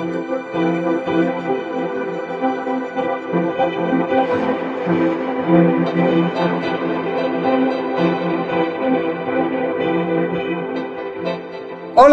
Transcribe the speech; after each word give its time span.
Hola, 0.00 0.14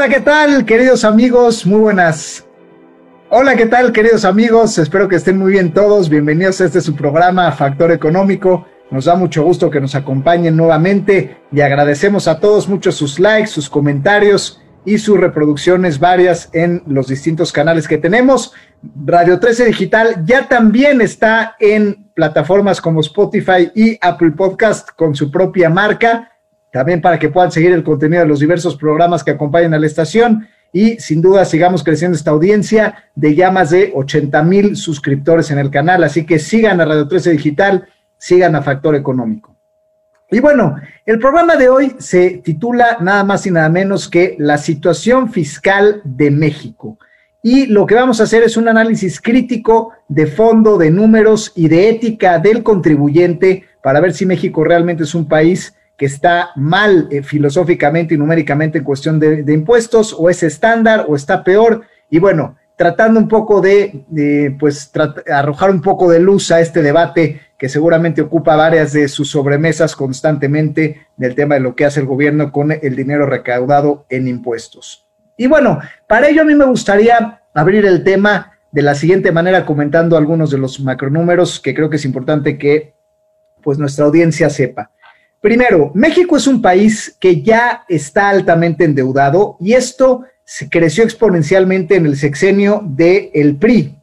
¿qué 0.09 0.19
tal, 0.19 0.65
queridos 0.65 1.05
amigos? 1.05 1.63
Muy 1.67 1.79
buenas. 1.79 2.43
Hola, 3.29 3.55
¿qué 3.55 3.67
tal, 3.67 3.91
queridos 3.91 4.25
amigos? 4.25 4.79
Espero 4.79 5.07
que 5.07 5.17
estén 5.17 5.37
muy 5.37 5.51
bien 5.51 5.71
todos. 5.71 6.09
Bienvenidos 6.09 6.59
a 6.61 6.65
este 6.65 6.81
su 6.81 6.95
programa 6.95 7.51
Factor 7.51 7.91
Económico. 7.91 8.65
Nos 8.89 9.05
da 9.05 9.13
mucho 9.13 9.43
gusto 9.43 9.69
que 9.69 9.79
nos 9.79 9.93
acompañen 9.93 10.57
nuevamente 10.57 11.37
y 11.51 11.61
agradecemos 11.61 12.27
a 12.27 12.39
todos 12.39 12.67
mucho 12.67 12.91
sus 12.91 13.19
likes, 13.19 13.49
sus 13.49 13.69
comentarios 13.69 14.59
y 14.85 14.97
sus 14.97 15.19
reproducciones 15.19 15.99
varias 15.99 16.49
en 16.53 16.83
los 16.87 17.07
distintos 17.07 17.51
canales 17.51 17.87
que 17.87 17.97
tenemos. 17.97 18.53
Radio 19.05 19.39
13 19.39 19.65
Digital 19.65 20.23
ya 20.25 20.47
también 20.47 21.01
está 21.01 21.55
en 21.59 22.05
plataformas 22.13 22.79
como 22.79 23.01
Spotify 23.01 23.71
y 23.75 23.97
Apple 24.01 24.31
Podcast 24.31 24.89
con 24.95 25.15
su 25.15 25.31
propia 25.31 25.69
marca, 25.69 26.31
también 26.71 27.01
para 27.01 27.19
que 27.19 27.29
puedan 27.29 27.51
seguir 27.51 27.71
el 27.71 27.83
contenido 27.83 28.21
de 28.21 28.27
los 28.27 28.39
diversos 28.39 28.75
programas 28.75 29.23
que 29.23 29.31
acompañan 29.31 29.73
a 29.73 29.79
la 29.79 29.87
estación 29.87 30.47
y 30.71 30.99
sin 30.99 31.21
duda 31.21 31.45
sigamos 31.45 31.83
creciendo 31.83 32.17
esta 32.17 32.31
audiencia 32.31 33.05
de 33.15 33.33
ya 33.33 33.49
más 33.49 33.69
de 33.69 33.93
80 33.95 34.43
mil 34.43 34.75
suscriptores 34.75 35.49
en 35.51 35.57
el 35.57 35.71
canal, 35.71 36.03
así 36.03 36.25
que 36.25 36.37
sigan 36.37 36.81
a 36.81 36.85
Radio 36.85 37.07
13 37.07 37.31
Digital, 37.31 37.87
sigan 38.17 38.55
a 38.55 38.61
Factor 38.61 38.95
Económico. 38.95 39.54
Y 40.31 40.39
bueno, 40.39 40.75
el 41.05 41.19
programa 41.19 41.55
de 41.55 41.69
hoy 41.69 41.95
se 41.99 42.41
titula 42.43 42.97
nada 42.99 43.23
más 43.23 43.45
y 43.45 43.51
nada 43.51 43.69
menos 43.69 44.09
que 44.09 44.35
La 44.39 44.57
situación 44.57 45.31
fiscal 45.31 46.01
de 46.03 46.31
México. 46.31 46.97
Y 47.43 47.67
lo 47.67 47.85
que 47.85 47.93
vamos 47.93 48.19
a 48.19 48.23
hacer 48.23 48.41
es 48.41 48.57
un 48.57 48.67
análisis 48.67 49.21
crítico 49.21 49.93
de 50.07 50.25
fondo, 50.25 50.77
de 50.77 50.89
números 50.89 51.51
y 51.55 51.67
de 51.67 51.89
ética 51.89 52.39
del 52.39 52.63
contribuyente 52.63 53.65
para 53.83 53.99
ver 53.99 54.13
si 54.13 54.25
México 54.25 54.63
realmente 54.63 55.03
es 55.03 55.13
un 55.13 55.27
país 55.27 55.75
que 55.95 56.07
está 56.07 56.49
mal 56.55 57.07
eh, 57.11 57.21
filosóficamente 57.21 58.15
y 58.15 58.17
numéricamente 58.17 58.79
en 58.79 58.83
cuestión 58.83 59.19
de, 59.19 59.43
de 59.43 59.53
impuestos, 59.53 60.15
o 60.17 60.29
es 60.29 60.41
estándar, 60.41 61.05
o 61.07 61.15
está 61.15 61.43
peor. 61.43 61.83
Y 62.09 62.17
bueno, 62.17 62.55
tratando 62.75 63.19
un 63.19 63.27
poco 63.27 63.61
de, 63.61 64.55
pues, 64.59 64.91
arrojar 65.31 65.71
un 65.71 65.81
poco 65.81 66.09
de 66.09 66.19
luz 66.19 66.51
a 66.51 66.59
este 66.59 66.81
debate 66.81 67.41
que 67.57 67.69
seguramente 67.69 68.21
ocupa 68.21 68.55
varias 68.55 68.93
de 68.93 69.07
sus 69.07 69.29
sobremesas 69.29 69.95
constantemente 69.95 71.07
del 71.17 71.35
tema 71.35 71.55
de 71.55 71.61
lo 71.61 71.75
que 71.75 71.85
hace 71.85 72.01
el 72.01 72.05
gobierno 72.05 72.51
con 72.51 72.71
el 72.71 72.95
dinero 72.95 73.25
recaudado 73.25 74.05
en 74.09 74.27
impuestos. 74.27 75.05
Y 75.37 75.47
bueno, 75.47 75.79
para 76.07 76.27
ello 76.29 76.41
a 76.41 76.45
mí 76.45 76.55
me 76.55 76.65
gustaría 76.65 77.41
abrir 77.53 77.85
el 77.85 78.03
tema 78.03 78.53
de 78.71 78.81
la 78.81 78.95
siguiente 78.95 79.31
manera 79.31 79.65
comentando 79.65 80.17
algunos 80.17 80.51
de 80.51 80.57
los 80.57 80.79
macronúmeros 80.79 81.59
que 81.59 81.73
creo 81.73 81.89
que 81.89 81.95
es 81.95 82.05
importante 82.05 82.57
que 82.57 82.93
pues 83.63 83.77
nuestra 83.79 84.05
audiencia 84.05 84.49
sepa. 84.49 84.91
Primero, 85.39 85.91
México 85.93 86.37
es 86.37 86.47
un 86.47 86.61
país 86.61 87.15
que 87.19 87.41
ya 87.41 87.85
está 87.87 88.29
altamente 88.29 88.83
endeudado 88.83 89.57
y 89.59 89.73
esto 89.73 90.23
se 90.43 90.69
creció 90.69 91.03
exponencialmente 91.03 91.95
en 91.95 92.05
el 92.05 92.17
sexenio 92.17 92.81
del 92.83 93.29
el 93.33 93.55
PRI. 93.55 93.94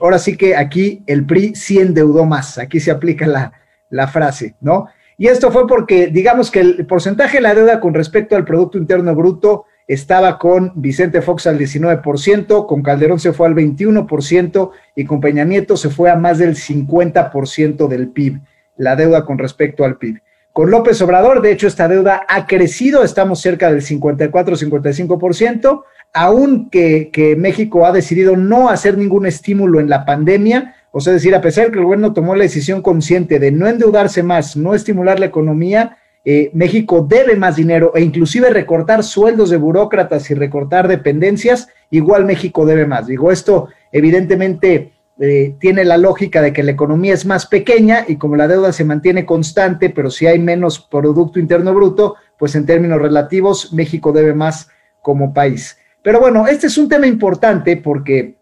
Ahora 0.00 0.18
sí 0.18 0.36
que 0.36 0.56
aquí 0.56 1.02
el 1.06 1.26
PRI 1.26 1.54
sí 1.54 1.78
endeudó 1.78 2.24
más, 2.24 2.58
aquí 2.58 2.80
se 2.80 2.90
aplica 2.90 3.26
la, 3.26 3.52
la 3.90 4.08
frase, 4.08 4.54
¿no? 4.60 4.88
Y 5.16 5.26
esto 5.26 5.50
fue 5.50 5.66
porque, 5.66 6.06
digamos 6.06 6.50
que 6.50 6.60
el 6.60 6.86
porcentaje 6.86 7.38
de 7.38 7.42
la 7.42 7.54
deuda 7.54 7.80
con 7.80 7.92
respecto 7.92 8.36
al 8.36 8.44
Producto 8.44 8.78
Interno 8.78 9.16
Bruto 9.16 9.66
estaba 9.88 10.38
con 10.38 10.72
Vicente 10.76 11.22
Fox 11.22 11.46
al 11.46 11.58
19%, 11.58 12.66
con 12.66 12.82
Calderón 12.82 13.18
se 13.18 13.32
fue 13.32 13.48
al 13.48 13.54
21% 13.54 14.70
y 14.94 15.04
con 15.06 15.20
Peña 15.20 15.44
Nieto 15.44 15.76
se 15.76 15.88
fue 15.88 16.10
a 16.10 16.16
más 16.16 16.38
del 16.38 16.54
50% 16.54 17.88
del 17.88 18.08
PIB, 18.08 18.40
la 18.76 18.94
deuda 18.94 19.24
con 19.24 19.38
respecto 19.38 19.84
al 19.84 19.96
PIB. 19.96 20.20
Con 20.52 20.70
López 20.70 21.00
Obrador, 21.02 21.40
de 21.40 21.52
hecho, 21.52 21.66
esta 21.66 21.88
deuda 21.88 22.22
ha 22.28 22.46
crecido, 22.46 23.02
estamos 23.02 23.40
cerca 23.40 23.72
del 23.72 23.82
54-55%, 23.82 25.84
aunque 26.12 27.10
que 27.12 27.36
México 27.36 27.86
ha 27.86 27.92
decidido 27.92 28.36
no 28.36 28.68
hacer 28.68 28.96
ningún 28.98 29.26
estímulo 29.26 29.80
en 29.80 29.88
la 29.88 30.04
pandemia, 30.04 30.74
o 30.90 31.00
sea, 31.00 31.12
decir, 31.12 31.34
a 31.34 31.40
pesar 31.40 31.66
de 31.66 31.72
que 31.72 31.78
el 31.78 31.84
gobierno 31.84 32.12
tomó 32.12 32.34
la 32.34 32.44
decisión 32.44 32.82
consciente 32.82 33.38
de 33.38 33.52
no 33.52 33.68
endeudarse 33.68 34.22
más, 34.22 34.56
no 34.56 34.74
estimular 34.74 35.20
la 35.20 35.26
economía, 35.26 35.98
eh, 36.24 36.50
México 36.52 37.06
debe 37.08 37.36
más 37.36 37.56
dinero 37.56 37.92
e 37.94 38.02
inclusive 38.02 38.50
recortar 38.50 39.04
sueldos 39.04 39.50
de 39.50 39.56
burócratas 39.56 40.30
y 40.30 40.34
recortar 40.34 40.88
dependencias, 40.88 41.68
igual 41.90 42.24
México 42.24 42.66
debe 42.66 42.86
más. 42.86 43.06
Digo, 43.06 43.30
esto 43.30 43.68
evidentemente 43.92 44.92
eh, 45.20 45.54
tiene 45.58 45.84
la 45.84 45.96
lógica 45.96 46.42
de 46.42 46.52
que 46.52 46.62
la 46.62 46.72
economía 46.72 47.14
es 47.14 47.26
más 47.26 47.46
pequeña 47.46 48.04
y 48.06 48.16
como 48.16 48.36
la 48.36 48.48
deuda 48.48 48.72
se 48.72 48.84
mantiene 48.84 49.26
constante, 49.26 49.90
pero 49.90 50.10
si 50.10 50.26
hay 50.26 50.38
menos 50.38 50.80
Producto 50.80 51.38
Interno 51.38 51.74
Bruto, 51.74 52.16
pues 52.38 52.54
en 52.54 52.66
términos 52.66 53.00
relativos 53.00 53.72
México 53.72 54.12
debe 54.12 54.34
más 54.34 54.68
como 55.02 55.32
país. 55.32 55.78
Pero 56.08 56.20
bueno, 56.20 56.46
este 56.46 56.68
es 56.68 56.78
un 56.78 56.88
tema 56.88 57.06
importante 57.06 57.76
porque 57.76 58.38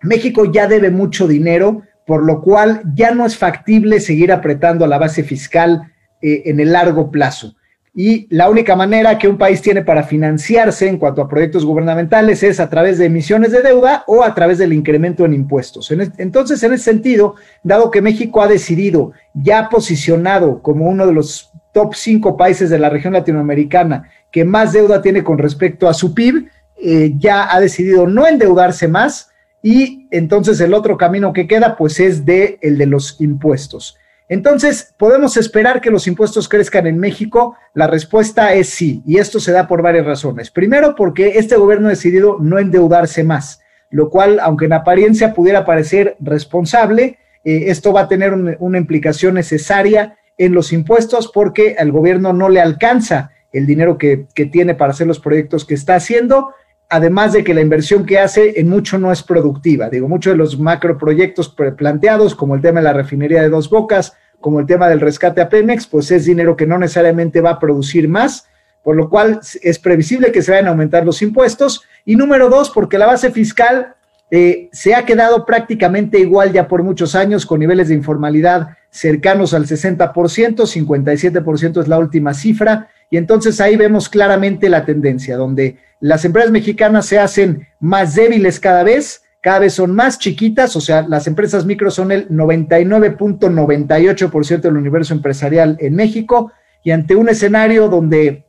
México 0.00 0.44
ya 0.44 0.68
debe 0.68 0.92
mucho 0.92 1.26
dinero, 1.26 1.82
por 2.06 2.24
lo 2.24 2.40
cual 2.40 2.82
ya 2.94 3.10
no 3.10 3.26
es 3.26 3.36
factible 3.36 3.98
seguir 3.98 4.30
apretando 4.30 4.86
la 4.86 4.96
base 4.96 5.24
fiscal 5.24 5.92
eh, 6.22 6.42
en 6.44 6.60
el 6.60 6.70
largo 6.70 7.10
plazo. 7.10 7.56
Y 7.92 8.32
la 8.32 8.48
única 8.48 8.76
manera 8.76 9.18
que 9.18 9.26
un 9.26 9.38
país 9.38 9.60
tiene 9.60 9.82
para 9.82 10.04
financiarse 10.04 10.86
en 10.86 10.98
cuanto 10.98 11.20
a 11.20 11.28
proyectos 11.28 11.64
gubernamentales 11.64 12.44
es 12.44 12.60
a 12.60 12.70
través 12.70 12.96
de 12.98 13.06
emisiones 13.06 13.50
de 13.50 13.62
deuda 13.62 14.04
o 14.06 14.22
a 14.22 14.32
través 14.32 14.58
del 14.58 14.72
incremento 14.72 15.24
en 15.24 15.34
impuestos. 15.34 15.90
Entonces, 15.90 16.62
en 16.62 16.74
ese 16.74 16.84
sentido, 16.84 17.34
dado 17.64 17.90
que 17.90 18.02
México 18.02 18.40
ha 18.40 18.46
decidido, 18.46 19.10
ya 19.34 19.68
posicionado 19.68 20.62
como 20.62 20.86
uno 20.86 21.08
de 21.08 21.14
los 21.14 21.50
top 21.72 21.96
cinco 21.96 22.36
países 22.36 22.70
de 22.70 22.78
la 22.78 22.88
región 22.88 23.14
latinoamericana 23.14 24.08
que 24.30 24.44
más 24.44 24.72
deuda 24.72 25.02
tiene 25.02 25.24
con 25.24 25.38
respecto 25.38 25.88
a 25.88 25.94
su 25.94 26.14
PIB, 26.14 26.48
eh, 26.82 27.12
ya 27.18 27.54
ha 27.54 27.60
decidido 27.60 28.06
no 28.06 28.26
endeudarse 28.26 28.88
más 28.88 29.30
y 29.62 30.08
entonces 30.10 30.60
el 30.60 30.74
otro 30.74 30.96
camino 30.96 31.32
que 31.32 31.46
queda 31.46 31.76
pues 31.76 32.00
es 32.00 32.24
de 32.24 32.58
el 32.62 32.78
de 32.78 32.86
los 32.86 33.20
impuestos. 33.20 33.98
Entonces, 34.30 34.94
¿podemos 34.96 35.36
esperar 35.36 35.80
que 35.80 35.90
los 35.90 36.06
impuestos 36.06 36.48
crezcan 36.48 36.86
en 36.86 36.98
México? 36.98 37.56
La 37.74 37.88
respuesta 37.88 38.54
es 38.54 38.68
sí, 38.68 39.02
y 39.04 39.18
esto 39.18 39.40
se 39.40 39.50
da 39.50 39.66
por 39.66 39.82
varias 39.82 40.06
razones. 40.06 40.52
Primero, 40.52 40.94
porque 40.94 41.32
este 41.36 41.56
gobierno 41.56 41.88
ha 41.88 41.90
decidido 41.90 42.38
no 42.40 42.60
endeudarse 42.60 43.24
más, 43.24 43.60
lo 43.90 44.08
cual, 44.08 44.38
aunque 44.38 44.66
en 44.66 44.72
apariencia 44.72 45.34
pudiera 45.34 45.64
parecer 45.64 46.16
responsable, 46.20 47.18
eh, 47.44 47.64
esto 47.66 47.92
va 47.92 48.02
a 48.02 48.08
tener 48.08 48.32
una 48.60 48.78
implicación 48.78 49.34
necesaria 49.34 50.16
en 50.38 50.54
los 50.54 50.72
impuestos 50.72 51.28
porque 51.34 51.74
al 51.76 51.90
gobierno 51.90 52.32
no 52.32 52.48
le 52.50 52.60
alcanza 52.60 53.32
el 53.52 53.66
dinero 53.66 53.98
que, 53.98 54.26
que 54.32 54.46
tiene 54.46 54.76
para 54.76 54.92
hacer 54.92 55.08
los 55.08 55.18
proyectos 55.18 55.64
que 55.64 55.74
está 55.74 55.96
haciendo, 55.96 56.54
además 56.90 57.32
de 57.32 57.44
que 57.44 57.54
la 57.54 57.60
inversión 57.60 58.04
que 58.04 58.18
hace 58.18 58.60
en 58.60 58.68
mucho 58.68 58.98
no 58.98 59.12
es 59.12 59.22
productiva. 59.22 59.88
Digo, 59.88 60.08
muchos 60.08 60.32
de 60.32 60.36
los 60.36 60.58
macroproyectos 60.58 61.54
planteados, 61.78 62.34
como 62.34 62.56
el 62.56 62.60
tema 62.60 62.80
de 62.80 62.84
la 62.84 62.92
refinería 62.92 63.42
de 63.42 63.48
dos 63.48 63.70
bocas, 63.70 64.14
como 64.40 64.58
el 64.58 64.66
tema 64.66 64.88
del 64.88 65.00
rescate 65.00 65.40
a 65.40 65.48
Pemex, 65.48 65.86
pues 65.86 66.10
es 66.10 66.24
dinero 66.24 66.56
que 66.56 66.66
no 66.66 66.78
necesariamente 66.78 67.40
va 67.40 67.50
a 67.50 67.58
producir 67.60 68.08
más, 68.08 68.48
por 68.82 68.96
lo 68.96 69.08
cual 69.08 69.40
es 69.62 69.78
previsible 69.78 70.32
que 70.32 70.42
se 70.42 70.50
vayan 70.50 70.66
a 70.66 70.70
aumentar 70.70 71.06
los 71.06 71.22
impuestos. 71.22 71.84
Y 72.04 72.16
número 72.16 72.48
dos, 72.48 72.70
porque 72.70 72.98
la 72.98 73.06
base 73.06 73.30
fiscal 73.30 73.94
eh, 74.32 74.68
se 74.72 74.94
ha 74.94 75.04
quedado 75.04 75.46
prácticamente 75.46 76.18
igual 76.18 76.52
ya 76.52 76.66
por 76.66 76.82
muchos 76.82 77.14
años, 77.14 77.46
con 77.46 77.60
niveles 77.60 77.88
de 77.88 77.94
informalidad 77.94 78.76
cercanos 78.90 79.54
al 79.54 79.66
60%, 79.66 80.12
57% 80.12 81.80
es 81.80 81.88
la 81.88 81.98
última 81.98 82.34
cifra, 82.34 82.88
y 83.10 83.16
entonces 83.16 83.60
ahí 83.60 83.76
vemos 83.76 84.08
claramente 84.08 84.68
la 84.68 84.84
tendencia, 84.84 85.36
donde 85.36 85.78
las 85.98 86.24
empresas 86.24 86.52
mexicanas 86.52 87.06
se 87.06 87.18
hacen 87.18 87.66
más 87.80 88.14
débiles 88.14 88.60
cada 88.60 88.84
vez, 88.84 89.24
cada 89.42 89.58
vez 89.58 89.74
son 89.74 89.92
más 89.94 90.18
chiquitas, 90.18 90.74
o 90.76 90.80
sea, 90.80 91.02
las 91.02 91.26
empresas 91.26 91.66
micro 91.66 91.90
son 91.90 92.12
el 92.12 92.28
99.98% 92.28 94.60
del 94.60 94.76
universo 94.76 95.12
empresarial 95.12 95.76
en 95.80 95.96
México, 95.96 96.52
y 96.82 96.92
ante 96.92 97.14
un 97.16 97.28
escenario 97.28 97.88
donde 97.88 98.46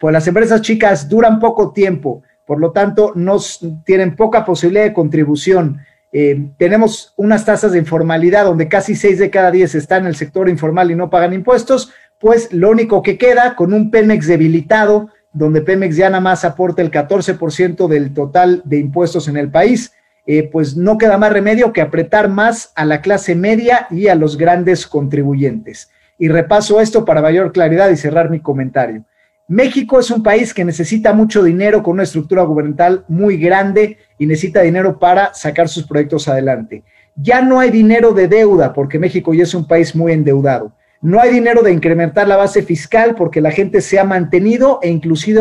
pues 0.00 0.12
las 0.12 0.26
empresas 0.26 0.62
chicas 0.62 1.08
duran 1.08 1.38
poco 1.38 1.72
tiempo, 1.72 2.24
por 2.46 2.58
lo 2.60 2.72
tanto, 2.72 3.12
nos 3.14 3.60
tienen 3.84 4.16
poca 4.16 4.44
posibilidad 4.44 4.82
de 4.84 4.94
contribución. 4.94 5.78
Eh, 6.12 6.50
tenemos 6.56 7.12
unas 7.16 7.44
tasas 7.44 7.72
de 7.72 7.78
informalidad 7.78 8.46
donde 8.46 8.68
casi 8.68 8.94
6 8.94 9.18
de 9.18 9.28
cada 9.28 9.50
10 9.50 9.74
están 9.74 10.02
en 10.02 10.08
el 10.08 10.16
sector 10.16 10.48
informal 10.48 10.90
y 10.90 10.94
no 10.94 11.10
pagan 11.10 11.34
impuestos, 11.34 11.92
pues 12.18 12.52
lo 12.52 12.70
único 12.70 13.02
que 13.02 13.16
queda 13.16 13.54
con 13.54 13.72
un 13.72 13.90
Pemex 13.90 14.26
debilitado, 14.26 15.08
donde 15.32 15.60
Pemex 15.60 15.96
ya 15.96 16.10
nada 16.10 16.20
más 16.20 16.44
aporta 16.44 16.82
el 16.82 16.90
14% 16.90 17.86
del 17.88 18.12
total 18.12 18.62
de 18.64 18.78
impuestos 18.78 19.28
en 19.28 19.36
el 19.36 19.50
país, 19.50 19.92
eh, 20.26 20.42
pues 20.42 20.76
no 20.76 20.98
queda 20.98 21.16
más 21.16 21.32
remedio 21.32 21.72
que 21.72 21.80
apretar 21.80 22.28
más 22.28 22.72
a 22.74 22.84
la 22.84 23.00
clase 23.00 23.34
media 23.34 23.86
y 23.90 24.08
a 24.08 24.14
los 24.14 24.36
grandes 24.36 24.86
contribuyentes. 24.86 25.90
Y 26.18 26.28
repaso 26.28 26.80
esto 26.80 27.04
para 27.04 27.22
mayor 27.22 27.52
claridad 27.52 27.88
y 27.88 27.96
cerrar 27.96 28.28
mi 28.28 28.40
comentario. 28.40 29.04
México 29.46 29.98
es 29.98 30.10
un 30.10 30.22
país 30.22 30.52
que 30.52 30.66
necesita 30.66 31.14
mucho 31.14 31.42
dinero 31.42 31.82
con 31.82 31.94
una 31.94 32.02
estructura 32.02 32.42
gubernamental 32.42 33.04
muy 33.08 33.38
grande 33.38 33.96
y 34.18 34.26
necesita 34.26 34.60
dinero 34.60 34.98
para 34.98 35.32
sacar 35.32 35.70
sus 35.70 35.86
proyectos 35.86 36.28
adelante. 36.28 36.82
Ya 37.16 37.40
no 37.40 37.58
hay 37.58 37.70
dinero 37.70 38.12
de 38.12 38.28
deuda 38.28 38.74
porque 38.74 38.98
México 38.98 39.32
ya 39.32 39.44
es 39.44 39.54
un 39.54 39.66
país 39.66 39.96
muy 39.96 40.12
endeudado. 40.12 40.72
No 41.00 41.20
hay 41.20 41.32
dinero 41.32 41.62
de 41.62 41.72
incrementar 41.72 42.26
la 42.26 42.36
base 42.36 42.62
fiscal 42.62 43.14
porque 43.14 43.40
la 43.40 43.52
gente 43.52 43.80
se 43.80 43.98
ha 43.98 44.04
mantenido 44.04 44.80
e 44.82 44.88
inclusive, 44.88 45.40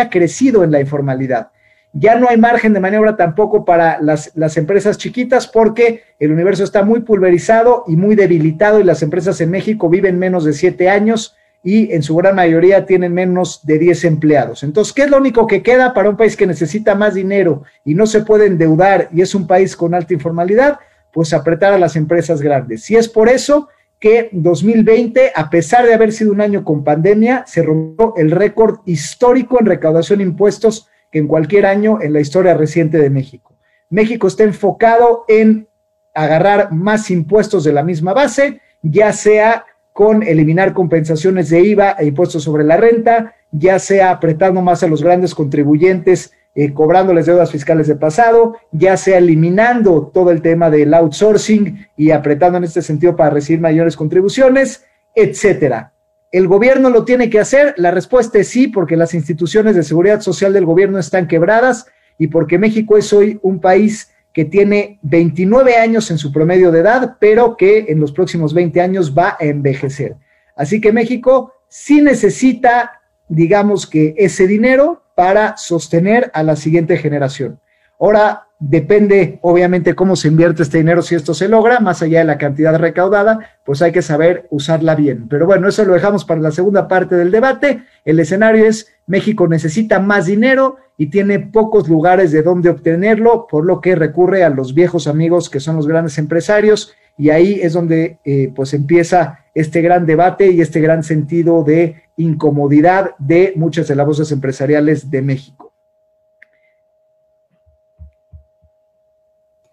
ha 0.00 0.10
crecido 0.10 0.64
en 0.64 0.70
la 0.70 0.80
informalidad. 0.80 1.48
Ya 1.92 2.16
no 2.16 2.28
hay 2.28 2.36
margen 2.36 2.72
de 2.72 2.80
maniobra 2.80 3.16
tampoco 3.16 3.64
para 3.64 4.00
las, 4.00 4.32
las, 4.34 4.56
empresas 4.56 4.98
chiquitas 4.98 5.46
porque 5.46 6.02
el 6.18 6.32
universo 6.32 6.64
está 6.64 6.82
muy 6.82 7.00
pulverizado 7.00 7.84
y 7.86 7.96
muy 7.96 8.14
debilitado 8.14 8.80
y 8.80 8.84
las 8.84 9.02
empresas 9.02 9.40
en 9.40 9.50
México 9.50 9.88
viven 9.88 10.18
menos 10.18 10.44
de 10.44 10.52
siete 10.52 10.88
años 10.88 11.36
y 11.62 11.92
en 11.92 12.02
su 12.02 12.14
gran 12.16 12.36
mayoría 12.36 12.86
tienen 12.86 13.12
menos 13.12 13.66
de 13.66 13.78
10 13.78 14.04
empleados. 14.04 14.62
Entonces, 14.62 14.92
¿qué 14.92 15.02
es 15.02 15.10
lo 15.10 15.18
único 15.18 15.46
que 15.46 15.62
queda 15.62 15.92
para 15.92 16.08
un 16.08 16.16
país 16.16 16.36
que 16.36 16.46
necesita 16.46 16.94
más 16.94 17.14
dinero 17.14 17.64
y 17.84 17.94
no 17.94 18.06
se 18.06 18.22
puede 18.22 18.46
endeudar 18.46 19.08
y 19.12 19.22
es 19.22 19.34
un 19.34 19.46
país 19.46 19.76
con 19.76 19.94
alta 19.94 20.14
informalidad? 20.14 20.78
Pues 21.12 21.32
apretar 21.32 21.72
a 21.72 21.78
las 21.78 21.96
empresas 21.96 22.40
grandes. 22.40 22.88
Y 22.90 22.96
es 22.96 23.08
por 23.08 23.28
eso 23.28 23.68
que 23.98 24.28
2020, 24.32 25.32
a 25.34 25.50
pesar 25.50 25.86
de 25.86 25.94
haber 25.94 26.12
sido 26.12 26.32
un 26.32 26.40
año 26.40 26.64
con 26.64 26.84
pandemia, 26.84 27.44
se 27.46 27.62
rompió 27.62 28.14
el 28.16 28.30
récord 28.30 28.80
histórico 28.86 29.58
en 29.60 29.66
recaudación 29.66 30.18
de 30.18 30.24
impuestos 30.24 30.88
que 31.10 31.18
en 31.18 31.26
cualquier 31.26 31.66
año 31.66 32.00
en 32.00 32.12
la 32.12 32.20
historia 32.20 32.54
reciente 32.54 32.98
de 32.98 33.10
México. 33.10 33.54
México 33.90 34.26
está 34.28 34.44
enfocado 34.44 35.24
en 35.28 35.66
agarrar 36.14 36.72
más 36.72 37.10
impuestos 37.10 37.64
de 37.64 37.72
la 37.72 37.82
misma 37.82 38.12
base, 38.12 38.60
ya 38.82 39.12
sea 39.12 39.64
con 39.92 40.22
eliminar 40.22 40.74
compensaciones 40.74 41.50
de 41.50 41.60
IVA 41.60 41.96
e 41.98 42.06
impuestos 42.06 42.44
sobre 42.44 42.64
la 42.64 42.76
renta, 42.76 43.34
ya 43.50 43.78
sea 43.78 44.10
apretando 44.10 44.62
más 44.62 44.82
a 44.82 44.86
los 44.86 45.02
grandes 45.02 45.34
contribuyentes, 45.34 46.32
eh, 46.60 46.74
cobrándoles 46.74 47.26
deudas 47.26 47.52
fiscales 47.52 47.86
de 47.86 47.94
pasado, 47.94 48.56
ya 48.72 48.96
sea 48.96 49.18
eliminando 49.18 50.10
todo 50.12 50.32
el 50.32 50.42
tema 50.42 50.70
del 50.70 50.92
outsourcing 50.92 51.86
y 51.96 52.10
apretando 52.10 52.58
en 52.58 52.64
este 52.64 52.82
sentido 52.82 53.14
para 53.14 53.30
recibir 53.30 53.60
mayores 53.60 53.94
contribuciones, 53.94 54.84
etcétera. 55.14 55.92
¿El 56.32 56.48
gobierno 56.48 56.90
lo 56.90 57.04
tiene 57.04 57.30
que 57.30 57.38
hacer? 57.38 57.74
La 57.76 57.92
respuesta 57.92 58.40
es 58.40 58.48
sí, 58.48 58.66
porque 58.66 58.96
las 58.96 59.14
instituciones 59.14 59.76
de 59.76 59.84
seguridad 59.84 60.20
social 60.20 60.52
del 60.52 60.64
gobierno 60.64 60.98
están 60.98 61.28
quebradas 61.28 61.86
y 62.18 62.26
porque 62.26 62.58
México 62.58 62.96
es 62.96 63.12
hoy 63.12 63.38
un 63.42 63.60
país 63.60 64.10
que 64.32 64.44
tiene 64.44 64.98
29 65.02 65.76
años 65.76 66.10
en 66.10 66.18
su 66.18 66.32
promedio 66.32 66.72
de 66.72 66.80
edad, 66.80 67.18
pero 67.20 67.56
que 67.56 67.86
en 67.88 68.00
los 68.00 68.10
próximos 68.10 68.52
20 68.52 68.80
años 68.80 69.16
va 69.16 69.36
a 69.38 69.44
envejecer. 69.44 70.16
Así 70.56 70.80
que 70.80 70.90
México 70.90 71.52
sí 71.68 72.02
necesita, 72.02 73.00
digamos 73.28 73.86
que 73.86 74.16
ese 74.18 74.48
dinero 74.48 75.04
para 75.18 75.56
sostener 75.56 76.30
a 76.32 76.44
la 76.44 76.54
siguiente 76.54 76.96
generación. 76.96 77.58
Ahora 77.98 78.46
depende, 78.60 79.40
obviamente, 79.42 79.96
cómo 79.96 80.14
se 80.14 80.28
invierte 80.28 80.62
este 80.62 80.78
dinero, 80.78 81.02
si 81.02 81.16
esto 81.16 81.34
se 81.34 81.48
logra, 81.48 81.80
más 81.80 82.02
allá 82.02 82.20
de 82.20 82.24
la 82.24 82.38
cantidad 82.38 82.78
recaudada, 82.78 83.58
pues 83.64 83.82
hay 83.82 83.90
que 83.90 84.00
saber 84.00 84.46
usarla 84.50 84.94
bien. 84.94 85.26
Pero 85.28 85.44
bueno, 85.44 85.66
eso 85.66 85.84
lo 85.84 85.94
dejamos 85.94 86.24
para 86.24 86.40
la 86.40 86.52
segunda 86.52 86.86
parte 86.86 87.16
del 87.16 87.32
debate. 87.32 87.82
El 88.04 88.20
escenario 88.20 88.64
es 88.64 88.92
México 89.08 89.48
necesita 89.48 89.98
más 89.98 90.26
dinero 90.26 90.76
y 90.96 91.08
tiene 91.08 91.40
pocos 91.40 91.88
lugares 91.88 92.30
de 92.30 92.42
donde 92.42 92.70
obtenerlo, 92.70 93.48
por 93.50 93.66
lo 93.66 93.80
que 93.80 93.96
recurre 93.96 94.44
a 94.44 94.50
los 94.50 94.72
viejos 94.72 95.08
amigos 95.08 95.50
que 95.50 95.58
son 95.58 95.74
los 95.74 95.88
grandes 95.88 96.16
empresarios 96.18 96.94
y 97.18 97.30
ahí 97.30 97.60
es 97.60 97.72
donde 97.72 98.18
eh, 98.24 98.52
pues 98.54 98.72
empieza 98.72 99.44
este 99.54 99.82
gran 99.82 100.06
debate 100.06 100.50
y 100.50 100.60
este 100.60 100.80
gran 100.80 101.02
sentido 101.02 101.64
de 101.64 102.02
incomodidad 102.16 103.16
de 103.18 103.52
muchas 103.56 103.88
de 103.88 103.96
las 103.96 104.06
voces 104.06 104.30
empresariales 104.30 105.10
de 105.10 105.22
México. 105.22 105.74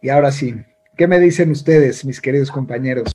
Y 0.02 0.10
ahora 0.10 0.32
sí, 0.32 0.56
¿qué 0.98 1.08
me 1.08 1.20
dicen 1.20 1.52
ustedes, 1.52 2.04
mis 2.04 2.20
queridos 2.20 2.52
compañeros? 2.52 3.12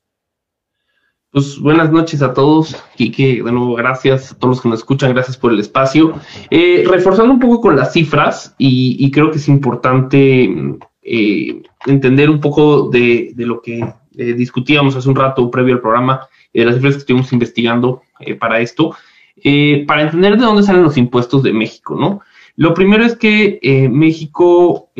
Pues 1.33 1.61
buenas 1.61 1.93
noches 1.93 2.23
a 2.23 2.35
todos. 2.35 2.75
Quique, 2.97 3.41
de 3.45 3.53
nuevo, 3.53 3.77
gracias 3.77 4.33
a 4.33 4.35
todos 4.37 4.57
los 4.57 4.63
que 4.63 4.69
nos 4.69 4.81
escuchan, 4.81 5.13
gracias 5.13 5.37
por 5.37 5.53
el 5.53 5.61
espacio. 5.61 6.15
Eh, 6.51 6.85
reforzando 6.89 7.33
un 7.33 7.39
poco 7.39 7.61
con 7.61 7.77
las 7.77 7.93
cifras, 7.93 8.57
y, 8.59 9.09
creo 9.13 9.31
que 9.31 9.39
es 9.39 9.47
importante 9.47 10.53
eh, 11.03 11.63
entender 11.87 12.29
un 12.31 12.41
poco 12.41 12.91
de, 12.91 13.33
lo 13.37 13.63
que 13.63 13.81
eh, 14.17 14.35
discutíamos 14.35 14.97
hace 14.97 15.09
un 15.09 15.17
rato 15.17 15.51
previo 15.51 15.75
al 15.75 15.81
programa, 15.81 16.29
de 16.53 16.65
las 16.65 16.75
cifras 16.75 16.95
que 16.95 17.01
estuvimos 17.01 17.33
investigando 17.33 18.03
para 18.41 18.61
esto, 18.61 18.97
para 19.87 20.03
entender 20.03 20.37
de 20.37 20.45
dónde 20.45 20.65
salen 20.65 20.83
los 20.83 20.97
impuestos 20.97 21.45
de 21.45 21.53
México, 21.53 21.95
¿no? 21.95 22.21
Lo 22.57 22.75
primero 22.75 23.05
es 23.05 23.17
que 23.17 23.89
México 23.91 24.91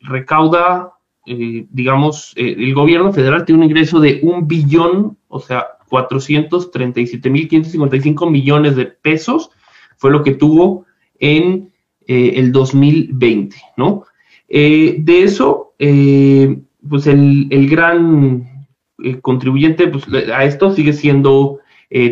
recauda 0.00 0.94
eh, 1.26 1.66
digamos, 1.70 2.34
eh, 2.36 2.54
el 2.58 2.74
gobierno 2.74 3.10
federal 3.12 3.46
tiene 3.46 3.62
un 3.62 3.70
ingreso 3.70 3.98
de 3.98 4.20
un 4.22 4.46
billón, 4.46 5.16
o 5.28 5.40
sea, 5.40 5.78
437.555 5.90 8.30
millones 8.30 8.76
de 8.76 8.84
pesos, 8.86 9.50
fue 9.96 10.10
lo 10.10 10.22
que 10.22 10.34
tuvo 10.34 10.84
en 11.18 11.72
eh, 12.06 12.34
el 12.36 12.52
2020, 12.52 13.56
¿no? 13.76 14.04
de 14.46 15.22
eso, 15.24 15.72
pues 16.88 17.06
el, 17.06 17.48
el 17.50 17.68
gran 17.68 18.68
contribuyente 19.22 19.88
pues, 19.88 20.04
a 20.32 20.44
esto 20.44 20.72
sigue 20.72 20.92
siendo 20.92 21.60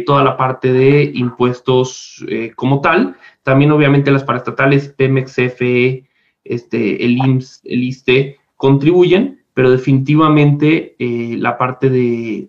toda 0.06 0.22
la 0.22 0.36
parte 0.36 0.72
de 0.72 1.10
impuestos 1.14 2.24
como 2.54 2.80
tal, 2.80 3.16
también 3.42 3.72
obviamente 3.72 4.12
las 4.12 4.22
paraestatales, 4.22 4.88
Pemex, 4.88 5.34
CFE, 5.34 6.04
este, 6.44 7.04
el 7.04 7.18
IMSS, 7.18 7.62
el 7.64 7.82
ISTE, 7.84 8.38
contribuyen, 8.56 9.42
pero 9.54 9.70
definitivamente 9.70 10.96
eh, 10.98 11.36
la 11.38 11.58
parte 11.58 11.90
de, 11.90 12.48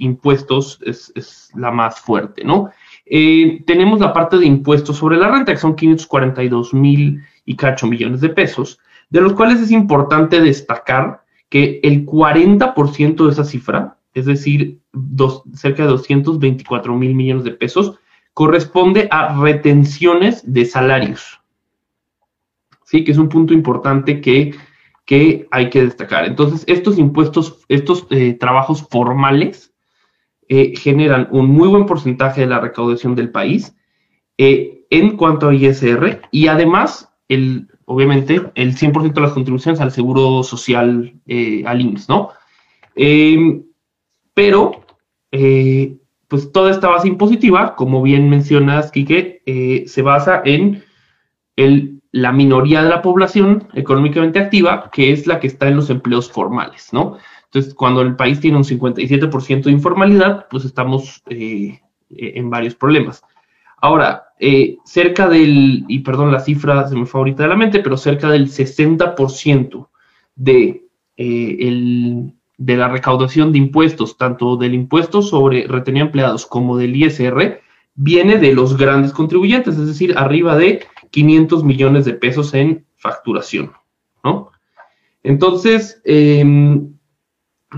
impuestos 0.00 0.78
es, 0.84 1.50
la 1.54 1.70
más 1.70 2.00
fuerte, 2.00 2.44
¿no? 2.44 2.70
Eh, 3.04 3.62
tenemos 3.66 4.00
la 4.00 4.12
parte 4.12 4.36
de 4.36 4.46
impuestos 4.46 4.96
sobre 4.96 5.16
la 5.16 5.28
renta, 5.28 5.52
que 5.52 5.58
son 5.58 5.76
542 5.76 6.74
mil 6.74 7.22
y 7.44 7.56
cacho 7.56 7.86
millones 7.86 8.20
de 8.20 8.28
pesos, 8.28 8.78
de 9.10 9.20
los 9.20 9.32
cuales 9.32 9.60
es 9.60 9.70
importante 9.70 10.40
destacar 10.40 11.22
que 11.48 11.80
el 11.82 12.04
40% 12.06 13.24
de 13.24 13.32
esa 13.32 13.44
cifra, 13.44 13.98
es 14.14 14.26
decir, 14.26 14.80
cerca 15.54 15.82
de 15.84 15.90
224 15.90 16.94
mil 16.96 17.14
millones 17.14 17.44
de 17.44 17.52
pesos, 17.52 17.98
corresponde 18.34 19.08
a 19.10 19.40
retenciones 19.40 20.42
de 20.52 20.64
salarios. 20.64 21.40
Sí, 22.84 23.04
que 23.04 23.12
es 23.12 23.18
un 23.18 23.28
punto 23.28 23.52
importante 23.52 24.20
que 24.20 24.54
que 25.06 25.46
hay 25.52 25.70
que 25.70 25.82
destacar. 25.82 26.26
Entonces, 26.26 26.64
estos 26.66 26.98
impuestos, 26.98 27.64
estos 27.68 28.06
eh, 28.10 28.34
trabajos 28.34 28.86
formales 28.90 29.72
eh, 30.48 30.74
generan 30.76 31.28
un 31.30 31.48
muy 31.48 31.68
buen 31.68 31.86
porcentaje 31.86 32.42
de 32.42 32.48
la 32.48 32.60
recaudación 32.60 33.14
del 33.14 33.30
país 33.30 33.74
eh, 34.36 34.84
en 34.90 35.16
cuanto 35.16 35.48
a 35.48 35.54
ISR 35.54 36.22
y 36.32 36.48
además, 36.48 37.12
el, 37.28 37.68
obviamente, 37.86 38.42
el 38.54 38.76
100% 38.76 39.14
de 39.14 39.20
las 39.20 39.32
contribuciones 39.32 39.80
al 39.80 39.92
seguro 39.92 40.42
social, 40.42 41.14
al 41.64 41.80
IMSS, 41.80 42.08
¿no? 42.08 42.30
Em, 42.94 43.64
pero, 44.34 44.84
pues 46.28 46.52
toda 46.52 46.70
esta 46.70 46.88
base 46.88 47.08
impositiva, 47.08 47.74
como 47.74 48.02
bien 48.02 48.28
mencionas, 48.28 48.92
Quique, 48.92 49.42
se 49.86 50.02
basa 50.02 50.42
en 50.44 50.84
el 51.56 51.96
la 52.16 52.32
minoría 52.32 52.82
de 52.82 52.88
la 52.88 53.02
población 53.02 53.68
económicamente 53.74 54.38
activa, 54.38 54.90
que 54.90 55.12
es 55.12 55.26
la 55.26 55.38
que 55.38 55.48
está 55.48 55.68
en 55.68 55.76
los 55.76 55.90
empleos 55.90 56.32
formales, 56.32 56.90
¿no? 56.92 57.18
Entonces, 57.44 57.74
cuando 57.74 58.00
el 58.00 58.16
país 58.16 58.40
tiene 58.40 58.56
un 58.56 58.64
57% 58.64 59.64
de 59.64 59.70
informalidad, 59.70 60.46
pues 60.48 60.64
estamos 60.64 61.22
eh, 61.28 61.78
en 62.08 62.48
varios 62.48 62.74
problemas. 62.74 63.22
Ahora, 63.76 64.26
eh, 64.38 64.78
cerca 64.84 65.28
del, 65.28 65.84
y 65.88 66.00
perdón, 66.00 66.32
la 66.32 66.40
cifra 66.40 66.88
se 66.88 66.96
me 66.96 67.06
fue 67.06 67.20
ahorita 67.20 67.42
de 67.44 67.48
la 67.48 67.56
mente, 67.56 67.80
pero 67.80 67.96
cerca 67.96 68.30
del 68.30 68.48
60% 68.48 69.88
de, 70.34 70.84
eh, 71.16 71.56
el, 71.60 72.34
de 72.58 72.76
la 72.76 72.88
recaudación 72.88 73.52
de 73.52 73.58
impuestos, 73.58 74.16
tanto 74.16 74.56
del 74.56 74.74
impuesto 74.74 75.22
sobre 75.22 75.66
retenido 75.66 76.06
empleados 76.06 76.46
como 76.46 76.76
del 76.76 76.96
ISR, 76.96 77.60
viene 77.94 78.38
de 78.38 78.52
los 78.54 78.76
grandes 78.76 79.12
contribuyentes, 79.12 79.76
es 79.78 79.86
decir, 79.86 80.14
arriba 80.16 80.56
de 80.56 80.86
500 81.10 81.64
millones 81.64 82.04
de 82.04 82.12
pesos 82.12 82.52
en 82.54 82.84
facturación, 82.96 83.72
¿no? 84.22 84.50
Entonces, 85.22 86.00
em, 86.04 86.94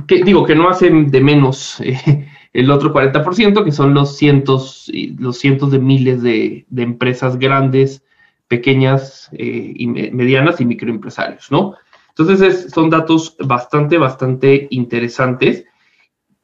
digo 0.07 0.45
que 0.45 0.55
no 0.55 0.69
hacen 0.69 1.11
de 1.11 1.21
menos 1.21 1.81
eh, 1.81 2.28
el 2.52 2.71
otro 2.71 2.93
40%, 2.93 3.64
que 3.64 3.73
son 3.73 3.95
los 3.95 4.17
cientos, 4.17 4.90
los 5.19 5.38
cientos 5.38 5.71
de 5.71 5.78
miles 5.78 6.23
de, 6.23 6.67
empresas 6.76 7.38
grandes, 7.38 8.02
pequeñas 8.49 9.28
eh, 9.33 9.73
y 9.76 9.87
medianas 9.87 10.61
y 10.61 10.64
microempresarios, 10.64 11.50
¿no? 11.50 11.75
Entonces, 12.17 12.71
son 12.73 12.90
datos 12.90 13.37
bastante, 13.38 13.99
bastante 13.99 14.67
interesantes, 14.71 15.64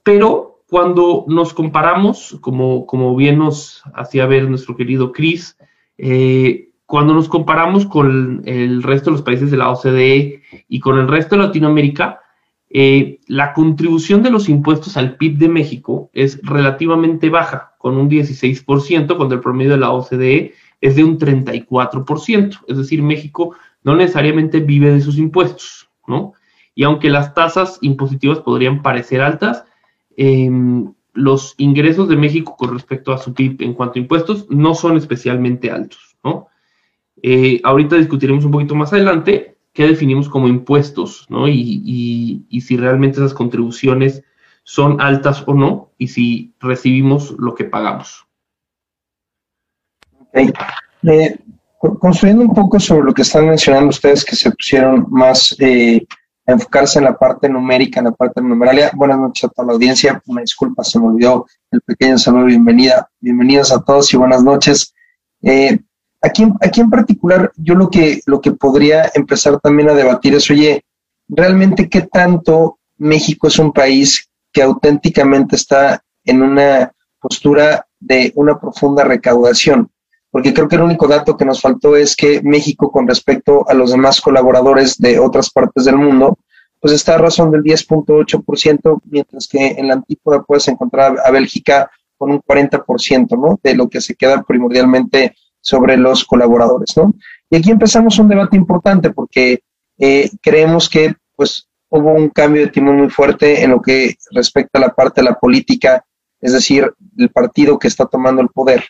pero 0.02 0.62
cuando 0.68 1.24
nos 1.28 1.52
comparamos, 1.54 2.38
como, 2.40 2.86
como 2.86 3.16
bien 3.16 3.38
nos 3.38 3.82
hacía 3.94 4.26
ver 4.26 4.48
nuestro 4.48 4.76
querido 4.76 5.12
Chris, 5.12 5.56
eh, 5.98 6.70
cuando 6.86 7.14
nos 7.14 7.28
comparamos 7.28 7.86
con 7.86 8.42
el 8.44 8.82
resto 8.82 9.10
de 9.10 9.16
los 9.16 9.22
países 9.22 9.50
de 9.50 9.56
la 9.56 9.70
OCDE 9.70 10.42
y 10.68 10.80
con 10.80 10.98
el 10.98 11.08
resto 11.08 11.36
de 11.36 11.42
Latinoamérica, 11.42 12.20
eh, 12.76 13.20
la 13.28 13.52
contribución 13.52 14.24
de 14.24 14.30
los 14.30 14.48
impuestos 14.48 14.96
al 14.96 15.16
PIB 15.16 15.38
de 15.38 15.48
México 15.48 16.10
es 16.12 16.40
relativamente 16.42 17.30
baja, 17.30 17.76
con 17.78 17.96
un 17.96 18.10
16%, 18.10 19.16
cuando 19.16 19.36
el 19.36 19.40
promedio 19.40 19.70
de 19.70 19.76
la 19.76 19.92
OCDE 19.92 20.54
es 20.80 20.96
de 20.96 21.04
un 21.04 21.16
34%. 21.16 22.58
Es 22.66 22.76
decir, 22.76 23.00
México 23.00 23.54
no 23.84 23.94
necesariamente 23.94 24.58
vive 24.58 24.90
de 24.90 25.00
sus 25.00 25.18
impuestos, 25.18 25.88
¿no? 26.08 26.32
Y 26.74 26.82
aunque 26.82 27.10
las 27.10 27.32
tasas 27.32 27.78
impositivas 27.80 28.40
podrían 28.40 28.82
parecer 28.82 29.20
altas, 29.20 29.64
em, 30.16 30.92
los 31.12 31.54
ingresos 31.58 32.08
de 32.08 32.16
México 32.16 32.56
con 32.58 32.72
respecto 32.72 33.12
a 33.12 33.18
su 33.18 33.34
PIB 33.34 33.62
en 33.62 33.74
cuanto 33.74 34.00
a 34.00 34.02
impuestos 34.02 34.50
no 34.50 34.74
son 34.74 34.96
especialmente 34.96 35.70
altos, 35.70 36.16
¿no? 36.24 36.48
Eh, 37.22 37.60
ahorita 37.62 37.94
discutiremos 37.94 38.44
un 38.44 38.50
poquito 38.50 38.74
más 38.74 38.92
adelante 38.92 39.53
qué 39.74 39.88
definimos 39.88 40.28
como 40.28 40.48
impuestos, 40.48 41.26
¿no? 41.28 41.48
Y, 41.48 42.46
si 42.64 42.76
realmente 42.76 43.18
esas 43.18 43.34
contribuciones 43.34 44.22
son 44.62 45.00
altas 45.00 45.42
o 45.46 45.52
no, 45.52 45.90
y 45.98 46.08
si 46.08 46.54
recibimos 46.60 47.32
lo 47.38 47.54
que 47.54 47.64
pagamos. 47.64 48.26
Eh, 50.32 51.38
construyendo 52.00 52.44
un 52.44 52.54
poco 52.54 52.80
sobre 52.80 53.04
lo 53.04 53.12
que 53.12 53.22
están 53.22 53.46
mencionando 53.46 53.88
ustedes, 53.88 54.24
que 54.24 54.36
se 54.36 54.50
pusieron 54.52 55.06
más 55.10 55.54
eh, 55.58 56.06
a 56.46 56.52
enfocarse 56.52 56.98
en 56.98 57.04
la 57.06 57.18
parte 57.18 57.48
numérica, 57.48 58.00
en 58.00 58.06
la 58.06 58.12
parte 58.12 58.40
numeralia. 58.40 58.92
Buenas 58.94 59.18
noches 59.18 59.44
a 59.44 59.48
toda 59.48 59.66
la 59.66 59.72
audiencia. 59.74 60.22
Una 60.26 60.40
disculpa, 60.40 60.84
se 60.84 60.98
me 60.98 61.08
olvidó 61.08 61.46
el 61.72 61.80
pequeño 61.82 62.16
saludo. 62.16 62.46
Bienvenida, 62.46 63.10
bienvenidos 63.20 63.72
a 63.72 63.82
todos 63.82 64.12
y 64.14 64.16
buenas 64.16 64.42
noches. 64.42 64.94
Eh, 65.42 65.78
Aquí, 66.24 66.46
aquí 66.62 66.80
en 66.80 66.88
particular, 66.88 67.52
yo 67.56 67.74
lo 67.74 67.90
que, 67.90 68.22
lo 68.24 68.40
que 68.40 68.52
podría 68.52 69.10
empezar 69.14 69.60
también 69.60 69.90
a 69.90 69.94
debatir 69.94 70.34
es, 70.34 70.50
oye, 70.50 70.82
realmente 71.28 71.90
qué 71.90 72.00
tanto 72.00 72.78
México 72.96 73.48
es 73.48 73.58
un 73.58 73.74
país 73.74 74.30
que 74.50 74.62
auténticamente 74.62 75.56
está 75.56 76.02
en 76.24 76.40
una 76.40 76.90
postura 77.20 77.86
de 78.00 78.32
una 78.36 78.58
profunda 78.58 79.04
recaudación. 79.04 79.90
Porque 80.30 80.54
creo 80.54 80.66
que 80.66 80.76
el 80.76 80.82
único 80.82 81.06
dato 81.06 81.36
que 81.36 81.44
nos 81.44 81.60
faltó 81.60 81.94
es 81.94 82.16
que 82.16 82.40
México, 82.42 82.90
con 82.90 83.06
respecto 83.06 83.68
a 83.68 83.74
los 83.74 83.90
demás 83.90 84.22
colaboradores 84.22 84.96
de 84.96 85.18
otras 85.18 85.50
partes 85.50 85.84
del 85.84 85.96
mundo, 85.96 86.38
pues 86.80 86.94
está 86.94 87.16
a 87.16 87.18
razón 87.18 87.50
del 87.50 87.62
10.8%, 87.62 89.00
mientras 89.10 89.46
que 89.46 89.66
en 89.66 89.88
la 89.88 89.94
antípoda 89.94 90.42
puedes 90.42 90.68
encontrar 90.68 91.16
a 91.22 91.30
Bélgica 91.30 91.90
con 92.16 92.30
un 92.30 92.40
40%, 92.40 93.38
¿no? 93.38 93.60
De 93.62 93.74
lo 93.74 93.90
que 93.90 94.00
se 94.00 94.14
queda 94.14 94.42
primordialmente 94.42 95.34
sobre 95.64 95.96
los 95.96 96.24
colaboradores, 96.24 96.94
¿no? 96.96 97.14
Y 97.50 97.56
aquí 97.56 97.70
empezamos 97.70 98.18
un 98.18 98.28
debate 98.28 98.56
importante 98.56 99.10
porque 99.10 99.62
eh, 99.98 100.30
creemos 100.42 100.88
que 100.90 101.14
pues 101.34 101.66
hubo 101.88 102.12
un 102.12 102.28
cambio 102.28 102.62
de 102.62 102.68
timón 102.70 102.98
muy 102.98 103.10
fuerte 103.10 103.62
en 103.62 103.70
lo 103.70 103.80
que 103.80 104.14
respecta 104.32 104.78
a 104.78 104.82
la 104.82 104.94
parte 104.94 105.22
de 105.22 105.30
la 105.30 105.38
política, 105.38 106.04
es 106.40 106.52
decir, 106.52 106.92
el 107.16 107.30
partido 107.30 107.78
que 107.78 107.88
está 107.88 108.04
tomando 108.04 108.42
el 108.42 108.48
poder 108.48 108.84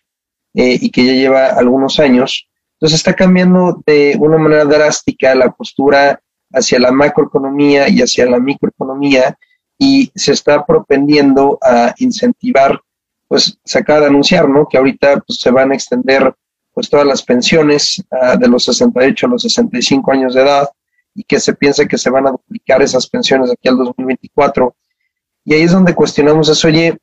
eh, 0.54 0.76
y 0.80 0.90
que 0.90 1.06
ya 1.06 1.12
lleva 1.12 1.46
algunos 1.46 2.00
años. 2.00 2.48
Entonces 2.72 2.98
está 2.98 3.14
cambiando 3.14 3.80
de 3.86 4.16
una 4.18 4.36
manera 4.36 4.64
drástica 4.64 5.34
la 5.36 5.52
postura 5.52 6.20
hacia 6.52 6.80
la 6.80 6.90
macroeconomía 6.90 7.88
y 7.88 8.02
hacia 8.02 8.26
la 8.26 8.40
microeconomía 8.40 9.38
y 9.78 10.10
se 10.14 10.32
está 10.32 10.66
propendiendo 10.66 11.58
a 11.62 11.94
incentivar, 11.98 12.80
pues 13.28 13.58
se 13.64 13.78
acaba 13.78 14.00
de 14.00 14.06
anunciar, 14.06 14.48
¿no? 14.48 14.66
Que 14.68 14.78
ahorita 14.78 15.20
pues, 15.20 15.38
se 15.38 15.50
van 15.50 15.70
a 15.70 15.74
extender 15.74 16.34
pues 16.74 16.90
todas 16.90 17.06
las 17.06 17.22
pensiones 17.22 18.04
ah, 18.10 18.36
de 18.36 18.48
los 18.48 18.64
68 18.64 19.26
a 19.26 19.28
los 19.30 19.42
65 19.42 20.12
años 20.12 20.34
de 20.34 20.42
edad 20.42 20.68
y 21.14 21.22
que 21.22 21.38
se 21.38 21.54
piensa 21.54 21.86
que 21.86 21.96
se 21.96 22.10
van 22.10 22.26
a 22.26 22.32
duplicar 22.32 22.82
esas 22.82 23.08
pensiones 23.08 23.50
aquí 23.50 23.68
al 23.68 23.78
2024. 23.78 24.74
Y 25.44 25.54
ahí 25.54 25.62
es 25.62 25.72
donde 25.72 25.94
cuestionamos 25.94 26.48
eso, 26.48 26.66
oye, 26.66 26.98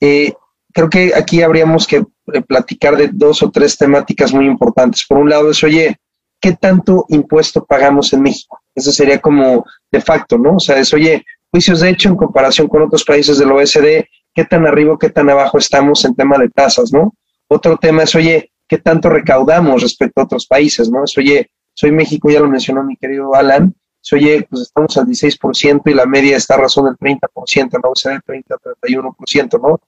eh, 0.00 0.32
creo 0.72 0.88
que 0.88 1.12
aquí 1.14 1.42
habríamos 1.42 1.86
que 1.86 1.96
eh, 1.96 2.42
platicar 2.42 2.96
de 2.96 3.10
dos 3.12 3.42
o 3.42 3.50
tres 3.50 3.76
temáticas 3.76 4.32
muy 4.32 4.46
importantes. 4.46 5.04
Por 5.08 5.18
un 5.18 5.28
lado 5.28 5.50
es, 5.50 5.62
oye, 5.64 5.96
¿qué 6.40 6.52
tanto 6.52 7.04
impuesto 7.08 7.64
pagamos 7.64 8.12
en 8.12 8.22
México? 8.22 8.60
Eso 8.74 8.92
sería 8.92 9.20
como 9.20 9.64
de 9.90 10.00
facto, 10.00 10.38
¿no? 10.38 10.56
O 10.56 10.60
sea, 10.60 10.78
es, 10.78 10.94
oye, 10.94 11.24
juicios 11.50 11.80
de 11.80 11.90
hecho 11.90 12.08
en 12.10 12.16
comparación 12.16 12.68
con 12.68 12.82
otros 12.82 13.04
países 13.04 13.38
del 13.38 13.50
OSD, 13.50 14.04
¿qué 14.34 14.44
tan 14.48 14.66
arriba, 14.66 14.96
qué 15.00 15.10
tan 15.10 15.28
abajo 15.30 15.58
estamos 15.58 16.04
en 16.04 16.14
tema 16.14 16.38
de 16.38 16.48
tasas, 16.48 16.92
¿no? 16.92 17.14
Otro 17.48 17.76
tema 17.76 18.04
es, 18.04 18.14
oye, 18.14 18.52
qué 18.68 18.78
tanto 18.78 19.08
recaudamos 19.08 19.82
respecto 19.82 20.20
a 20.20 20.24
otros 20.24 20.46
países, 20.46 20.90
¿no? 20.90 21.02
oye, 21.16 21.50
soy 21.74 21.92
México, 21.92 22.30
ya 22.30 22.40
lo 22.40 22.48
mencionó 22.48 22.84
mi 22.84 22.96
querido 22.96 23.34
Alan, 23.34 23.74
oye, 24.12 24.46
pues 24.48 24.62
estamos 24.62 24.96
al 24.96 25.06
16% 25.06 25.82
y 25.86 25.94
la 25.94 26.06
media 26.06 26.36
está 26.36 26.54
a 26.54 26.58
razón 26.58 26.86
del 26.86 26.96
30%, 26.96 27.80
no 27.82 27.90
sea 27.94 28.12
del 28.12 28.22
30 28.22 28.56
31%, 28.82 29.60
¿no? 29.60 29.80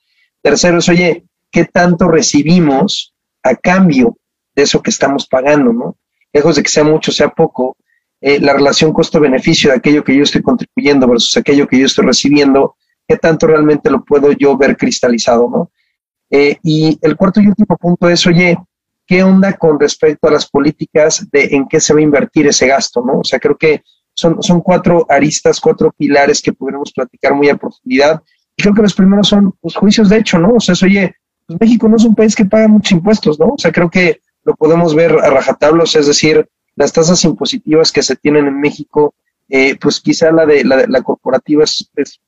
Tercero 0.42 0.78
es, 0.78 0.88
oye, 0.88 1.24
¿qué 1.50 1.64
tanto 1.64 2.08
recibimos 2.08 3.14
a 3.42 3.54
cambio 3.54 4.16
de 4.54 4.62
eso 4.62 4.82
que 4.82 4.90
estamos 4.90 5.26
pagando, 5.26 5.72
¿no? 5.72 5.96
Lejos 6.32 6.56
de 6.56 6.62
que 6.62 6.68
sea 6.68 6.84
mucho, 6.84 7.12
sea 7.12 7.30
poco, 7.30 7.76
eh, 8.20 8.38
la 8.40 8.52
relación 8.52 8.92
costo-beneficio 8.92 9.70
de 9.70 9.76
aquello 9.76 10.04
que 10.04 10.16
yo 10.16 10.22
estoy 10.22 10.42
contribuyendo 10.42 11.08
versus 11.08 11.36
aquello 11.36 11.66
que 11.66 11.78
yo 11.78 11.86
estoy 11.86 12.06
recibiendo, 12.06 12.76
¿qué 13.08 13.16
tanto 13.16 13.46
realmente 13.46 13.90
lo 13.90 14.04
puedo 14.04 14.32
yo 14.32 14.56
ver 14.56 14.76
cristalizado, 14.76 15.48
¿no? 15.50 15.70
Eh, 16.30 16.58
y 16.62 16.98
el 17.02 17.16
cuarto 17.16 17.40
y 17.40 17.48
último 17.48 17.76
punto 17.76 18.08
es, 18.08 18.24
oye, 18.26 18.56
¿qué 19.10 19.24
onda 19.24 19.54
con 19.54 19.80
respecto 19.80 20.28
a 20.28 20.30
las 20.30 20.48
políticas 20.48 21.28
de 21.32 21.48
en 21.50 21.66
qué 21.66 21.80
se 21.80 21.92
va 21.92 21.98
a 21.98 22.04
invertir 22.04 22.46
ese 22.46 22.68
gasto? 22.68 23.02
¿no? 23.04 23.18
O 23.18 23.24
sea, 23.24 23.40
creo 23.40 23.58
que 23.58 23.82
son, 24.14 24.40
son 24.40 24.60
cuatro 24.60 25.04
aristas, 25.08 25.60
cuatro 25.60 25.90
pilares 25.90 26.40
que 26.40 26.52
podremos 26.52 26.92
platicar 26.92 27.34
muy 27.34 27.48
a 27.48 27.56
profundidad. 27.56 28.22
Y 28.56 28.62
creo 28.62 28.72
que 28.72 28.82
los 28.82 28.94
primeros 28.94 29.26
son 29.26 29.46
los 29.46 29.54
pues, 29.60 29.74
juicios 29.74 30.08
de 30.08 30.18
hecho, 30.18 30.38
¿no? 30.38 30.50
O 30.50 30.60
sea, 30.60 30.76
oye, 30.86 31.16
pues 31.44 31.58
México 31.60 31.88
no 31.88 31.96
es 31.96 32.04
un 32.04 32.14
país 32.14 32.36
que 32.36 32.44
paga 32.44 32.68
muchos 32.68 32.92
impuestos, 32.92 33.36
¿no? 33.40 33.46
O 33.46 33.58
sea, 33.58 33.72
creo 33.72 33.90
que 33.90 34.20
lo 34.44 34.54
podemos 34.54 34.94
ver 34.94 35.10
a 35.18 35.28
rajatablos, 35.28 35.96
es 35.96 36.06
decir, 36.06 36.48
las 36.76 36.92
tasas 36.92 37.24
impositivas 37.24 37.90
que 37.90 38.04
se 38.04 38.14
tienen 38.14 38.46
en 38.46 38.60
México, 38.60 39.14
eh, 39.48 39.76
pues 39.80 40.00
quizá 40.00 40.30
la 40.30 40.46
de 40.46 40.62
la, 40.62 40.86
la 40.86 41.02
corporativa 41.02 41.64
es, 41.64 41.90
es, 41.96 42.20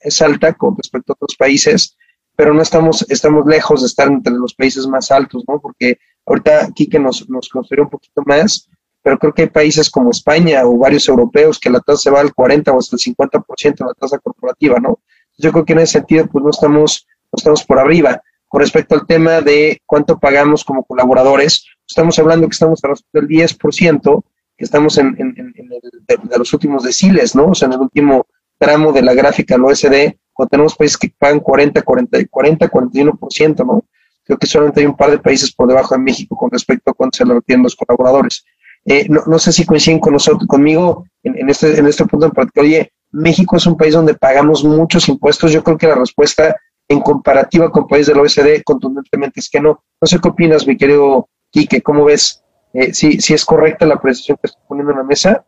es, 0.00 0.22
alta 0.22 0.54
con 0.54 0.74
respecto 0.74 1.12
a 1.12 1.16
otros 1.20 1.36
países, 1.36 1.98
pero 2.34 2.54
no 2.54 2.62
estamos, 2.62 3.04
estamos 3.10 3.44
lejos 3.44 3.82
de 3.82 3.88
estar 3.88 4.08
entre 4.08 4.32
los 4.32 4.54
países 4.54 4.86
más 4.86 5.10
altos, 5.10 5.44
¿no? 5.46 5.60
Porque 5.60 5.98
Ahorita 6.30 6.68
que 6.72 6.98
nos, 7.00 7.28
nos 7.28 7.48
construyó 7.48 7.82
un 7.82 7.90
poquito 7.90 8.22
más, 8.24 8.68
pero 9.02 9.18
creo 9.18 9.34
que 9.34 9.42
hay 9.42 9.48
países 9.48 9.90
como 9.90 10.10
España 10.10 10.64
o 10.64 10.78
varios 10.78 11.08
europeos 11.08 11.58
que 11.58 11.68
la 11.68 11.80
tasa 11.80 12.02
se 12.02 12.10
va 12.10 12.20
al 12.20 12.32
40 12.32 12.70
o 12.70 12.78
hasta 12.78 12.94
el 12.94 13.00
50% 13.00 13.78
de 13.78 13.84
la 13.84 13.94
tasa 13.94 14.16
corporativa, 14.18 14.78
¿no? 14.78 15.00
Yo 15.38 15.50
creo 15.50 15.64
que 15.64 15.72
en 15.72 15.80
ese 15.80 15.94
sentido, 15.94 16.28
pues 16.28 16.44
no 16.44 16.50
estamos, 16.50 17.04
no 17.32 17.36
estamos 17.36 17.64
por 17.64 17.80
arriba. 17.80 18.22
Con 18.46 18.60
respecto 18.60 18.94
al 18.94 19.08
tema 19.08 19.40
de 19.40 19.80
cuánto 19.86 20.20
pagamos 20.20 20.62
como 20.62 20.84
colaboradores, 20.84 21.66
estamos 21.84 22.16
hablando 22.20 22.46
que 22.46 22.52
estamos 22.52 22.80
a 22.84 22.92
del 23.12 23.26
10%, 23.26 24.24
que 24.56 24.64
estamos 24.64 24.98
en, 24.98 25.16
en, 25.18 25.54
en 25.56 26.38
los 26.38 26.52
últimos 26.52 26.84
deciles, 26.84 27.34
¿no? 27.34 27.46
O 27.46 27.54
sea, 27.56 27.66
en 27.66 27.72
el 27.72 27.80
último 27.80 28.28
tramo 28.56 28.92
de 28.92 29.02
la 29.02 29.14
gráfica, 29.14 29.56
el 29.56 29.64
OSD, 29.64 30.14
cuando 30.32 30.50
tenemos 30.50 30.76
países 30.76 30.96
que 30.96 31.12
pagan 31.18 31.40
40, 31.40 31.82
40, 31.82 32.18
40, 32.30 32.70
41%, 32.70 33.66
¿no? 33.66 33.84
Creo 34.30 34.38
que 34.38 34.46
solamente 34.46 34.78
hay 34.78 34.86
un 34.86 34.96
par 34.96 35.10
de 35.10 35.18
países 35.18 35.52
por 35.52 35.66
debajo 35.66 35.92
de 35.92 36.00
México 36.00 36.36
con 36.36 36.52
respecto 36.52 36.92
a 36.92 36.94
cuánto 36.94 37.16
se 37.16 37.24
le 37.24 37.34
retienen 37.34 37.64
los 37.64 37.74
colaboradores. 37.74 38.44
Eh, 38.84 39.08
no, 39.08 39.38
sé 39.40 39.50
si 39.50 39.66
coinciden 39.66 39.98
con 39.98 40.12
nosotros, 40.12 40.46
conmigo 40.46 41.04
en, 41.24 41.50
este, 41.50 41.76
en 41.76 41.84
este 41.88 42.04
punto 42.06 42.26
en 42.26 42.30
particular. 42.30 42.64
Oye, 42.64 42.92
México 43.10 43.56
es 43.56 43.66
un 43.66 43.76
país 43.76 43.92
donde 43.92 44.14
pagamos 44.14 44.62
muchos 44.62 45.08
impuestos. 45.08 45.50
Yo 45.50 45.64
creo 45.64 45.76
que 45.76 45.88
la 45.88 45.96
respuesta 45.96 46.54
en 46.86 47.00
comparativa 47.00 47.72
con 47.72 47.88
países 47.88 48.14
del 48.14 48.20
OECD 48.20 48.62
contundentemente 48.62 49.40
es 49.40 49.50
que 49.50 49.60
no. 49.60 49.82
No 50.00 50.06
sé 50.06 50.20
qué 50.20 50.28
opinas, 50.28 50.64
mi 50.64 50.76
querido 50.76 51.28
Quique, 51.50 51.82
¿cómo 51.82 52.04
ves? 52.04 52.44
Eh, 52.72 52.94
si, 52.94 53.18
es 53.34 53.44
correcta 53.44 53.84
la 53.84 54.00
precisión 54.00 54.38
que 54.40 54.46
estoy 54.46 54.62
poniendo 54.68 54.92
en 54.92 54.98
la 54.98 55.04
mesa. 55.04 55.44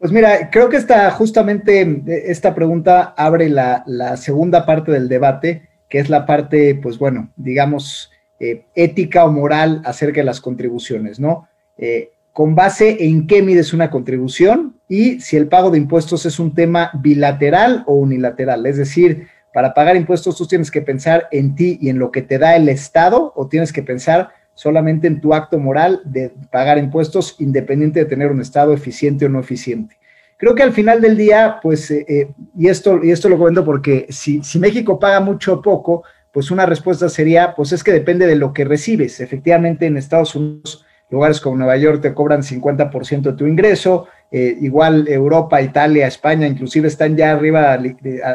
Pues 0.00 0.10
mira, 0.10 0.50
creo 0.50 0.68
que 0.68 0.78
esta, 0.78 1.12
justamente 1.12 2.02
esta 2.28 2.56
pregunta 2.56 3.14
abre 3.16 3.48
la, 3.48 3.84
la 3.86 4.16
segunda 4.16 4.66
parte 4.66 4.90
del 4.90 5.08
debate 5.08 5.68
que 5.94 6.00
es 6.00 6.10
la 6.10 6.26
parte, 6.26 6.74
pues 6.74 6.98
bueno, 6.98 7.30
digamos, 7.36 8.10
eh, 8.40 8.64
ética 8.74 9.24
o 9.26 9.30
moral 9.30 9.80
acerca 9.84 10.22
de 10.22 10.24
las 10.24 10.40
contribuciones, 10.40 11.20
¿no? 11.20 11.46
Eh, 11.78 12.10
con 12.32 12.56
base 12.56 13.04
en 13.04 13.28
qué 13.28 13.42
mides 13.42 13.72
una 13.72 13.90
contribución 13.90 14.74
y 14.88 15.20
si 15.20 15.36
el 15.36 15.46
pago 15.46 15.70
de 15.70 15.78
impuestos 15.78 16.26
es 16.26 16.40
un 16.40 16.52
tema 16.52 16.90
bilateral 16.94 17.84
o 17.86 17.94
unilateral. 17.94 18.66
Es 18.66 18.76
decir, 18.76 19.28
para 19.52 19.72
pagar 19.72 19.94
impuestos 19.94 20.36
tú 20.36 20.48
tienes 20.48 20.68
que 20.72 20.82
pensar 20.82 21.28
en 21.30 21.54
ti 21.54 21.78
y 21.80 21.90
en 21.90 22.00
lo 22.00 22.10
que 22.10 22.22
te 22.22 22.38
da 22.38 22.56
el 22.56 22.68
Estado 22.68 23.32
o 23.36 23.46
tienes 23.46 23.72
que 23.72 23.84
pensar 23.84 24.30
solamente 24.54 25.06
en 25.06 25.20
tu 25.20 25.32
acto 25.32 25.60
moral 25.60 26.00
de 26.04 26.32
pagar 26.50 26.76
impuestos 26.78 27.36
independiente 27.38 28.00
de 28.00 28.06
tener 28.06 28.32
un 28.32 28.40
Estado 28.40 28.72
eficiente 28.72 29.26
o 29.26 29.28
no 29.28 29.38
eficiente. 29.38 29.96
Creo 30.36 30.54
que 30.54 30.62
al 30.62 30.72
final 30.72 31.00
del 31.00 31.16
día, 31.16 31.58
pues, 31.62 31.90
eh, 31.90 32.04
eh, 32.08 32.28
y, 32.58 32.68
esto, 32.68 33.02
y 33.02 33.10
esto 33.10 33.28
lo 33.28 33.38
comento 33.38 33.64
porque 33.64 34.06
si, 34.08 34.42
si 34.42 34.58
México 34.58 34.98
paga 34.98 35.20
mucho 35.20 35.54
o 35.54 35.62
poco, 35.62 36.04
pues 36.32 36.50
una 36.50 36.66
respuesta 36.66 37.08
sería, 37.08 37.54
pues 37.54 37.72
es 37.72 37.84
que 37.84 37.92
depende 37.92 38.26
de 38.26 38.34
lo 38.34 38.52
que 38.52 38.64
recibes. 38.64 39.20
Efectivamente, 39.20 39.86
en 39.86 39.96
Estados 39.96 40.34
Unidos, 40.34 40.84
lugares 41.10 41.40
como 41.40 41.56
Nueva 41.56 41.76
York 41.76 42.02
te 42.02 42.12
cobran 42.12 42.42
50% 42.42 43.22
de 43.22 43.32
tu 43.34 43.46
ingreso, 43.46 44.08
eh, 44.32 44.56
igual 44.60 45.06
Europa, 45.06 45.62
Italia, 45.62 46.08
España, 46.08 46.48
inclusive 46.48 46.88
están 46.88 47.16
ya 47.16 47.30
arriba, 47.30 47.78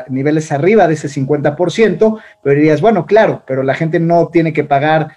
niveles 0.07 0.51
arriba 0.53 0.87
de 0.87 0.93
ese 0.93 1.09
50%, 1.09 2.21
pero 2.41 2.55
dirías, 2.55 2.79
bueno, 2.79 3.05
claro, 3.05 3.43
pero 3.45 3.63
la 3.63 3.73
gente 3.73 3.99
no 3.99 4.29
tiene 4.29 4.53
que 4.53 4.63
pagar 4.63 5.09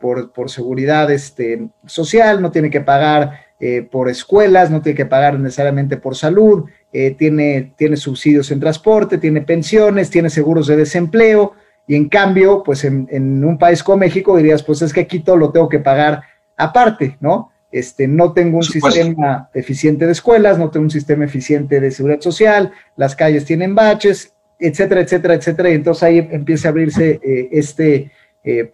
por, 0.00 0.32
por, 0.32 0.50
seguridad 0.50 1.10
este, 1.10 1.68
social, 1.84 2.40
no 2.40 2.50
tiene 2.50 2.70
que 2.70 2.80
pagar 2.80 3.45
eh, 3.58 3.88
por 3.90 4.10
escuelas, 4.10 4.70
no 4.70 4.82
tiene 4.82 4.96
que 4.98 5.06
pagar 5.06 5.40
necesariamente 5.40 5.96
por 5.96 6.14
salud, 6.14 6.64
eh, 6.92 7.12
tiene, 7.12 7.72
tiene 7.78 7.96
subsidios 7.96 8.50
en 8.50 8.60
transporte, 8.60 9.16
tiene 9.16 9.40
pensiones, 9.40 10.10
tiene 10.10 10.28
seguros 10.28 10.66
de 10.66 10.76
desempleo, 10.76 11.54
y 11.86 11.94
en 11.94 12.10
cambio, 12.10 12.62
pues 12.62 12.84
en, 12.84 13.08
un 13.42 13.56
país 13.56 13.82
como 13.82 13.98
México 13.98 14.36
dirías, 14.36 14.62
pues 14.62 14.82
es 14.82 14.92
que 14.92 15.00
aquí 15.00 15.20
todo 15.20 15.38
lo 15.38 15.52
tengo 15.52 15.70
que 15.70 15.78
pagar 15.78 16.22
aparte, 16.56 17.16
¿no? 17.20 17.50
Este, 17.72 18.06
no 18.06 18.34
tengo 18.34 18.58
un 18.58 18.62
sistema 18.62 19.48
eficiente 19.54 20.04
de 20.04 20.12
escuelas, 20.12 20.58
no 20.58 20.70
tengo 20.70 20.84
un 20.84 20.90
sistema 20.90 21.24
eficiente 21.24 21.80
de 21.80 21.90
seguridad 21.90 22.20
social, 22.20 22.72
las 22.94 23.16
calles 23.16 23.46
tienen 23.46 23.74
baches, 23.74 24.34
etcétera, 24.58 25.00
etcétera, 25.00 25.34
etcétera, 25.34 25.70
y 25.70 25.74
entonces 25.74 26.02
ahí 26.02 26.28
empieza 26.30 26.68
a 26.68 26.70
abrirse 26.72 27.20
eh, 27.22 27.48
este, 27.52 28.10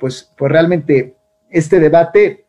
pues, 0.01 0.33
pues 0.37 0.51
realmente 0.51 1.15
este 1.51 1.79
debate 1.79 2.42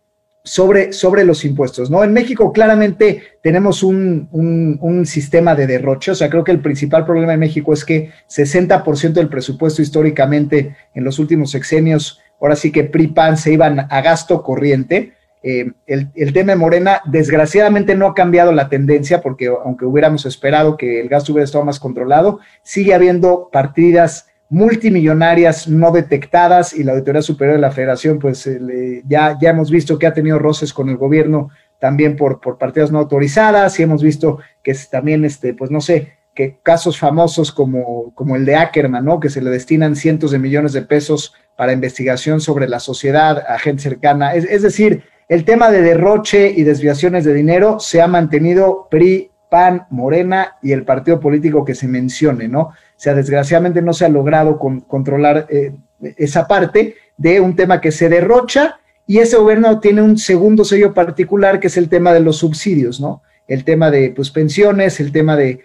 sobre, 0.43 0.91
sobre 0.91 1.23
los 1.23 1.45
impuestos, 1.45 1.89
¿no? 1.89 2.03
En 2.03 2.11
México 2.11 2.51
claramente 2.51 3.23
tenemos 3.41 3.81
un, 3.81 4.27
un, 4.31 5.05
sistema 5.05 5.55
de 5.55 5.67
derroche, 5.67 6.11
o 6.11 6.15
sea, 6.15 6.29
creo 6.29 6.43
que 6.43 6.51
el 6.51 6.59
principal 6.59 7.05
problema 7.05 7.31
de 7.31 7.37
México 7.37 7.71
es 7.71 7.85
que 7.85 8.11
60% 8.29 9.13
del 9.13 9.29
presupuesto 9.29 9.81
históricamente 9.81 10.75
en 10.93 11.03
los 11.05 11.17
últimos 11.19 11.51
sexenios, 11.51 12.19
ahora 12.41 12.57
sí 12.57 12.71
que 12.71 12.83
PRI-PAN 12.83 13.37
se 13.37 13.53
iban 13.53 13.87
a 13.89 14.01
gasto 14.01 14.43
corriente. 14.43 15.13
Eh, 15.43 15.71
el, 15.87 16.09
el, 16.15 16.33
tema 16.33 16.53
de 16.53 16.57
Morena, 16.57 17.01
desgraciadamente 17.05 17.95
no 17.95 18.07
ha 18.07 18.13
cambiado 18.13 18.51
la 18.51 18.69
tendencia, 18.69 19.21
porque 19.21 19.47
aunque 19.47 19.85
hubiéramos 19.85 20.25
esperado 20.25 20.77
que 20.77 21.01
el 21.01 21.09
gasto 21.09 21.31
hubiera 21.31 21.45
estado 21.45 21.65
más 21.65 21.79
controlado, 21.79 22.39
sigue 22.63 22.93
habiendo 22.93 23.49
partidas 23.51 24.27
multimillonarias 24.53 25.67
no 25.67 25.91
detectadas 25.91 26.73
y 26.73 26.83
la 26.83 26.91
Auditoría 26.91 27.23
Superior 27.23 27.55
de 27.55 27.61
la 27.61 27.71
Federación, 27.71 28.19
pues 28.19 28.45
eh, 28.45 29.01
ya, 29.07 29.35
ya 29.41 29.49
hemos 29.49 29.71
visto 29.71 29.97
que 29.97 30.05
ha 30.05 30.13
tenido 30.13 30.37
roces 30.37 30.73
con 30.73 30.89
el 30.89 30.97
gobierno 30.97 31.49
también 31.79 32.15
por, 32.15 32.39
por 32.39 32.59
partidas 32.59 32.91
no 32.91 32.99
autorizadas 32.99 33.79
y 33.79 33.83
hemos 33.83 34.03
visto 34.03 34.37
que 34.61 34.75
también, 34.91 35.25
este, 35.25 35.55
pues 35.55 35.71
no 35.71 35.81
sé, 35.81 36.13
que 36.35 36.59
casos 36.61 36.99
famosos 36.99 37.51
como, 37.51 38.13
como 38.13 38.35
el 38.35 38.45
de 38.45 38.55
Ackerman, 38.55 39.03
¿no? 39.03 39.19
Que 39.19 39.31
se 39.31 39.41
le 39.41 39.49
destinan 39.49 39.95
cientos 39.95 40.29
de 40.29 40.37
millones 40.37 40.73
de 40.73 40.83
pesos 40.83 41.33
para 41.57 41.73
investigación 41.73 42.39
sobre 42.39 42.69
la 42.69 42.79
sociedad, 42.79 43.43
a 43.47 43.57
gente 43.57 43.81
cercana. 43.81 44.35
Es, 44.35 44.45
es 44.45 44.61
decir, 44.61 45.03
el 45.29 45.45
tema 45.45 45.71
de 45.71 45.81
derroche 45.81 46.53
y 46.55 46.61
desviaciones 46.61 47.25
de 47.25 47.33
dinero 47.33 47.79
se 47.79 48.03
ha 48.03 48.07
mantenido 48.07 48.87
PRI, 48.91 49.31
PAN, 49.53 49.85
Morena 49.91 50.55
y 50.63 50.71
el 50.71 50.83
partido 50.83 51.19
político 51.19 51.63
que 51.63 51.75
se 51.75 51.87
mencione, 51.87 52.47
¿no? 52.47 52.71
sea, 53.03 53.13
desgraciadamente 53.13 53.81
no 53.81 53.91
se 53.91 54.05
ha 54.05 54.09
logrado 54.09 54.57
controlar 54.57 55.45
eh, 55.49 55.73
esa 56.15 56.47
parte 56.47 56.95
de 57.17 57.41
un 57.41 57.53
tema 57.53 57.81
que 57.81 57.91
se 57.91 58.07
derrocha 58.07 58.79
y 59.05 59.17
ese 59.17 59.35
gobierno 59.35 59.81
tiene 59.81 60.01
un 60.01 60.17
segundo 60.17 60.63
sello 60.63 60.93
particular 60.93 61.59
que 61.59 61.67
es 61.67 61.75
el 61.75 61.89
tema 61.89 62.13
de 62.13 62.21
los 62.21 62.37
subsidios, 62.37 63.01
¿no? 63.01 63.21
El 63.45 63.65
tema 63.65 63.91
de 63.91 64.13
pues, 64.15 64.31
pensiones, 64.31 65.01
el 65.01 65.11
tema 65.11 65.35
de, 65.35 65.59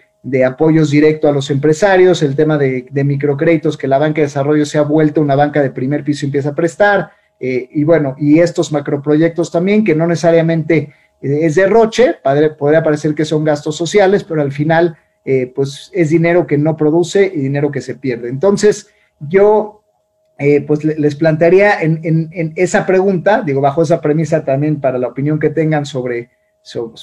apoyos 0.45 0.91
directos 0.91 1.29
a 1.29 1.33
los 1.33 1.49
empresarios, 1.49 2.21
el 2.23 2.35
tema 2.35 2.57
de, 2.57 2.85
microcréditos, 2.91 3.77
que 3.77 3.87
la 3.87 3.97
banca 3.97 4.17
de 4.17 4.27
desarrollo 4.27 4.65
se 4.65 4.77
ha 4.77 4.81
vuelto 4.81 5.21
una 5.21 5.35
banca 5.35 5.61
de 5.61 5.71
primer 5.71 6.03
piso 6.03 6.25
y 6.25 6.27
empieza 6.27 6.49
a 6.49 6.55
prestar, 6.55 7.11
eh, 7.39 7.69
y 7.71 7.85
bueno, 7.85 8.15
y 8.19 8.39
estos 8.39 8.73
macroproyectos 8.73 9.49
también, 9.49 9.85
que 9.85 9.95
no 9.95 10.05
necesariamente 10.07 10.91
es 11.21 11.55
derroche, 11.55 12.15
podría 12.57 12.83
parecer 12.83 13.13
que 13.13 13.25
son 13.25 13.43
gastos 13.43 13.75
sociales, 13.75 14.23
pero 14.23 14.41
al 14.41 14.51
final 14.51 14.97
eh, 15.25 15.51
pues 15.53 15.91
es 15.93 16.09
dinero 16.09 16.47
que 16.47 16.57
no 16.57 16.77
produce 16.77 17.25
y 17.25 17.39
dinero 17.39 17.71
que 17.71 17.81
se 17.81 17.95
pierde. 17.95 18.29
Entonces, 18.29 18.89
yo 19.19 19.83
eh, 20.37 20.61
pues 20.61 20.85
les 20.85 21.15
plantearía 21.15 21.81
en, 21.81 22.53
esa 22.55 22.85
pregunta, 22.85 23.43
digo, 23.45 23.59
bajo 23.59 23.81
esa 23.81 23.99
premisa 23.99 24.45
también 24.45 24.79
para 24.79 24.97
la 24.97 25.09
opinión 25.09 25.37
que 25.37 25.49
tengan 25.49 25.85
sobre, 25.85 26.29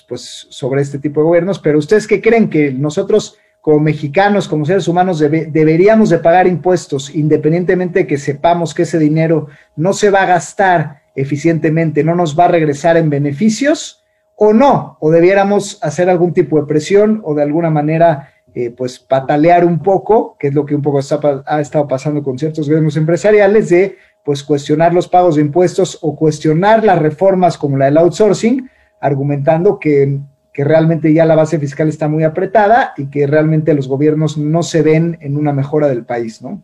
pues, 0.08 0.46
sobre 0.48 0.80
este 0.80 0.98
tipo 0.98 1.20
de 1.20 1.26
gobiernos, 1.26 1.58
pero 1.58 1.78
ustedes 1.78 2.06
qué 2.06 2.22
creen 2.22 2.48
que 2.48 2.72
nosotros 2.72 3.36
como 3.60 3.80
mexicanos, 3.80 4.48
como 4.48 4.64
seres 4.64 4.88
humanos, 4.88 5.18
deberíamos 5.18 6.08
de 6.08 6.18
pagar 6.18 6.46
impuestos, 6.46 7.14
independientemente 7.14 8.00
de 8.00 8.06
que 8.06 8.16
sepamos 8.16 8.72
que 8.72 8.82
ese 8.82 8.98
dinero 8.98 9.48
no 9.74 9.92
se 9.92 10.08
va 10.08 10.22
a 10.22 10.26
gastar 10.26 11.02
eficientemente, 11.16 12.04
no 12.04 12.14
nos 12.14 12.38
va 12.38 12.44
a 12.44 12.48
regresar 12.48 12.96
en 12.96 13.10
beneficios, 13.10 14.04
o 14.36 14.52
no, 14.52 14.98
o 15.00 15.10
debiéramos 15.10 15.78
hacer 15.82 16.10
algún 16.10 16.32
tipo 16.32 16.60
de 16.60 16.66
presión 16.66 17.22
o 17.24 17.34
de 17.34 17.42
alguna 17.42 17.70
manera, 17.70 18.30
eh, 18.54 18.70
pues, 18.70 18.98
patalear 18.98 19.64
un 19.64 19.78
poco, 19.80 20.36
que 20.38 20.48
es 20.48 20.54
lo 20.54 20.66
que 20.66 20.74
un 20.74 20.82
poco 20.82 20.98
ha 20.98 21.60
estado 21.60 21.88
pasando 21.88 22.22
con 22.22 22.38
ciertos 22.38 22.68
gremios 22.68 22.98
empresariales, 22.98 23.70
de, 23.70 23.96
pues, 24.24 24.42
cuestionar 24.42 24.92
los 24.92 25.08
pagos 25.08 25.36
de 25.36 25.40
impuestos 25.40 25.98
o 26.02 26.14
cuestionar 26.14 26.84
las 26.84 26.98
reformas 26.98 27.56
como 27.56 27.78
la 27.78 27.86
del 27.86 27.96
outsourcing, 27.96 28.70
argumentando 29.00 29.78
que, 29.78 30.20
que 30.52 30.64
realmente 30.64 31.12
ya 31.14 31.24
la 31.24 31.34
base 31.34 31.58
fiscal 31.58 31.88
está 31.88 32.06
muy 32.06 32.22
apretada 32.22 32.92
y 32.98 33.06
que 33.06 33.26
realmente 33.26 33.72
los 33.72 33.88
gobiernos 33.88 34.36
no 34.36 34.62
se 34.62 34.82
ven 34.82 35.16
en 35.22 35.38
una 35.38 35.54
mejora 35.54 35.88
del 35.88 36.04
país, 36.04 36.42
¿no? 36.42 36.62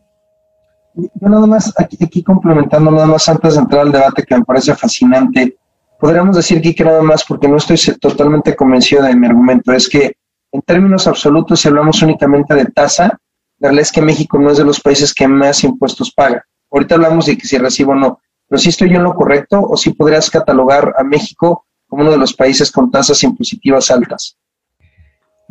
Yo 0.94 1.28
nada 1.28 1.46
más, 1.46 1.72
aquí 1.78 2.22
complementando 2.22 2.90
nada 2.90 3.06
más 3.06 3.26
antes 3.30 3.54
de 3.54 3.60
entrar 3.60 3.82
al 3.82 3.92
debate 3.92 4.24
que 4.24 4.36
me 4.36 4.44
parece 4.44 4.74
fascinante, 4.74 5.56
podríamos 6.02 6.34
decir 6.34 6.60
que 6.60 6.82
nada 6.82 7.00
más, 7.00 7.22
porque 7.22 7.46
no 7.46 7.58
estoy 7.58 7.78
totalmente 8.00 8.56
convencido 8.56 9.04
de 9.04 9.14
mi 9.14 9.28
argumento, 9.28 9.70
es 9.70 9.88
que 9.88 10.16
en 10.50 10.60
términos 10.62 11.06
absolutos, 11.06 11.60
si 11.60 11.68
hablamos 11.68 12.02
únicamente 12.02 12.56
de 12.56 12.64
tasa, 12.64 13.04
la 13.60 13.68
realidad 13.68 13.82
es 13.82 13.92
que 13.92 14.02
México 14.02 14.36
no 14.36 14.50
es 14.50 14.58
de 14.58 14.64
los 14.64 14.80
países 14.80 15.14
que 15.14 15.28
más 15.28 15.62
impuestos 15.62 16.12
paga. 16.12 16.44
Ahorita 16.72 16.96
hablamos 16.96 17.26
de 17.26 17.38
que 17.38 17.46
si 17.46 17.56
recibo 17.56 17.92
o 17.92 17.94
no, 17.94 18.18
pero 18.48 18.58
si 18.58 18.70
estoy 18.70 18.90
yo 18.90 18.96
en 18.96 19.04
lo 19.04 19.14
correcto 19.14 19.62
o 19.62 19.76
si 19.76 19.90
podrías 19.90 20.28
catalogar 20.28 20.92
a 20.98 21.04
México 21.04 21.66
como 21.86 22.02
uno 22.02 22.10
de 22.10 22.18
los 22.18 22.34
países 22.34 22.72
con 22.72 22.90
tasas 22.90 23.22
impositivas 23.22 23.88
altas. 23.92 24.36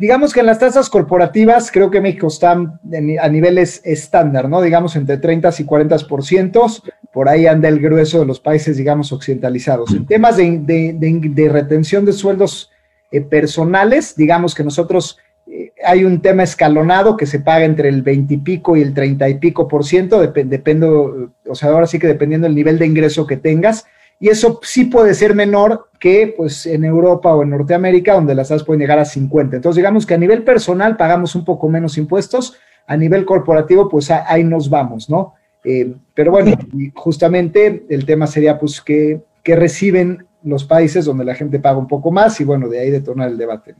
Digamos 0.02 0.32
que 0.32 0.40
en 0.40 0.46
las 0.46 0.58
tasas 0.58 0.90
corporativas 0.90 1.70
creo 1.70 1.88
que 1.88 2.00
México 2.00 2.26
está 2.26 2.50
a 2.50 3.28
niveles 3.28 3.80
estándar, 3.84 4.48
¿no? 4.48 4.60
Digamos 4.60 4.96
entre 4.96 5.16
30 5.16 5.50
y 5.56 5.64
40%, 5.64 6.82
por 7.12 7.28
ahí 7.28 7.46
anda 7.46 7.68
el 7.68 7.78
grueso 7.78 8.18
de 8.18 8.26
los 8.26 8.40
países, 8.40 8.76
digamos, 8.76 9.12
occidentalizados. 9.12 9.92
En 9.94 10.04
temas 10.04 10.38
de, 10.38 11.48
retención 11.52 12.04
de 12.04 12.14
sueldos 12.14 12.72
eh, 13.12 13.20
personales, 13.20 14.16
digamos 14.16 14.56
que 14.56 14.64
nosotros 14.64 15.18
eh, 15.46 15.72
hay 15.86 16.04
un 16.04 16.20
tema 16.20 16.42
escalonado 16.42 17.16
que 17.16 17.26
se 17.26 17.38
paga 17.38 17.64
entre 17.64 17.88
el 17.88 18.02
20 18.02 18.34
y 18.34 18.38
pico 18.38 18.76
y 18.76 18.82
el 18.82 18.94
30 18.94 19.28
y 19.28 19.34
pico 19.34 19.68
por 19.68 19.84
ciento, 19.84 20.20
depende, 20.20 20.84
o 20.84 21.54
sea, 21.54 21.68
ahora 21.68 21.86
sí 21.86 22.00
que 22.00 22.08
dependiendo 22.08 22.48
del 22.48 22.56
nivel 22.56 22.76
de 22.80 22.86
ingreso 22.86 23.24
que 23.24 23.36
tengas 23.36 23.86
y 24.22 24.28
eso 24.28 24.60
sí 24.62 24.84
puede 24.84 25.14
ser 25.14 25.34
menor 25.34 25.88
que 25.98 26.32
pues 26.36 26.64
en 26.66 26.84
Europa 26.84 27.34
o 27.34 27.42
en 27.42 27.50
Norteamérica, 27.50 28.14
donde 28.14 28.36
las 28.36 28.48
tasas 28.48 28.64
pueden 28.64 28.78
llegar 28.78 29.00
a 29.00 29.04
50. 29.04 29.56
Entonces, 29.56 29.76
digamos 29.78 30.06
que 30.06 30.14
a 30.14 30.16
nivel 30.16 30.44
personal 30.44 30.96
pagamos 30.96 31.34
un 31.34 31.44
poco 31.44 31.68
menos 31.68 31.98
impuestos, 31.98 32.56
a 32.86 32.96
nivel 32.96 33.24
corporativo, 33.24 33.88
pues 33.88 34.12
ahí 34.12 34.44
nos 34.44 34.70
vamos, 34.70 35.10
¿no? 35.10 35.34
Eh, 35.64 35.96
pero 36.14 36.30
bueno, 36.30 36.56
justamente 36.94 37.84
el 37.88 38.06
tema 38.06 38.28
sería 38.28 38.60
pues 38.60 38.80
que, 38.80 39.22
reciben 39.44 40.24
los 40.44 40.62
países 40.62 41.04
donde 41.04 41.24
la 41.24 41.34
gente 41.34 41.58
paga 41.58 41.78
un 41.78 41.88
poco 41.88 42.12
más 42.12 42.40
y 42.40 42.44
bueno, 42.44 42.68
de 42.68 42.78
ahí 42.78 42.90
detonar 42.90 43.28
el 43.28 43.36
debate. 43.38 43.74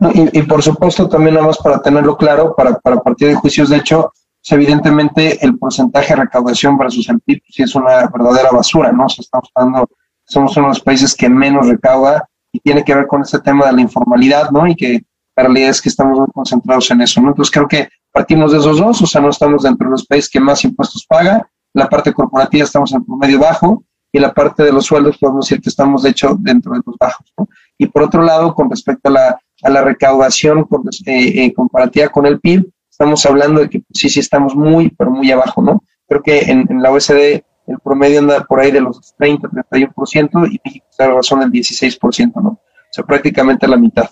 ¿no? 0.00 0.12
Y, 0.14 0.42
por 0.42 0.62
supuesto 0.62 1.08
también 1.08 1.36
nada 1.36 1.46
más 1.46 1.56
para 1.56 1.80
tenerlo 1.80 2.14
claro, 2.14 2.54
para, 2.54 2.78
para 2.78 3.00
partir 3.00 3.28
de 3.28 3.36
juicios, 3.36 3.70
de 3.70 3.78
hecho, 3.78 4.12
evidentemente 4.52 5.44
el 5.44 5.58
porcentaje 5.58 6.14
de 6.14 6.22
recaudación 6.22 6.76
versus 6.78 7.08
el 7.08 7.20
PIB 7.20 7.42
sí 7.48 7.62
es 7.62 7.74
una 7.74 8.06
verdadera 8.06 8.50
basura, 8.50 8.92
¿no? 8.92 9.06
estamos 9.06 9.50
hablando, 9.54 9.88
somos 10.24 10.56
uno 10.56 10.66
de 10.66 10.70
los 10.70 10.80
países 10.80 11.14
que 11.14 11.28
menos 11.28 11.66
recauda 11.66 12.28
y 12.52 12.60
tiene 12.60 12.84
que 12.84 12.94
ver 12.94 13.06
con 13.06 13.22
este 13.22 13.38
tema 13.40 13.66
de 13.66 13.72
la 13.72 13.80
informalidad, 13.80 14.50
¿no? 14.50 14.66
Y 14.66 14.74
que 14.74 15.04
la 15.36 15.44
realidad 15.44 15.70
es 15.70 15.82
que 15.82 15.88
estamos 15.88 16.18
muy 16.18 16.28
concentrados 16.32 16.90
en 16.90 17.02
eso, 17.02 17.20
¿no? 17.20 17.28
Entonces 17.28 17.52
creo 17.52 17.68
que 17.68 17.88
partimos 18.12 18.52
de 18.52 18.58
esos 18.58 18.78
dos, 18.78 19.02
o 19.02 19.06
sea, 19.06 19.20
no 19.20 19.30
estamos 19.30 19.62
dentro 19.62 19.86
de 19.86 19.92
los 19.92 20.06
países 20.06 20.30
que 20.30 20.40
más 20.40 20.64
impuestos 20.64 21.06
paga, 21.06 21.48
la 21.74 21.88
parte 21.88 22.12
corporativa 22.12 22.64
estamos 22.64 22.92
en 22.92 23.04
promedio 23.04 23.38
bajo 23.38 23.84
y 24.10 24.18
la 24.18 24.32
parte 24.32 24.62
de 24.62 24.72
los 24.72 24.86
sueldos 24.86 25.18
podemos 25.18 25.46
decir 25.46 25.62
que 25.62 25.68
estamos 25.68 26.02
de 26.02 26.10
hecho 26.10 26.36
dentro 26.38 26.72
de 26.72 26.80
los 26.84 26.96
bajos, 26.98 27.32
¿no? 27.36 27.48
Y 27.76 27.86
por 27.86 28.02
otro 28.02 28.22
lado, 28.22 28.54
con 28.54 28.70
respecto 28.70 29.08
a 29.08 29.12
la, 29.12 29.40
a 29.62 29.70
la 29.70 29.82
recaudación 29.82 30.66
eh, 31.06 31.44
eh, 31.44 31.54
comparativa 31.54 32.08
con 32.08 32.26
el 32.26 32.40
PIB, 32.40 32.68
estamos 32.98 33.24
hablando 33.26 33.60
de 33.60 33.70
que 33.70 33.78
pues, 33.78 34.00
sí, 34.00 34.08
sí 34.08 34.18
estamos 34.18 34.56
muy, 34.56 34.90
pero 34.90 35.12
muy 35.12 35.30
abajo, 35.30 35.62
¿no? 35.62 35.84
Creo 36.08 36.20
que 36.20 36.40
en, 36.40 36.66
la 36.82 36.90
OSD 36.90 37.44
el 37.68 37.78
promedio 37.84 38.18
anda 38.18 38.44
por 38.44 38.58
ahí 38.58 38.72
de 38.72 38.80
los 38.80 39.14
30, 39.16 39.48
31% 39.48 40.48
y 40.50 40.60
México 40.64 40.86
está 40.90 41.06
la 41.06 41.14
razón 41.14 41.38
del 41.38 41.52
16%, 41.52 42.32
¿no? 42.42 42.48
O 42.48 42.60
sea, 42.90 43.04
prácticamente 43.04 43.68
la 43.68 43.76
mitad. 43.76 44.08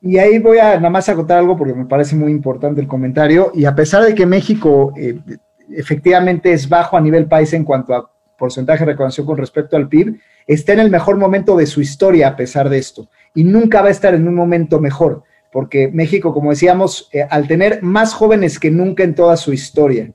y 0.00 0.16
ahí 0.16 0.38
voy 0.38 0.58
a 0.58 0.76
nada 0.76 0.88
más 0.88 1.08
acotar 1.10 1.38
algo 1.38 1.54
porque 1.56 1.74
me 1.74 1.84
parece 1.84 2.16
muy 2.16 2.32
importante 2.32 2.80
el 2.80 2.86
comentario. 2.86 3.52
Y 3.54 3.66
a 3.66 3.74
pesar 3.74 4.04
de 4.04 4.14
que 4.14 4.24
México 4.24 4.94
eh, 4.96 5.18
efectivamente 5.76 6.52
es 6.52 6.66
bajo 6.66 6.96
a 6.96 7.00
nivel 7.00 7.26
país 7.26 7.52
en 7.52 7.64
cuanto 7.64 7.94
a 7.94 8.10
porcentaje 8.38 8.86
de 8.86 8.92
recaudación 8.92 9.26
con 9.26 9.36
respecto 9.36 9.76
al 9.76 9.88
PIB, 9.88 10.18
está 10.46 10.72
en 10.72 10.80
el 10.80 10.90
mejor 10.90 11.18
momento 11.18 11.56
de 11.56 11.66
su 11.66 11.82
historia 11.82 12.28
a 12.28 12.36
pesar 12.36 12.70
de 12.70 12.78
esto. 12.78 13.10
Y 13.34 13.44
nunca 13.44 13.82
va 13.82 13.88
a 13.88 13.90
estar 13.90 14.14
en 14.14 14.26
un 14.26 14.34
momento 14.34 14.80
mejor, 14.80 15.24
porque 15.52 15.88
México, 15.88 16.32
como 16.32 16.50
decíamos, 16.50 17.08
eh, 17.12 17.26
al 17.28 17.46
tener 17.46 17.82
más 17.82 18.14
jóvenes 18.14 18.58
que 18.58 18.70
nunca 18.70 19.02
en 19.02 19.14
toda 19.14 19.36
su 19.36 19.52
historia, 19.52 20.10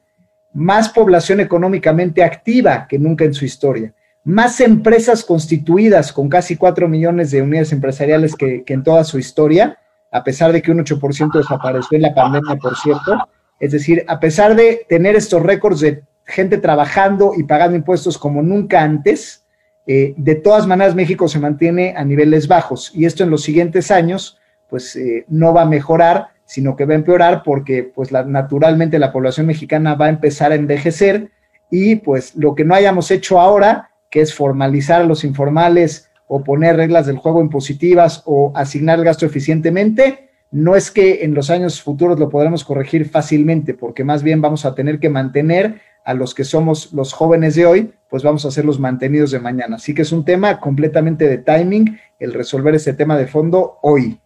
más 0.53 0.89
población 0.89 1.41
económicamente 1.41 2.23
activa 2.23 2.87
que 2.87 2.97
nunca 2.97 3.25
en 3.25 3.33
su 3.33 3.45
historia, 3.45 3.93
más 4.23 4.59
empresas 4.61 5.23
constituidas 5.23 6.11
con 6.11 6.29
casi 6.29 6.55
4 6.55 6.87
millones 6.87 7.31
de 7.31 7.41
unidades 7.41 7.73
empresariales 7.73 8.35
que, 8.35 8.63
en 8.65 8.83
toda 8.83 9.03
su 9.03 9.19
historia, 9.19 9.77
a 10.11 10.23
pesar 10.23 10.51
de 10.51 10.61
que 10.61 10.71
un 10.71 10.79
8% 10.79 11.37
desapareció 11.37 11.97
en 11.97 12.01
la 12.01 12.15
pandemia, 12.15 12.55
por 12.55 12.75
cierto. 12.77 13.17
Es 13.59 13.71
decir, 13.71 14.03
a 14.07 14.19
pesar 14.19 14.55
de 14.55 14.85
tener 14.89 15.15
estos 15.15 15.43
récords 15.43 15.81
de 15.81 16.03
gente 16.25 16.57
trabajando 16.57 17.33
y 17.37 17.43
pagando 17.43 17.75
impuestos 17.75 18.17
como 18.17 18.41
nunca 18.41 18.81
antes, 18.81 19.43
eh, 19.85 20.15
de 20.17 20.35
todas 20.35 20.65
maneras 20.65 20.95
México 20.95 21.27
se 21.27 21.39
mantiene 21.39 21.93
a 21.95 22.03
niveles 22.03 22.47
bajos 22.47 22.91
y 22.95 23.05
esto 23.05 23.23
en 23.23 23.29
los 23.29 23.43
siguientes 23.43 23.91
años 23.91 24.39
pues 24.75 24.93
eh, 24.97 25.23
no 25.29 25.53
va 25.53 25.61
a 25.61 25.65
mejorar, 25.65 26.31
sino 26.43 26.75
que 26.75 26.83
va 26.83 26.91
a 26.91 26.97
empeorar 26.97 27.43
porque 27.45 27.81
pues 27.81 28.11
naturalmente 28.11 28.99
la 28.99 29.13
población 29.13 29.45
mexicana 29.45 29.95
va 29.95 30.07
a 30.07 30.09
empezar 30.09 30.51
a 30.51 30.55
envejecer 30.55 31.29
y 31.71 31.95
pues 31.95 32.35
lo 32.35 32.55
que 32.55 32.65
no 32.65 32.75
hayamos 32.75 33.09
hecho 33.09 33.39
ahora 33.39 33.89
que 34.09 34.19
es 34.19 34.33
formalizar 34.33 34.99
a 34.99 35.05
los 35.05 35.23
informales 35.23 36.09
o 36.27 36.43
poner 36.43 36.75
reglas 36.75 37.05
del 37.05 37.15
juego 37.15 37.39
impositivas 37.39 38.21
o 38.25 38.51
asignar 38.53 38.99
el 38.99 39.05
gasto 39.05 39.25
eficientemente, 39.25 40.27
no 40.51 40.75
es 40.75 40.91
que 40.91 41.23
en 41.23 41.33
los 41.33 41.49
años 41.49 41.81
futuros 41.81 42.19
lo 42.19 42.27
podremos 42.27 42.65
corregir 42.65 43.07
fácilmente, 43.09 43.75
porque 43.75 44.03
más 44.03 44.23
bien 44.23 44.41
vamos 44.41 44.65
a 44.65 44.75
tener 44.75 44.99
que 44.99 45.07
mantener 45.07 45.79
a 46.03 46.13
los 46.13 46.35
que 46.35 46.43
somos 46.43 46.91
los 46.91 47.13
jóvenes 47.13 47.55
de 47.55 47.65
hoy, 47.65 47.93
pues 48.09 48.23
vamos 48.23 48.45
a 48.45 48.51
ser 48.51 48.65
los 48.65 48.77
mantenidos 48.77 49.31
de 49.31 49.39
mañana. 49.39 49.77
Así 49.77 49.93
que 49.93 50.01
es 50.01 50.11
un 50.11 50.25
tema 50.25 50.59
completamente 50.59 51.29
de 51.29 51.37
timing 51.37 51.97
el 52.19 52.33
resolver 52.33 52.75
ese 52.75 52.93
tema 52.93 53.17
de 53.17 53.27
fondo 53.27 53.79
hoy. 53.81 54.19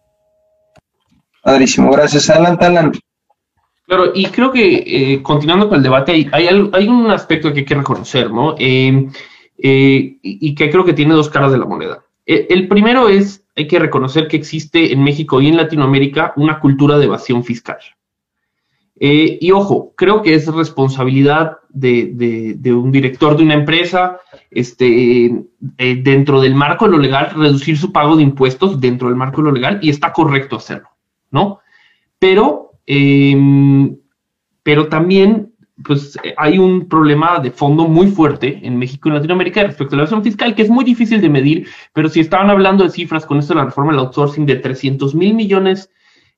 Padrísimo, 1.43 1.91
gracias. 1.91 2.29
Alan, 2.29 2.57
Alan. 2.61 2.91
Claro, 3.85 4.11
y 4.13 4.25
creo 4.27 4.51
que 4.51 4.83
eh, 4.85 5.23
continuando 5.23 5.67
con 5.67 5.77
el 5.77 5.83
debate, 5.83 6.11
hay, 6.11 6.29
hay, 6.31 6.87
un 6.87 7.09
aspecto 7.09 7.51
que 7.51 7.59
hay 7.59 7.65
que 7.65 7.75
reconocer, 7.75 8.29
¿no? 8.29 8.55
Eh, 8.59 9.07
eh, 9.57 10.17
y 10.21 10.55
que 10.55 10.69
creo 10.69 10.85
que 10.85 10.93
tiene 10.93 11.15
dos 11.15 11.29
caras 11.29 11.51
de 11.51 11.57
la 11.57 11.65
moneda. 11.65 12.03
E, 12.25 12.45
el 12.51 12.67
primero 12.67 13.09
es, 13.09 13.43
hay 13.55 13.67
que 13.67 13.79
reconocer 13.79 14.27
que 14.27 14.37
existe 14.37 14.93
en 14.93 15.03
México 15.03 15.41
y 15.41 15.47
en 15.47 15.57
Latinoamérica 15.57 16.33
una 16.35 16.59
cultura 16.59 16.97
de 16.99 17.05
evasión 17.05 17.43
fiscal. 17.43 17.79
Eh, 18.99 19.37
y 19.41 19.51
ojo, 19.51 19.93
creo 19.95 20.21
que 20.21 20.35
es 20.35 20.45
responsabilidad 20.47 21.57
de, 21.69 22.59
un 22.65 22.91
director 22.91 23.35
de 23.35 23.43
una 23.43 23.55
empresa, 23.55 24.19
este, 24.51 25.45
dentro 25.59 26.41
del 26.41 26.53
marco 26.53 26.85
de 26.85 26.91
lo 26.91 26.97
legal, 26.97 27.31
reducir 27.35 27.77
su 27.77 27.91
pago 27.91 28.17
de 28.17 28.23
impuestos 28.23 28.79
dentro 28.79 29.07
del 29.07 29.17
marco 29.17 29.41
de 29.41 29.47
lo 29.47 29.53
legal 29.53 29.79
y 29.81 29.89
está 29.89 30.13
correcto 30.13 30.57
hacerlo, 30.57 30.89
¿no? 31.31 31.59
Pero, 32.19 32.71
em, 32.85 33.97
pero 34.63 34.87
también 34.87 35.53
pues 35.83 36.17
hay 36.37 36.57
un 36.57 36.89
problema 36.89 37.39
de 37.39 37.51
fondo 37.51 37.87
muy 37.87 38.07
fuerte 38.07 38.59
en 38.63 38.77
México 38.77 39.07
y 39.07 39.13
Latinoamérica 39.13 39.63
respecto 39.63 39.95
a 39.95 39.97
la 39.97 40.03
evasión 40.03 40.23
fiscal, 40.23 40.53
que 40.53 40.63
es 40.63 40.69
muy 40.69 40.83
difícil 40.83 41.21
de 41.21 41.29
medir, 41.29 41.67
pero 41.93 42.09
si 42.09 42.19
estaban 42.19 42.49
hablando 42.49 42.83
de 42.83 42.89
cifras 42.89 43.25
con 43.25 43.39
esto 43.39 43.53
de 43.53 43.59
la 43.59 43.65
reforma 43.65 43.91
del 43.91 44.01
outsourcing 44.01 44.45
de 44.45 44.57
300 44.57 45.15
mil 45.15 45.33
millones 45.33 45.89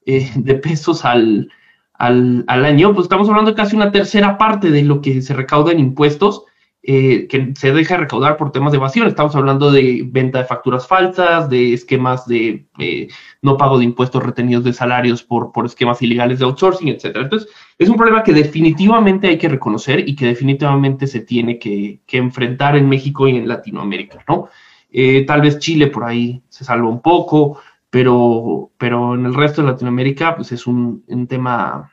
eh, 0.06 0.30
de 0.36 0.56
pesos 0.56 1.06
al, 1.06 1.52
al, 1.94 2.44
al, 2.48 2.66
año, 2.66 2.94
pues 2.94 3.06
estamos 3.06 3.30
hablando 3.30 3.52
de 3.52 3.58
casi 3.58 3.76
una 3.76 3.92
tercera 3.92 4.38
parte 4.38 4.70
de 4.70 4.84
lo 4.84 5.02
que 5.02 5.22
se 5.22 5.34
recauda 5.34 5.72
en 5.72 5.80
impuestos 5.80 6.44
eh, 6.84 7.28
que 7.28 7.54
se 7.56 7.72
deja 7.74 7.96
recaudar 7.96 8.38
por 8.38 8.52
temas 8.52 8.72
de 8.72 8.80
evasión. 8.80 9.08
Estamos 9.08 9.36
hablando 9.36 9.70
de 9.72 10.02
venta 10.04 10.40
de 10.40 10.46
facturas 10.46 10.88
falsas, 10.88 11.48
de 11.48 11.74
esquemas 11.74 12.26
de 12.26 12.66
eh, 12.80 13.08
no 13.44 13.56
pago 13.56 13.78
de 13.78 13.86
impuestos 13.86 14.24
retenidos 14.24 14.64
de 14.64 14.74
salarios 14.74 15.22
por, 15.22 15.52
por 15.52 15.68
esquemas 15.68 16.02
ilegales 16.02 16.40
de 16.40 16.46
outsourcing, 16.46 16.88
etcétera. 16.88 17.26
Entonces, 17.26 17.50
es 17.78 17.88
un 17.88 17.98
problema 17.98 18.24
que 18.24 18.34
definitivamente 18.34 19.28
hay 19.28 19.38
que 19.38 19.48
reconocer 19.48 20.10
y 20.10 20.16
que 20.16 20.26
definitivamente 20.26 21.06
se 21.06 21.20
tiene 21.20 21.60
que, 21.60 22.02
enfrentar 22.08 22.76
en 22.76 22.90
México 22.90 23.28
y 23.28 23.38
en 23.38 23.48
Latinoamérica, 23.48 24.24
¿no? 24.28 24.50
Eh, 24.92 25.24
tal 25.28 25.42
vez 25.42 25.60
Chile 25.60 25.88
por 25.88 26.04
ahí 26.04 26.42
se 26.50 26.66
salva 26.66 26.90
un 26.90 27.02
poco, 27.02 27.60
pero, 27.92 28.72
pero 28.80 29.14
en 29.14 29.28
el 29.28 29.36
resto 29.36 29.62
de 29.62 29.70
Latinoamérica, 29.70 30.36
pues 30.36 30.52
es 30.52 30.66
un, 30.66 31.04
tema 31.30 31.92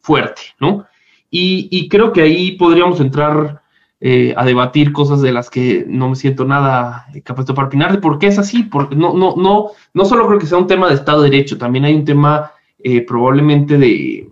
fuerte, 0.00 0.42
¿no? 0.60 0.86
Y, 1.30 1.68
y 1.72 1.88
creo 1.88 2.12
que 2.12 2.22
ahí 2.22 2.52
podríamos 2.52 3.00
entrar 3.00 3.60
eh, 4.00 4.32
a 4.36 4.44
debatir 4.44 4.92
cosas 4.92 5.20
de 5.22 5.32
las 5.32 5.50
que 5.50 5.84
no 5.88 6.08
me 6.08 6.14
siento 6.14 6.44
nada 6.44 7.06
capaz 7.24 7.46
de 7.46 7.52
opinar 7.52 7.90
de 7.90 7.98
por 7.98 8.18
qué 8.18 8.28
es 8.28 8.38
así, 8.38 8.62
porque 8.62 8.94
no, 8.94 9.12
no, 9.14 9.34
no, 9.36 9.70
no 9.92 10.04
solo 10.04 10.26
creo 10.28 10.38
que 10.38 10.46
sea 10.46 10.58
un 10.58 10.68
tema 10.68 10.88
de 10.88 10.94
Estado 10.94 11.22
de 11.22 11.30
Derecho, 11.30 11.58
también 11.58 11.84
hay 11.84 11.94
un 11.94 12.04
tema 12.04 12.52
eh, 12.78 13.00
probablemente 13.00 13.76
de, 13.76 14.30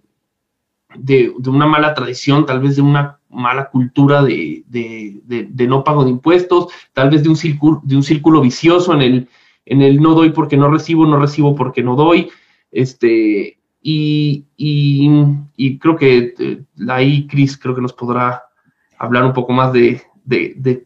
de, 0.95 1.33
una 1.47 1.67
mala 1.67 1.95
tradición, 1.95 2.47
tal 2.47 2.61
vez 2.61 2.77
de 2.77 2.83
una 2.83 3.19
mala 3.29 3.69
cultura 3.71 4.23
de, 4.23 4.63
de, 4.69 5.67
no 5.67 5.83
pago 5.83 6.05
de 6.05 6.11
impuestos, 6.11 6.69
tal 6.93 7.11
vez 7.11 7.25
de 7.25 7.29
un 7.29 7.37
círculo, 7.37 7.81
de 7.83 7.97
un 7.97 8.05
círculo 8.05 8.41
vicioso 8.41 8.95
en 8.95 9.03
el, 9.03 9.29
en 9.65 9.83
el 9.83 10.01
no 10.01 10.15
doy 10.15 10.31
porque 10.31 10.57
no 10.57 10.71
recibo, 10.71 11.07
no 11.07 11.19
recibo 11.19 11.57
porque 11.57 11.83
no 11.83 11.97
doy, 11.97 12.31
este, 12.71 13.59
y, 13.83 14.45
y, 14.57 15.79
creo 15.79 15.97
que 15.97 16.35
eh, 16.39 16.63
ahí 16.89 17.27
Cris 17.27 17.59
creo 17.59 17.75
que 17.75 17.83
nos 17.83 17.93
podrá 17.93 18.45
hablar 18.99 19.25
un 19.25 19.33
poco 19.33 19.53
más 19.53 19.73
de, 19.73 20.03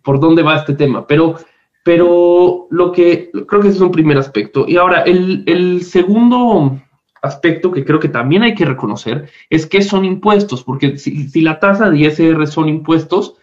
por 0.02 0.20
dónde 0.20 0.42
va 0.42 0.56
este 0.56 0.74
tema, 0.74 1.06
pero, 1.06 1.36
pero 1.84 2.66
lo 2.70 2.92
que 2.92 3.30
creo 3.46 3.60
que 3.60 3.68
ese 3.68 3.76
es 3.76 3.82
un 3.82 3.92
primer 3.92 4.18
aspecto. 4.18 4.66
Y 4.68 4.76
ahora, 4.76 5.02
el, 5.02 5.82
segundo 5.82 6.80
aspecto 7.22 7.70
que 7.70 7.84
creo 7.84 8.00
que 8.00 8.08
también 8.08 8.42
hay 8.42 8.54
que 8.54 8.64
reconocer 8.64 9.28
es 9.50 9.66
que 9.66 9.82
son 9.82 10.04
impuestos, 10.04 10.62
porque 10.62 10.96
si, 10.98 11.40
la 11.40 11.60
tasa 11.60 11.90
de 11.90 11.98
ISR 11.98 12.46
son 12.46 12.68
impuestos, 12.68 13.36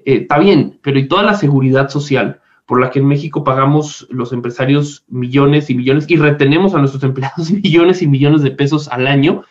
eh, 0.00 0.20
está 0.22 0.38
bien, 0.38 0.78
pero 0.82 0.98
¿y 0.98 1.08
toda 1.08 1.22
la 1.22 1.34
seguridad 1.34 1.88
social 1.88 2.40
por 2.66 2.80
la 2.80 2.90
que 2.90 2.98
en 2.98 3.06
México 3.06 3.44
pagamos 3.44 4.06
los 4.10 4.32
empresarios 4.32 5.04
millones 5.08 5.68
y 5.68 5.74
millones 5.74 6.06
y 6.08 6.16
retenemos 6.16 6.74
a 6.74 6.78
nuestros 6.78 7.04
empleados 7.04 7.50
millones 7.50 8.02
y 8.02 8.06
millones 8.06 8.42
de 8.42 8.50
pesos 8.50 8.88
al 8.88 9.06
año? 9.06 9.44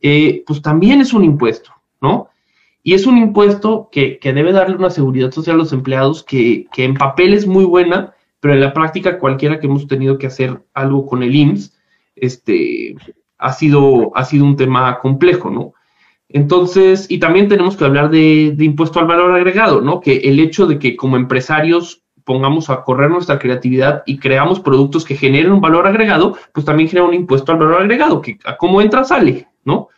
Eh, 0.00 0.44
pues 0.46 0.62
también 0.62 1.00
es 1.00 1.12
un 1.12 1.24
impuesto, 1.24 1.72
¿no? 2.00 2.30
Y 2.82 2.94
es 2.94 3.06
un 3.06 3.18
impuesto 3.18 3.88
que, 3.92 4.18
debe 4.22 4.52
darle 4.52 4.76
una 4.76 4.90
seguridad 4.90 5.30
social 5.30 5.56
a 5.56 5.58
los 5.58 5.72
empleados 5.72 6.22
que, 6.22 6.66
en 6.76 6.94
papel 6.94 7.34
es 7.34 7.46
muy 7.46 7.64
buena, 7.64 8.14
pero 8.40 8.54
en 8.54 8.60
la 8.60 8.72
práctica 8.72 9.18
cualquiera 9.18 9.60
que 9.60 9.66
hemos 9.66 9.86
tenido 9.86 10.16
que 10.18 10.26
hacer 10.26 10.62
algo 10.72 11.04
con 11.06 11.22
el 11.22 11.34
IMSS, 11.34 11.78
este, 12.16 12.96
ha 13.38 13.52
sido, 13.52 14.16
ha 14.16 14.24
sido 14.24 14.44
un 14.44 14.56
tema 14.56 14.98
complejo, 14.98 15.50
¿no? 15.50 15.74
Entonces, 16.28 17.06
y 17.10 17.18
también 17.18 17.48
tenemos 17.48 17.76
que 17.76 17.84
hablar 17.84 18.08
de, 18.08 18.52
de, 18.56 18.64
impuesto 18.64 19.00
al 19.00 19.06
valor 19.06 19.32
agregado, 19.32 19.80
¿no? 19.80 20.00
Que 20.00 20.18
el 20.18 20.38
hecho 20.38 20.66
de 20.66 20.78
que 20.78 20.96
como 20.96 21.16
empresarios 21.16 22.04
pongamos 22.24 22.70
a 22.70 22.82
correr 22.82 23.10
nuestra 23.10 23.38
creatividad 23.38 24.04
y 24.06 24.18
creamos 24.18 24.60
productos 24.60 25.04
que 25.04 25.16
generen 25.16 25.52
un 25.52 25.60
valor 25.60 25.86
agregado, 25.86 26.36
pues 26.54 26.64
también 26.64 26.88
genera 26.88 27.08
un 27.08 27.14
impuesto 27.14 27.52
al 27.52 27.58
valor 27.58 27.82
agregado, 27.82 28.22
que 28.22 28.38
a 28.44 28.56
cómo 28.56 28.80
entra 28.80 29.04
sale, 29.04 29.48
¿no? 29.64 29.88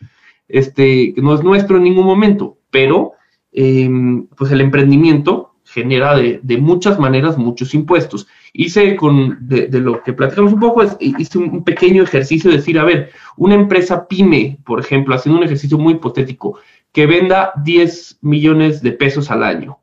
Este, 0.48 1.12
que 1.14 1.20
no 1.20 1.34
es 1.34 1.44
nuestro 1.44 1.76
en 1.76 1.84
ningún 1.84 2.06
momento 2.06 2.58
pero 2.72 3.12
em, 3.52 4.26
pues 4.28 4.50
el 4.50 4.60
emprendimiento 4.60 5.54
genera 5.64 6.16
de, 6.16 6.58
muchas 6.58 6.98
maneras 6.98 7.38
muchos 7.38 7.72
impuestos. 7.74 8.26
Hice 8.52 8.96
con, 8.96 9.38
de, 9.46 9.68
lo 9.78 10.02
que 10.02 10.12
platicamos 10.12 10.52
un 10.52 10.60
poco, 10.60 10.82
hice 10.98 11.38
un 11.38 11.62
pequeño 11.62 12.02
ejercicio 12.02 12.50
de 12.50 12.56
decir, 12.56 12.78
a 12.78 12.84
ver, 12.84 13.10
una 13.36 13.54
empresa 13.54 14.08
pyme, 14.08 14.58
por 14.64 14.80
ejemplo, 14.80 15.14
haciendo 15.14 15.38
un 15.38 15.44
ejercicio 15.44 15.78
muy 15.78 15.94
hipotético, 15.94 16.58
que 16.92 17.06
venda 17.06 17.52
10 17.62 18.18
millones 18.22 18.82
de 18.82 18.92
pesos 18.92 19.30
al 19.30 19.44
año 19.44 19.78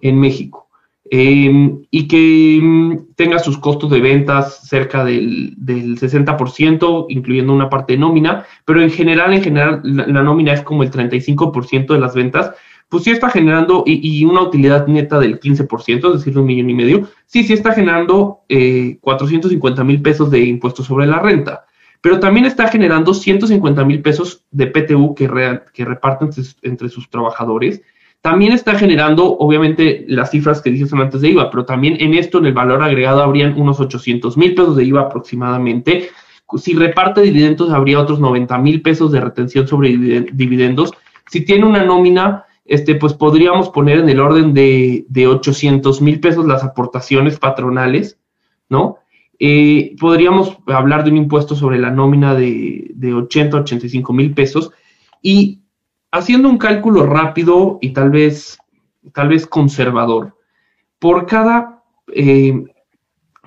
en 0.00 0.20
México 0.20 0.63
em, 1.16 1.82
y 1.92 2.08
que 2.08 2.56
em, 2.56 3.06
tenga 3.14 3.38
sus 3.38 3.56
costos 3.58 3.88
de 3.90 4.00
ventas 4.00 4.66
cerca 4.68 5.04
del, 5.04 5.54
del 5.56 5.96
60%, 5.96 7.06
incluyendo 7.08 7.52
una 7.52 7.70
parte 7.70 7.92
de 7.92 8.00
nómina, 8.00 8.46
pero 8.64 8.82
en 8.82 8.90
general, 8.90 9.32
en 9.32 9.42
general, 9.42 9.80
la, 9.84 10.22
nómina 10.24 10.52
es 10.52 10.62
como 10.62 10.82
el 10.82 10.90
35% 10.90 11.94
de 11.94 12.00
las 12.00 12.16
ventas, 12.16 12.52
pues 12.88 13.04
sí 13.04 13.12
está 13.12 13.30
generando, 13.30 13.84
y, 13.86 14.24
una 14.24 14.42
utilidad 14.42 14.88
neta 14.88 15.20
del 15.20 15.38
15%, 15.38 16.06
es 16.08 16.18
decir, 16.18 16.36
un 16.36 16.46
millón 16.46 16.70
y 16.70 16.74
medio, 16.74 17.08
sí, 17.26 17.44
sí 17.44 17.52
está 17.52 17.72
generando 17.72 18.40
450 19.00 19.82
eh, 19.82 19.84
mil 19.84 20.02
pesos 20.02 20.30
de 20.32 20.40
impuestos 20.40 20.86
sobre 20.86 21.06
la 21.06 21.20
renta, 21.20 21.64
pero 22.00 22.18
también 22.18 22.44
está 22.44 22.66
generando 22.66 23.14
150 23.14 23.84
mil 23.84 24.02
pesos 24.02 24.44
de 24.50 24.66
PTU 24.66 25.14
que, 25.14 25.60
que 25.72 25.84
reparten 25.84 26.30
entre, 26.62 26.88
sus 26.88 27.08
trabajadores. 27.08 27.82
También 28.24 28.52
está 28.52 28.74
generando, 28.74 29.36
obviamente, 29.36 30.06
las 30.08 30.30
cifras 30.30 30.62
que 30.62 30.70
dije 30.70 30.86
antes 30.92 31.20
de 31.20 31.28
IVA, 31.28 31.50
pero 31.50 31.66
también 31.66 31.98
en 32.00 32.14
esto, 32.14 32.38
en 32.38 32.46
el 32.46 32.54
valor 32.54 32.82
agregado, 32.82 33.22
habrían 33.22 33.60
unos 33.60 33.80
800 33.80 34.38
mil 34.38 34.54
pesos 34.54 34.76
de 34.76 34.84
IVA 34.84 35.02
aproximadamente 35.02 36.08
si 36.56 36.74
reparte 36.74 37.22
dividendos 37.22 37.70
habría 37.70 38.00
otros 38.00 38.20
90 38.20 38.58
mil 38.58 38.82
pesos 38.82 39.12
de 39.12 39.20
retención 39.20 39.66
sobre 39.66 39.90
dividendos. 40.32 40.92
Si 41.28 41.44
tiene 41.44 41.66
una 41.66 41.84
nómina, 41.84 42.44
este, 42.64 42.94
pues 42.94 43.14
podríamos 43.14 43.70
poner 43.70 43.98
en 43.98 44.08
el 44.08 44.20
orden 44.20 44.54
de, 44.54 45.04
de 45.08 45.26
800 45.26 46.00
mil 46.00 46.20
pesos 46.20 46.46
las 46.46 46.62
aportaciones 46.62 47.38
patronales, 47.38 48.18
¿no? 48.68 48.98
Eh, 49.38 49.96
podríamos 49.98 50.56
hablar 50.66 51.04
de 51.04 51.10
un 51.10 51.16
impuesto 51.16 51.56
sobre 51.56 51.78
la 51.78 51.90
nómina 51.90 52.34
de, 52.34 52.92
de 52.94 53.14
80, 53.14 53.58
85 53.58 54.12
mil 54.12 54.32
pesos 54.32 54.70
y 55.20 55.60
haciendo 56.14 56.48
un 56.48 56.58
cálculo 56.58 57.06
rápido 57.06 57.78
y 57.80 57.92
tal 57.92 58.10
vez, 58.10 58.56
tal 59.12 59.28
vez 59.28 59.46
conservador, 59.46 60.36
por 60.98 61.26
cada 61.26 61.82
eh, 62.12 62.64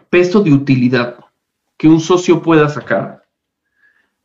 peso 0.10 0.42
de 0.44 0.54
utilidad 0.54 1.18
que 1.78 1.88
un 1.88 2.02
socio 2.02 2.42
pueda 2.42 2.68
sacar, 2.68 3.24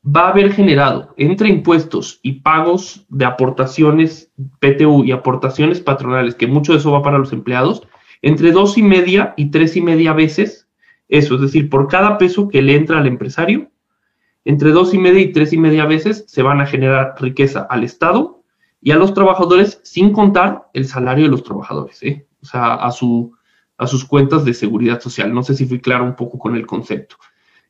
va 0.04 0.26
a 0.26 0.30
haber 0.30 0.52
generado 0.52 1.14
entre 1.16 1.48
impuestos 1.48 2.18
y 2.22 2.40
pagos 2.40 3.06
de 3.08 3.24
aportaciones 3.24 4.32
PTU 4.58 5.04
y 5.04 5.12
aportaciones 5.12 5.80
patronales, 5.80 6.34
que 6.34 6.48
mucho 6.48 6.72
de 6.72 6.78
eso 6.78 6.90
va 6.90 7.02
para 7.02 7.18
los 7.18 7.32
empleados, 7.32 7.86
entre 8.22 8.50
dos 8.50 8.76
y 8.76 8.82
media 8.82 9.34
y 9.36 9.50
tres 9.50 9.76
y 9.76 9.80
media 9.80 10.12
veces 10.12 10.68
eso, 11.08 11.34
es 11.34 11.42
decir, 11.42 11.68
por 11.68 11.88
cada 11.88 12.16
peso 12.16 12.48
que 12.48 12.62
le 12.62 12.74
entra 12.74 12.98
al 12.98 13.06
empresario, 13.06 13.70
entre 14.44 14.70
dos 14.70 14.92
y 14.94 14.98
media 14.98 15.20
y 15.20 15.32
tres 15.32 15.52
y 15.52 15.58
media 15.58 15.86
veces 15.86 16.24
se 16.26 16.42
van 16.42 16.60
a 16.60 16.66
generar 16.66 17.14
riqueza 17.20 17.66
al 17.68 17.84
Estado 17.84 18.42
y 18.80 18.90
a 18.90 18.96
los 18.96 19.14
trabajadores 19.14 19.80
sin 19.84 20.12
contar 20.12 20.68
el 20.74 20.86
salario 20.86 21.24
de 21.24 21.30
los 21.30 21.44
trabajadores, 21.44 22.02
¿eh? 22.02 22.26
o 22.42 22.46
sea, 22.46 22.74
a, 22.74 22.90
su, 22.90 23.32
a 23.78 23.86
sus 23.86 24.04
cuentas 24.04 24.44
de 24.44 24.54
seguridad 24.54 25.00
social. 25.00 25.32
No 25.32 25.42
sé 25.42 25.54
si 25.54 25.66
fui 25.66 25.80
claro 25.80 26.04
un 26.04 26.16
poco 26.16 26.38
con 26.38 26.56
el 26.56 26.66
concepto. 26.66 27.16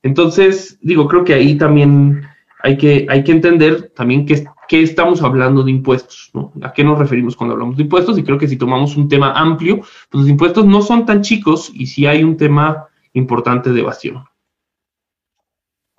Entonces, 0.03 0.79
digo, 0.81 1.07
creo 1.07 1.25
que 1.25 1.35
ahí 1.35 1.57
también 1.57 2.23
hay 2.63 2.79
que, 2.79 3.07
hay 3.09 3.23
que 3.23 3.33
entender 3.33 3.93
también 3.95 4.25
que, 4.25 4.45
que 4.69 4.83
estamos 4.83 5.23
hablando 5.23 5.63
de 5.63 5.71
impuestos, 5.71 6.31
¿no? 6.33 6.53
¿A 6.63 6.73
qué 6.73 6.83
nos 6.83 6.99
referimos 6.99 7.37
cuando 7.37 7.53
hablamos 7.53 7.77
de 7.77 7.83
impuestos? 7.83 8.19
Y 8.19 8.25
creo 8.25 8.39
que 8.39 8.49
si 8.49 8.57
tomamos 8.57 8.97
un 8.97 9.09
tema 9.09 9.33
amplio, 9.33 9.81
pues 10.11 10.23
los 10.23 10.29
impuestos 10.29 10.65
no 10.65 10.81
son 10.81 11.05
tan 11.05 11.21
chicos 11.21 11.71
y 11.75 11.87
si 11.87 12.07
hay 12.07 12.25
un 12.25 12.37
tema 12.37 12.87
importante 13.13 13.73
de 13.73 13.81
evasión. 13.81 14.25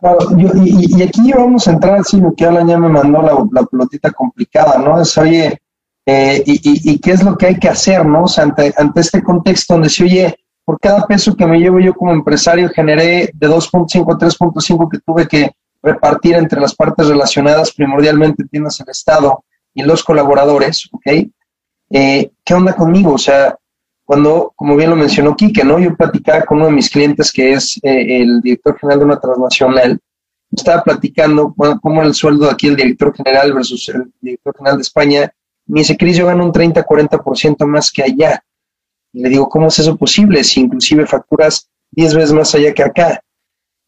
Claro, 0.03 0.17
y, 0.37 1.01
aquí 1.01 1.31
vamos 1.31 1.65
a 1.65 1.71
entrar, 1.71 2.01
así, 2.01 2.19
lo 2.19 2.35
que 2.35 2.43
Alan 2.43 2.67
ya 2.67 2.77
me 2.77 2.89
mandó 2.89 3.21
la, 3.21 3.63
pelotita 3.63 4.11
complicada, 4.11 4.77
¿no? 4.77 4.99
Es, 4.99 5.17
oye, 5.17 5.61
eh, 6.05 6.43
y, 6.45 6.91
y, 6.91 6.99
qué 6.99 7.11
es 7.11 7.23
lo 7.23 7.37
que 7.37 7.45
hay 7.45 7.57
que 7.57 7.69
hacer, 7.69 8.05
¿no? 8.05 8.23
O 8.23 8.27
sea, 8.27 8.43
ante, 8.43 8.73
ante 8.75 8.99
este 8.99 9.23
contexto 9.23 9.75
donde 9.75 9.87
se 9.87 10.03
oye, 10.03 10.35
por 10.65 10.77
cada 10.77 11.07
peso 11.07 11.37
que 11.37 11.47
me 11.47 11.57
llevo 11.57 11.79
yo 11.79 11.93
como 11.93 12.11
empresario 12.11 12.67
generé 12.67 13.31
de 13.33 13.47
2.5 13.47 14.13
a 14.13 14.17
3.5 14.17 14.89
que 14.91 14.99
tuve 14.99 15.25
que 15.25 15.51
repartir 15.81 16.35
entre 16.35 16.59
las 16.59 16.75
partes 16.75 17.07
relacionadas, 17.07 17.71
primordialmente 17.71 18.43
tienes 18.51 18.77
el 18.81 18.89
Estado 18.89 19.45
y 19.73 19.83
los 19.83 20.03
colaboradores, 20.03 20.89
¿ok? 20.91 21.29
Eh, 21.91 22.29
¿Qué 22.43 22.53
onda 22.53 22.75
conmigo? 22.75 23.13
O 23.13 23.17
sea, 23.17 23.55
cuando, 24.13 24.53
como 24.55 24.75
bien 24.75 24.91
lo 24.91 24.95
mencionó 24.95 25.35
Quique, 25.35 25.63
¿no? 25.63 25.79
Yo 25.79 25.95
platicaba 25.95 26.43
con 26.43 26.57
uno 26.57 26.67
de 26.67 26.73
mis 26.73 26.87
clientes 26.87 27.31
que 27.31 27.53
es 27.53 27.79
eh, 27.81 28.21
el 28.21 28.41
director 28.41 28.77
general 28.77 28.99
de 28.99 29.05
una 29.05 29.19
transnacional, 29.19 29.99
estaba 30.51 30.83
platicando 30.83 31.51
cómo 31.81 32.03
el 32.03 32.13
sueldo 32.13 32.47
aquí 32.47 32.67
el 32.67 32.75
director 32.75 33.11
general 33.15 33.53
versus 33.53 33.89
el 33.89 34.13
director 34.21 34.55
general 34.55 34.77
de 34.77 34.83
España, 34.83 35.33
me 35.65 35.79
dice, 35.79 35.97
Cris, 35.97 36.15
yo 36.15 36.27
gano 36.27 36.45
un 36.45 36.51
30, 36.51 36.85
40% 36.85 37.65
más 37.65 37.91
que 37.91 38.03
allá. 38.03 38.43
Y 39.11 39.23
le 39.23 39.29
digo, 39.29 39.49
¿cómo 39.49 39.69
es 39.69 39.79
eso 39.79 39.97
posible? 39.97 40.43
Si 40.43 40.59
inclusive 40.59 41.07
facturas 41.07 41.67
10 41.89 42.13
veces 42.13 42.33
más 42.33 42.53
allá 42.53 42.71
que 42.71 42.83
acá. 42.83 43.19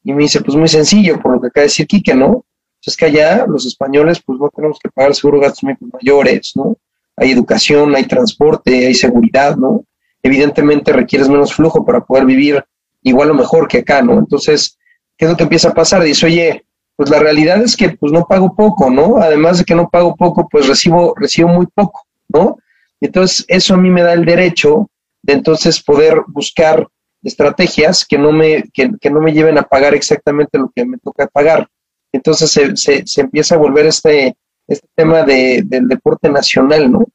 Y 0.04 0.12
me 0.12 0.24
dice, 0.24 0.42
pues 0.42 0.58
muy 0.58 0.70
sencillo, 0.70 1.22
por 1.22 1.34
lo 1.34 1.42
que 1.42 1.48
acaba 1.50 1.62
de 1.62 1.68
decir 1.68 1.86
Quique, 1.86 2.16
¿no? 2.16 2.44
Pues 2.84 2.88
es 2.88 2.98
que 2.98 3.06
allá 3.06 3.46
los 3.46 3.68
españoles, 3.68 4.24
pues 4.26 4.40
no 4.40 4.50
tenemos 4.50 4.80
que 4.80 4.90
pagar 4.90 5.14
seguro 5.14 5.40
gastos 5.40 5.70
mayores, 5.94 6.54
¿no? 6.56 6.76
Hay 7.16 7.30
educación, 7.30 7.96
hay 7.96 8.08
transporte, 8.08 8.88
hay 8.88 8.96
seguridad, 8.96 9.56
¿no? 9.56 9.86
Evidentemente 10.26 10.92
requieres 10.92 11.30
menos 11.30 11.54
flujo 11.54 11.86
para 11.86 12.04
poder 12.04 12.26
vivir 12.26 12.66
igual 13.04 13.30
o 13.30 13.36
mejor 13.36 13.68
que 13.68 13.78
acá, 13.78 14.02
¿no? 14.02 14.18
Entonces, 14.18 14.76
¿qué 15.16 15.26
es 15.26 15.32
lo 15.32 15.38
que 15.38 15.44
empieza 15.44 15.70
a 15.70 15.74
pasar? 15.76 16.02
Dice, 16.02 16.26
oye, 16.26 16.66
pues 16.96 17.12
la 17.12 17.20
realidad 17.20 17.62
es 17.62 17.78
que 17.78 17.92
pues 17.92 18.12
no 18.12 18.26
pago 18.26 18.56
poco, 18.56 18.90
¿no? 18.90 19.18
Además 19.18 19.60
de 19.60 19.66
que 19.66 19.76
no 19.76 19.88
pago 19.88 20.16
poco, 20.16 20.50
pues 20.50 20.68
recibo, 20.68 21.14
recibo 21.16 21.50
muy 21.50 21.68
poco, 21.68 22.08
¿no? 22.28 22.58
Entonces 23.00 23.46
eso 23.48 23.76
a 23.76 23.78
mí 23.78 23.92
me 23.92 24.02
da 24.02 24.14
el 24.14 24.26
derecho 24.26 24.90
de 25.22 25.34
entonces 25.34 25.84
poder 25.84 26.20
buscar 26.26 26.88
estrategias 27.22 28.04
que 28.04 28.18
no 28.18 28.32
me, 28.32 28.64
que, 28.74 29.10
no 29.12 29.22
me 29.22 29.32
lleven 29.32 29.60
a 29.60 29.64
pagar 29.64 29.94
exactamente 29.94 30.58
lo 30.58 30.72
que 30.76 30.88
me 30.88 30.98
toca 30.98 31.28
pagar. 31.28 31.68
Entonces 32.12 32.50
se, 32.50 32.76
se, 32.76 33.22
empieza 33.22 33.54
a 33.54 33.60
volver 33.60 33.86
este, 33.86 34.36
este 34.68 34.88
tema 34.96 35.22
de, 35.22 35.62
del 35.64 35.88
deporte 35.88 36.30
nacional, 36.30 36.92
¿no? 36.92 37.06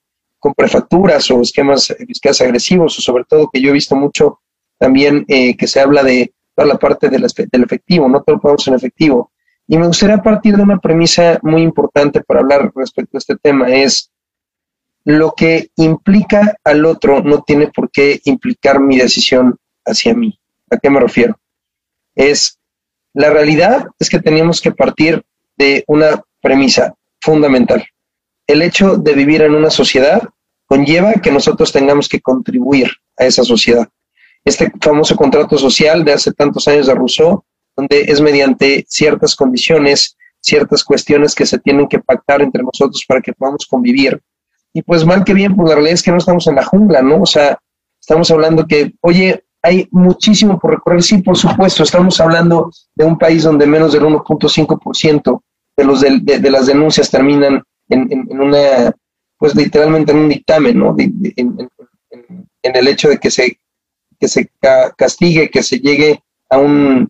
Con 0.41 0.55
prefacturas 0.55 1.31
o 1.31 1.41
esquemas 1.41 1.95
fiscales 2.07 2.41
agresivos, 2.41 2.99
o 2.99 3.03
sobre 3.03 3.25
todo 3.25 3.51
que 3.53 3.61
yo 3.61 3.71
he 3.71 3.75
visto 3.75 3.95
mucho 3.95 4.41
también 4.79 5.25
eh, 5.29 5.57
que 5.57 5.69
se 5.69 5.79
habla 5.79 6.03
de 6.03 6.33
toda 6.57 6.67
la 6.67 6.79
parte 6.79 7.09
del, 7.09 7.25
del 7.53 7.63
efectivo, 7.63 8.09
no 8.09 8.23
todo 8.23 8.37
lo 8.37 8.43
pagamos 8.43 8.67
en 8.67 8.75
efectivo. 8.75 9.31
Y 9.69 9.79
me 9.79 9.87
gustaría 9.87 10.19
partir 10.19 10.57
de 10.57 10.63
una 10.63 10.79
premisa 10.79 11.39
muy 11.43 11.63
importante 11.63 12.23
para 12.23 12.41
hablar 12.41 12.73
respecto 12.75 13.17
a 13.17 13.19
este 13.19 13.37
tema, 13.37 13.69
es 13.69 14.11
lo 15.05 15.33
que 15.33 15.71
implica 15.77 16.57
al 16.65 16.85
otro 16.85 17.23
no 17.23 17.43
tiene 17.43 17.69
por 17.69 17.91
qué 17.91 18.21
implicar 18.25 18.81
mi 18.81 18.99
decisión 18.99 19.57
hacia 19.85 20.15
mí. 20.15 20.39
¿A 20.71 20.77
qué 20.77 20.91
me 20.91 21.01
refiero? 21.01 21.39
Es, 22.15 22.59
la 23.13 23.31
realidad 23.31 23.87
es 23.99 24.11
que 24.11 24.21
tenemos 24.21 24.61
que 24.61 24.73
partir 24.73 25.25
de 25.57 25.85
una 25.87 26.23
premisa 26.41 26.95
fundamental. 27.21 27.85
El 28.51 28.63
hecho 28.63 28.97
de 28.97 29.13
vivir 29.13 29.43
en 29.43 29.55
una 29.55 29.71
sociedad 29.71 30.23
conlleva 30.67 31.13
que 31.13 31.31
nosotros 31.31 31.71
tengamos 31.71 32.09
que 32.09 32.21
contribuir 32.21 32.91
a 33.17 33.27
esa 33.27 33.45
sociedad. 33.45 33.87
Este 34.45 34.73
famoso 34.81 35.15
contrato 35.15 35.57
social 35.57 36.05
de 36.05 36.15
hace 36.15 36.33
tantos 36.33 36.67
años 36.67 36.89
de 36.89 36.95
Rousseau, 36.97 37.45
donde 37.77 38.01
es 38.01 38.21
mediante 38.21 38.85
ciertas 38.89 39.37
condiciones, 39.37 40.17
ciertas 40.41 40.83
cuestiones 40.83 41.37
que 41.37 41.47
se 41.47 41.61
tienen 41.61 41.87
que 41.87 42.01
pactar 42.01 42.43
entre 42.43 42.65
nosotros 42.65 43.05
para 43.07 43.21
que 43.21 43.33
podamos 43.33 43.67
convivir, 43.67 44.21
y 44.73 44.83
pues 44.83 45.07
mal 45.07 45.23
que 45.23 45.33
bien, 45.33 45.55
pues 45.55 45.69
la 45.69 45.77
realidad 45.77 45.95
es 45.95 46.03
que 46.03 46.11
no 46.11 46.19
estamos 46.19 46.45
en 46.49 46.57
la 46.57 46.65
jungla, 46.65 47.03
¿no? 47.03 47.23
O 47.23 47.27
sea, 47.27 47.57
estamos 48.01 48.33
hablando 48.33 48.67
que, 48.67 48.95
oye, 49.01 49.45
hay 49.63 49.87
muchísimo 49.93 50.59
por 50.59 50.73
recorrer, 50.73 51.05
sí, 51.05 51.19
por 51.19 51.37
supuesto, 51.37 51.85
estamos 51.85 52.21
hablando 52.21 52.73
de 52.97 53.05
un 53.05 53.17
país 53.17 53.45
donde 53.45 53.67
menos 53.69 53.93
del 53.93 54.03
1.5% 54.03 55.41
de, 55.77 55.85
los 55.85 56.01
de, 56.01 56.19
de, 56.41 56.51
las 56.51 56.67
denuncias 56.67 57.11
terminan 57.11 57.63
en, 57.91 58.11
en, 58.11 58.41
una, 58.41 58.95
pues 59.39 59.55
literalmente 59.55 60.13
en 60.13 60.19
un 60.19 60.29
dictamen, 60.29 60.79
¿no? 60.79 60.95
en, 60.99 61.35
en, 61.37 61.69
el 62.63 62.89
hecho 62.89 63.09
de 63.09 63.19
que 63.19 63.31
se, 63.31 63.59
que 64.19 64.29
se 64.29 64.51
castigue, 64.97 65.51
que 65.51 65.63
se 65.63 65.79
llegue 65.79 66.23
a 66.49 66.59
un, 66.59 67.09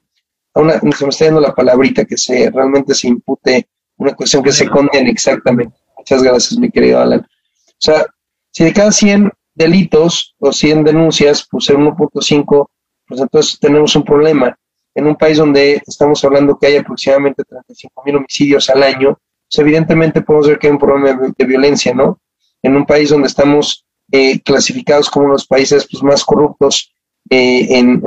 a 0.54 0.60
una, 0.60 0.80
se 0.80 1.04
me 1.04 1.10
está 1.10 1.26
dando 1.26 1.40
la 1.40 1.54
palabrita, 1.54 2.04
que 2.04 2.16
se 2.16 2.50
realmente 2.50 2.94
se 2.94 3.08
impute 3.08 3.68
una 3.96 4.14
cuestión 4.14 4.42
que 4.42 4.52
se 4.52 4.68
condene 4.68 5.10
exactamente. 5.10 5.76
Muchas 5.96 6.22
gracias, 6.22 6.58
mi 6.58 6.70
querido 6.70 7.00
Alan. 7.00 7.20
O 7.20 7.76
sea, 7.78 8.06
si 8.50 8.64
de 8.64 8.72
cada 8.72 8.90
100 8.90 9.30
delitos 9.54 10.34
o 10.38 10.52
100 10.52 10.84
denuncias, 10.84 11.46
pues 11.50 11.68
en 11.68 11.76
1.5, 11.76 12.68
pues 13.06 13.20
entonces 13.20 13.58
tenemos 13.60 13.94
un 13.96 14.04
problema. 14.04 14.56
En 14.94 15.06
un 15.06 15.16
país 15.16 15.38
donde 15.38 15.82
estamos 15.86 16.24
hablando 16.24 16.58
que 16.58 16.66
hay 16.68 16.76
aproximadamente 16.76 17.44
35 17.44 18.02
mil 18.04 18.16
homicidios 18.16 18.70
al 18.70 18.82
año, 18.82 19.18
pues 19.50 19.58
evidentemente 19.58 20.22
podemos 20.22 20.46
ver 20.46 20.58
que 20.58 20.68
hay 20.68 20.72
un 20.72 20.78
problema 20.78 21.32
de, 21.36 21.44
violencia, 21.44 21.92
¿no? 21.92 22.20
En 22.62 22.76
un 22.76 22.86
país 22.86 23.10
donde 23.10 23.26
estamos 23.26 23.84
eh, 24.12 24.40
clasificados 24.40 25.10
como 25.10 25.24
uno 25.24 25.32
de 25.32 25.38
los 25.38 25.46
países 25.46 25.88
pues, 25.90 26.02
más 26.04 26.24
corruptos 26.24 26.94
eh, 27.28 27.66
en, 27.70 28.00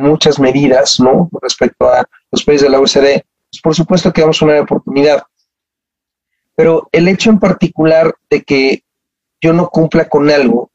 muchas 0.00 0.38
medidas, 0.38 1.00
¿no? 1.00 1.30
Respecto 1.40 1.88
a 1.88 2.04
los 2.30 2.44
países 2.44 2.64
de 2.64 2.70
la 2.70 2.80
OCDE, 2.80 3.24
pues 3.50 3.62
por 3.62 3.74
supuesto 3.74 4.12
que 4.12 4.20
damos 4.20 4.42
una 4.42 4.60
oportunidad. 4.60 5.22
Pero 6.54 6.88
el 6.92 7.08
hecho 7.08 7.30
en 7.30 7.38
particular 7.38 8.14
de 8.28 8.42
que 8.42 8.84
yo 9.40 9.54
no 9.54 9.70
cumpla 9.70 10.10
con 10.10 10.28
algo, 10.28 10.70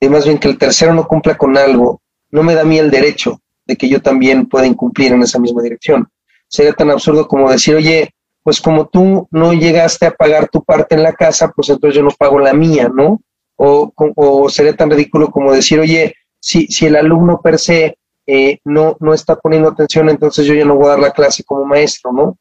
y 0.00 0.08
más 0.08 0.24
bien 0.24 0.38
que 0.38 0.48
el 0.48 0.58
tercero 0.58 0.92
no 0.94 1.06
cumpla 1.06 1.38
con 1.38 1.56
algo, 1.56 2.02
no 2.32 2.42
me 2.42 2.54
da 2.54 2.62
a 2.62 2.64
mí 2.64 2.76
el 2.76 2.90
derecho 2.90 3.40
de 3.66 3.76
que 3.76 3.88
yo 3.88 4.02
también 4.02 4.46
pueda 4.46 4.66
incumplir 4.66 5.12
en 5.12 5.22
esa 5.22 5.38
misma 5.38 5.62
dirección. 5.62 6.08
Sería 6.48 6.72
tan 6.72 6.90
absurdo 6.90 7.28
como 7.28 7.48
decir, 7.48 7.76
oye, 7.76 8.12
pues 8.42 8.60
como 8.60 8.88
tú 8.88 9.28
no 9.30 9.52
llegaste 9.52 10.06
a 10.06 10.12
pagar 10.12 10.48
tu 10.48 10.62
parte 10.64 10.94
en 10.94 11.02
la 11.02 11.12
casa, 11.12 11.52
pues 11.54 11.68
entonces 11.68 11.96
yo 11.96 12.02
no 12.02 12.10
pago 12.10 12.38
la 12.38 12.52
mía, 12.52 12.90
¿no? 12.92 13.20
O, 13.56 13.92
o 13.96 14.48
sería 14.48 14.74
tan 14.74 14.90
ridículo 14.90 15.30
como 15.30 15.52
decir, 15.52 15.78
oye, 15.78 16.14
si, 16.40 16.66
si 16.68 16.86
el 16.86 16.96
alumno 16.96 17.40
per 17.42 17.58
se 17.58 17.98
eh, 18.26 18.58
no, 18.64 18.96
no 19.00 19.12
está 19.12 19.36
poniendo 19.36 19.68
atención, 19.68 20.08
entonces 20.08 20.46
yo 20.46 20.54
ya 20.54 20.64
no 20.64 20.76
voy 20.76 20.86
a 20.86 20.90
dar 20.90 21.00
la 21.00 21.10
clase 21.10 21.44
como 21.44 21.64
maestro, 21.64 22.12
¿no? 22.12 22.38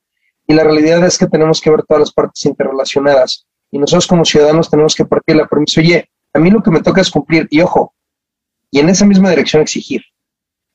Y 0.47 0.53
la 0.53 0.63
realidad 0.63 1.05
es 1.05 1.17
que 1.17 1.27
tenemos 1.27 1.59
que 1.61 1.69
ver 1.69 1.83
todas 1.83 1.99
las 1.99 2.13
partes 2.13 2.45
interrelacionadas 2.45 3.45
y 3.71 3.77
nosotros 3.77 4.07
como 4.07 4.25
ciudadanos 4.25 4.69
tenemos 4.69 4.95
que 4.95 5.05
partir 5.05 5.35
la 5.35 5.47
premisa, 5.47 5.81
oye, 5.81 6.09
a 6.33 6.39
mí 6.39 6.49
lo 6.49 6.63
que 6.63 6.71
me 6.71 6.81
toca 6.81 7.01
es 7.01 7.09
cumplir, 7.09 7.47
y 7.49 7.61
ojo, 7.61 7.93
y 8.71 8.79
en 8.79 8.89
esa 8.89 9.05
misma 9.05 9.29
dirección 9.29 9.61
exigir. 9.61 10.01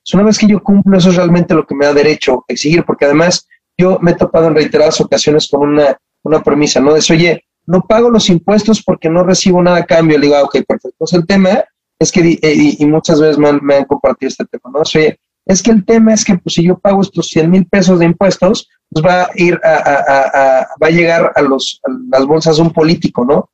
Es 0.05 0.13
una 0.15 0.25
vez 0.25 0.39
que 0.39 0.47
yo 0.47 0.63
cumplo, 0.63 0.99
eso 0.99 1.09
es 1.09 1.17
realmente 1.17 1.55
lo 1.55 1.67
que 1.67 1.75
me 1.75 1.87
da 1.87 1.95
derecho 1.95 2.45
a 2.49 2.53
exigir, 2.53 2.85
porque 2.85 3.07
además 3.07 3.49
yo 3.77 3.99
me 4.01 4.13
he 4.13 4.15
topado 4.15 4.49
en 4.49 4.55
reiteradas 4.55 5.01
ocasiones 5.01 5.49
con 5.51 5.69
una, 5.69 5.97
una 6.23 6.43
premisa, 6.43 6.81
¿no? 6.81 6.95
De 6.95 7.01
oye, 7.11 7.45
no 7.67 7.83
pago 7.83 8.11
los 8.11 8.29
impuestos 8.29 8.83
porque 8.83 9.09
no 9.09 9.25
recibo 9.25 9.63
nada 9.63 9.79
a 9.79 9.87
cambio. 9.87 10.19
Le 10.19 10.27
digo, 10.27 10.37
ah, 10.37 10.43
ok, 10.43 10.59
perfecto. 10.67 10.97
Pues 10.99 11.13
el 11.15 11.27
tema 11.27 11.65
es 11.99 12.13
que, 12.13 12.39
eh, 12.43 12.77
y, 12.79 12.87
muchas 12.87 13.21
veces 13.21 13.39
me 13.39 13.49
han, 13.49 13.85
compartido 13.85 14.29
este 14.29 14.45
tema, 14.45 14.71
¿no? 14.73 14.81
Oye, 14.81 15.19
es 15.47 15.63
que 15.63 15.71
el 15.71 15.85
tema 15.85 16.15
es 16.15 16.25
que 16.25 16.37
pues, 16.37 16.55
si 16.55 16.65
yo 16.65 16.79
pago 16.79 17.03
estos 17.03 17.29
100 17.29 17.51
mil 17.51 17.67
pesos 17.67 17.99
de 17.99 18.07
impuestos, 18.07 18.69
pues 18.91 19.05
va 19.05 19.23
a 19.23 19.31
ir 19.35 19.61
a, 19.63 20.67
va 20.83 20.87
a 20.87 20.91
llegar 20.91 21.33
a, 21.35 21.43
los, 21.43 21.81
las 22.11 22.27
bolsas 22.27 22.57
de 22.57 22.63
un 22.63 22.73
político, 22.73 23.25
¿no? 23.25 23.51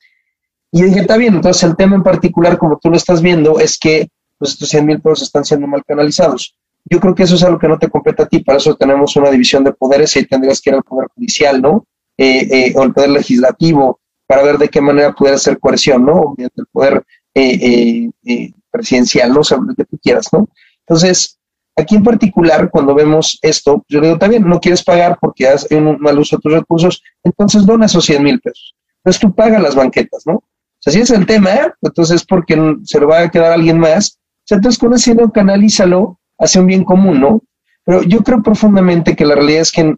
Y 0.73 0.83
dije, 0.83 1.01
está 1.01 1.17
bien, 1.17 1.35
entonces 1.35 1.65
el 1.65 1.77
tema 1.77 1.97
en 1.97 2.03
particular, 2.03 2.59
como 2.59 2.79
tú 2.79 2.91
lo 2.91 2.97
estás 2.97 3.21
viendo, 3.21 3.59
es 3.59 3.79
que 3.79 4.09
pues, 4.39 4.53
estos 4.53 4.69
100 4.69 4.87
mil 4.87 5.01
pesos 5.01 5.23
están 5.23 5.45
siendo 5.45 5.67
mal 5.67 5.83
canalizados. 5.85 6.57
Yo 6.85 6.99
creo 7.01 7.15
que 7.15 7.25
eso 7.25 7.35
es 7.35 7.43
algo 7.43 7.59
que 7.59 7.69
no 7.69 7.79
te 7.79 7.89
compete 7.89 8.23
a 8.23 8.27
ti, 8.27 8.41
para 8.41 8.59
eso 8.59 8.75
tenemos 8.75 9.15
una 9.17 9.31
división 9.31 9.65
de 9.65 9.73
poderes 9.73 10.17
y 10.17 10.27
tendrías 10.27 10.61
que 10.61 10.71
ir 10.71 10.77
al 10.77 10.83
Poder 10.83 11.09
Judicial, 11.15 11.61
¿no? 11.61 11.87
Eh, 12.17 12.49
eh, 12.51 12.73
o 12.77 12.83
el 12.83 12.93
Poder 12.93 13.11
Legislativo, 13.11 14.01
para 14.27 14.43
ver 14.43 14.59
de 14.59 14.69
qué 14.69 14.81
manera 14.81 15.13
pudiera 15.13 15.37
hacer 15.37 15.59
coerción, 15.59 16.05
¿no? 16.05 16.35
Mediante 16.37 16.61
el 16.61 16.67
Poder 16.71 17.05
eh, 17.35 18.11
Presidencial, 18.71 19.33
¿no? 19.33 19.41
O 19.41 19.45
sea, 19.45 19.59
lo 19.59 19.75
que 19.75 19.85
tú 19.85 19.99
quieras, 20.03 20.29
¿no? 20.33 20.49
Entonces, 20.87 21.39
aquí 21.77 21.97
en 21.97 22.05
particular, 22.05 22.71
cuando 22.71 22.95
vemos 22.95 23.39
esto, 23.43 23.85
yo 23.89 24.01
le 24.01 24.09
digo, 24.09 24.19
también, 24.19 24.47
no 24.47 24.61
quieres 24.61 24.83
pagar 24.83 25.19
porque 25.21 25.49
has 25.49 25.67
un 25.71 25.99
mal 26.01 26.19
uso 26.19 26.37
de 26.37 26.43
tus 26.43 26.53
recursos, 26.53 27.03
entonces 27.25 27.67
dona 27.67 27.87
esos 27.87 28.05
100 28.05 28.23
mil 28.23 28.41
pesos. 28.41 28.75
Entonces 28.99 29.21
tú 29.21 29.35
pagas 29.35 29.63
las 29.63 29.75
banquetas, 29.75 30.27
¿no? 30.27 30.35
O 30.35 30.83
sea, 30.83 30.93
si 30.93 31.01
es 31.01 31.11
el 31.11 31.27
tema, 31.27 31.75
entonces 31.83 32.25
porque 32.25 32.77
se 32.85 33.01
lo 33.01 33.09
va 33.09 33.21
a 33.21 33.31
quedar 33.31 33.53
alguien 33.53 33.79
más. 33.79 34.19
O 34.19 34.43
sea, 34.45 34.57
entonces 34.57 34.79
con 34.79 34.95
ese 34.95 35.11
dinero 35.11 35.31
canalízalo 35.31 36.20
hacia 36.41 36.61
un 36.61 36.67
bien 36.67 36.85
común, 36.85 37.21
¿no? 37.21 37.43
Pero 37.85 38.03
yo 38.03 38.23
creo 38.23 38.43
profundamente 38.43 39.15
que 39.15 39.25
la 39.25 39.35
realidad 39.35 39.63
es 39.63 39.71
que 39.71 39.95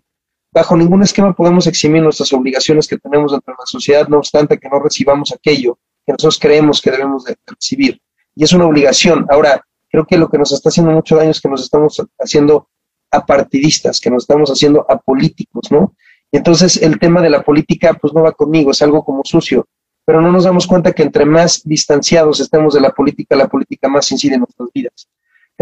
bajo 0.52 0.76
ningún 0.76 1.02
esquema 1.02 1.34
podemos 1.34 1.66
eximir 1.66 2.02
nuestras 2.02 2.32
obligaciones 2.32 2.86
que 2.86 2.98
tenemos 2.98 3.32
de 3.32 3.38
la 3.46 3.54
sociedad, 3.64 4.08
no 4.08 4.18
obstante 4.18 4.58
que 4.58 4.68
no 4.68 4.80
recibamos 4.80 5.32
aquello 5.32 5.78
que 6.04 6.12
nosotros 6.12 6.38
creemos 6.38 6.82
que 6.82 6.90
debemos 6.90 7.24
de 7.24 7.36
recibir. 7.46 8.00
Y 8.34 8.44
es 8.44 8.52
una 8.52 8.66
obligación. 8.66 9.24
Ahora, 9.30 9.64
creo 9.88 10.04
que 10.04 10.18
lo 10.18 10.28
que 10.28 10.36
nos 10.36 10.52
está 10.52 10.68
haciendo 10.68 10.90
mucho 10.92 11.16
daño 11.16 11.30
es 11.30 11.40
que 11.40 11.48
nos 11.48 11.62
estamos 11.62 12.02
haciendo 12.18 12.68
apartidistas, 13.10 14.00
que 14.00 14.10
nos 14.10 14.24
estamos 14.24 14.50
haciendo 14.50 14.84
apolíticos, 14.88 15.70
¿no? 15.70 15.94
Y 16.32 16.38
entonces 16.38 16.82
el 16.82 16.98
tema 16.98 17.22
de 17.22 17.30
la 17.30 17.42
política, 17.42 17.94
pues 17.94 18.12
no 18.12 18.22
va 18.22 18.32
conmigo, 18.32 18.72
es 18.72 18.82
algo 18.82 19.04
como 19.04 19.22
sucio 19.24 19.66
pero 20.04 20.20
no 20.20 20.32
nos 20.32 20.44
damos 20.44 20.66
cuenta 20.66 20.92
que 20.92 21.02
entre 21.02 21.24
más 21.24 21.62
distanciados 21.64 22.40
estemos 22.40 22.74
de 22.74 22.80
la 22.80 22.90
política, 22.90 23.36
la 23.36 23.48
política 23.48 23.88
más 23.88 24.10
incide 24.10 24.34
en 24.34 24.40
nuestras 24.40 24.68
vidas. 24.74 25.08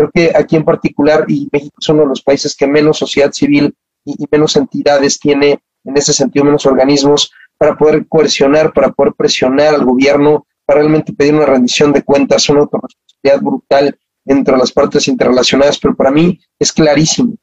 Creo 0.01 0.11
que 0.15 0.33
aquí 0.35 0.57
en 0.57 0.65
particular, 0.65 1.27
y 1.29 1.47
México 1.53 1.77
es 1.79 1.89
uno 1.91 2.05
de 2.05 2.09
los 2.09 2.23
países 2.23 2.57
que 2.57 2.67
menos 2.67 2.97
sociedad 2.97 3.31
civil 3.33 3.75
y, 4.03 4.17
menos 4.33 4.57
entidades 4.57 5.21
tiene, 5.21 5.61
en 5.85 5.95
ese 5.95 6.15
sentido, 6.15 6.47
menos 6.47 6.65
organismos 6.65 7.31
para 7.59 7.77
poder 7.77 8.09
coercionar, 8.09 8.73
para 8.73 8.93
poder 8.93 9.13
presionar 9.13 9.75
al 9.75 9.85
gobierno, 9.85 10.47
para 10.65 10.81
realmente 10.81 11.13
pedir 11.13 11.35
una 11.35 11.45
rendición 11.45 11.93
de 11.93 12.03
cuentas, 12.03 12.49
una 12.49 12.61
autorresponsabilidad 12.61 13.43
brutal 13.43 13.99
entre 14.25 14.57
las 14.57 14.73
partes 14.73 15.07
interrelacionadas, 15.07 15.79
pero 15.79 15.95
para 15.95 16.11
mí 16.11 16.41
es 16.59 16.73
clarísimo. 16.73 17.35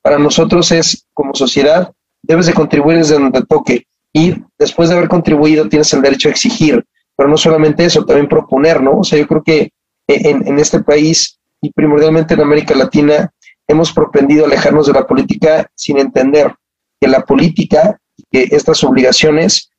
Para 0.00 0.18
nosotros 0.18 0.72
es, 0.72 1.06
como 1.12 1.34
sociedad, 1.34 1.92
debes 2.22 2.46
de 2.46 2.54
contribuir 2.54 2.96
desde 2.96 3.18
donde 3.18 3.42
toque 3.42 3.86
y 4.14 4.34
después 4.58 4.88
de 4.88 4.94
haber 4.94 5.10
contribuido 5.10 5.68
tienes 5.68 5.92
el 5.92 6.00
derecho 6.00 6.28
a 6.28 6.32
exigir, 6.32 6.82
pero 7.14 7.28
no 7.28 7.36
solamente 7.36 7.84
eso, 7.84 8.06
también 8.06 8.28
proponer, 8.28 8.82
¿no? 8.82 9.00
O 9.00 9.04
sea, 9.04 9.18
yo 9.18 9.28
creo 9.28 9.42
que 9.42 9.72
en, 10.08 10.58
este 10.58 10.82
país 10.82 11.37
y 11.60 11.72
primordialmente 11.72 12.34
en 12.34 12.40
América 12.40 12.74
Latina 12.74 13.32
hemos 13.66 13.92
propendido 13.92 14.46
alejarnos 14.46 14.86
de 14.86 14.92
la 14.92 15.06
política 15.06 15.70
sin 15.74 15.98
entender 15.98 16.54
que 17.00 17.08
la 17.08 17.24
política 17.24 17.98
que 18.30 18.48
estas 18.50 18.82
obligaciones, 18.84 19.70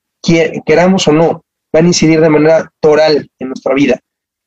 queramos 0.65 1.07
o 1.07 1.11
no, 1.11 1.43
van 1.71 1.85
a 1.85 1.87
incidir 1.87 2.21
de 2.21 2.29
manera 2.29 2.71
toral 2.79 3.29
en 3.37 3.47
nuestra 3.47 3.73
vida 3.73 3.99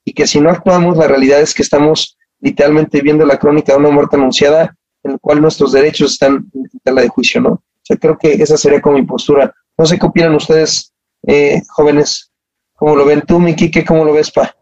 y 0.05 0.13
que 0.13 0.27
si 0.27 0.41
no 0.41 0.51
actuamos, 0.51 0.97
la 0.97 1.07
realidad 1.07 1.41
es 1.41 1.55
que 1.55 1.63
estamos 1.63 2.17
literalmente 2.41 3.01
viendo 3.01 3.25
la 3.25 3.39
crónica 3.39 3.73
de 3.73 3.79
una 3.79 3.91
muerte 3.91 4.17
anunciada 4.17 4.77
en 5.05 5.13
la 5.13 5.19
cual 5.19 5.41
nuestros 5.41 5.73
derechos 5.73 6.13
están 6.13 6.51
en 6.55 6.81
tela 6.83 7.03
de 7.03 7.09
juicio, 7.09 7.41
¿no? 7.41 7.51
O 7.51 7.85
sea, 7.85 7.97
creo 7.97 8.17
que 8.19 8.33
esa 8.33 8.57
sería 8.57 8.81
como 8.81 8.99
mi 8.99 9.05
postura. 9.05 9.53
No 9.77 9.87
sé 9.87 9.99
qué 9.99 10.07
opinan 10.07 10.35
ustedes, 10.35 10.93
eh, 11.27 11.63
jóvenes. 11.69 12.31
¿Cómo 12.75 12.97
lo 12.97 13.05
ven 13.05 13.23
tú, 13.23 13.39
mi 13.39 13.55
Quique? 13.55 13.85
¿Cómo 13.85 14.05
lo 14.05 14.13
ves, 14.13 14.31
Pa? 14.31 14.55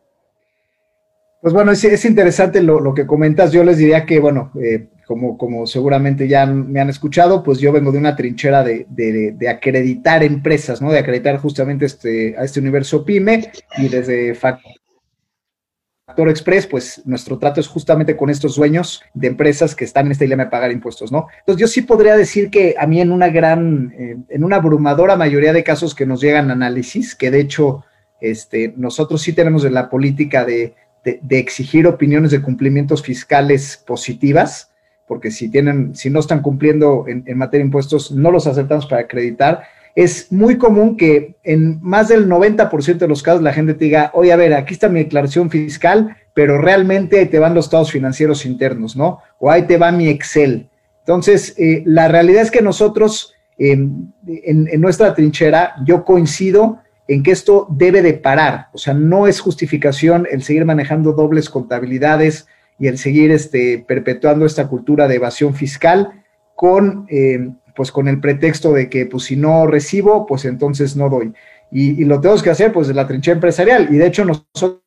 Pues 1.40 1.54
bueno, 1.54 1.72
es, 1.72 2.04
interesante 2.04 2.62
lo, 2.62 2.92
que 2.92 3.06
comentas. 3.06 3.50
Yo 3.50 3.64
les 3.64 3.78
diría 3.78 4.04
que, 4.04 4.20
bueno, 4.20 4.52
eh, 4.62 4.88
como, 5.06 5.38
como 5.38 5.66
seguramente 5.66 6.28
ya 6.28 6.44
me 6.44 6.80
han 6.80 6.90
escuchado, 6.90 7.42
pues 7.42 7.58
yo 7.58 7.72
vengo 7.72 7.92
de 7.92 7.98
una 7.98 8.14
trinchera 8.14 8.62
de, 8.62 8.86
de, 8.88 9.48
acreditar 9.48 10.22
empresas, 10.22 10.82
¿no? 10.82 10.92
De 10.92 10.98
acreditar 10.98 11.38
justamente 11.38 11.86
este, 11.86 12.36
a 12.36 12.44
este 12.44 12.60
universo 12.60 13.06
PYME 13.06 13.50
y 13.78 13.88
desde 13.88 14.34
Factor 14.34 16.28
Express, 16.28 16.66
pues 16.66 17.00
nuestro 17.06 17.38
trato 17.38 17.60
es 17.60 17.68
justamente 17.68 18.16
con 18.16 18.28
estos 18.28 18.56
dueños 18.56 19.02
de 19.14 19.28
empresas 19.28 19.74
que 19.74 19.84
están 19.84 20.06
en 20.06 20.12
este 20.12 20.26
dilema 20.26 20.44
de 20.44 20.50
pagar 20.50 20.70
impuestos, 20.70 21.10
¿no? 21.10 21.26
Entonces 21.38 21.60
yo 21.60 21.68
sí 21.68 21.82
podría 21.82 22.16
decir 22.16 22.50
que 22.50 22.74
a 22.78 22.86
mí 22.86 23.00
en 23.00 23.12
una 23.12 23.30
gran, 23.30 23.94
eh, 23.98 24.16
en 24.28 24.44
una 24.44 24.56
abrumadora 24.56 25.16
mayoría 25.16 25.54
de 25.54 25.64
casos 25.64 25.94
que 25.94 26.04
nos 26.04 26.20
llegan 26.20 26.50
análisis, 26.50 27.14
que 27.14 27.30
de 27.30 27.40
hecho 27.40 27.84
este, 28.20 28.74
nosotros 28.76 29.22
sí 29.22 29.32
tenemos 29.32 29.64
en 29.64 29.72
la 29.72 29.88
política 29.88 30.44
de, 30.44 30.74
exigir 31.04 31.86
opiniones 31.86 32.30
de 32.30 32.42
cumplimientos 32.42 33.02
fiscales 33.02 33.82
positivas, 33.86 34.70
porque 35.06 35.30
si 35.30 35.48
tienen, 35.48 35.94
si 35.94 36.10
no 36.10 36.20
están 36.20 36.42
cumpliendo 36.42 37.06
en, 37.08 37.24
materia 37.36 37.62
de 37.62 37.66
impuestos, 37.66 38.12
no 38.12 38.30
los 38.30 38.46
aceptamos 38.46 38.86
para 38.86 39.02
acreditar 39.02 39.62
es 39.94 40.30
muy 40.30 40.56
común 40.56 40.96
que 40.96 41.36
en 41.42 41.80
más 41.82 42.08
del 42.08 42.28
90% 42.28 42.98
de 42.98 43.08
los 43.08 43.22
casos 43.22 43.42
la 43.42 43.52
gente 43.52 43.74
te 43.74 43.86
diga, 43.86 44.10
oye, 44.14 44.32
a 44.32 44.36
ver, 44.36 44.54
aquí 44.54 44.74
está 44.74 44.88
mi 44.88 45.00
declaración 45.00 45.50
fiscal, 45.50 46.16
pero 46.32 46.58
realmente 46.58 47.18
ahí 47.18 47.26
te 47.26 47.38
van 47.38 47.54
los 47.54 47.66
estados 47.66 47.90
financieros 47.90 48.46
internos, 48.46 48.96
¿no? 48.96 49.18
O 49.38 49.50
ahí 49.50 49.66
te 49.66 49.78
va 49.78 49.90
mi 49.90 50.08
Excel. 50.08 50.68
Entonces, 51.00 51.54
eh, 51.58 51.82
la 51.86 52.08
realidad 52.08 52.42
es 52.42 52.50
que 52.50 52.62
nosotros, 52.62 53.34
en, 53.58 54.12
en 54.26 54.80
nuestra 54.80 55.14
trinchera, 55.14 55.74
yo 55.84 56.04
coincido 56.04 56.78
en 57.10 57.24
que 57.24 57.32
esto 57.32 57.66
debe 57.70 58.02
de 58.02 58.14
parar. 58.14 58.68
O 58.72 58.78
sea, 58.78 58.94
no 58.94 59.26
es 59.26 59.40
justificación 59.40 60.28
el 60.30 60.44
seguir 60.44 60.64
manejando 60.64 61.12
dobles 61.12 61.50
contabilidades 61.50 62.46
y 62.78 62.86
el 62.86 62.98
seguir 62.98 63.32
este, 63.32 63.84
perpetuando 63.86 64.46
esta 64.46 64.68
cultura 64.68 65.08
de 65.08 65.16
evasión 65.16 65.54
fiscal 65.54 66.22
con 66.54 67.06
eh, 67.10 67.50
pues 67.74 67.90
con 67.90 68.06
el 68.06 68.20
pretexto 68.20 68.72
de 68.72 68.88
que 68.88 69.06
pues 69.06 69.24
si 69.24 69.34
no 69.34 69.66
recibo, 69.66 70.24
pues 70.24 70.44
entonces 70.44 70.94
no 70.94 71.08
doy. 71.08 71.32
Y, 71.72 72.04
lo 72.04 72.20
tenemos 72.20 72.44
que 72.44 72.50
hacer 72.50 72.72
pues 72.72 72.86
de 72.86 72.94
la 72.94 73.08
trinchera 73.08 73.34
empresarial. 73.34 73.88
Y 73.90 73.96
de 73.96 74.06
hecho 74.06 74.24
nosotros, 74.24 74.80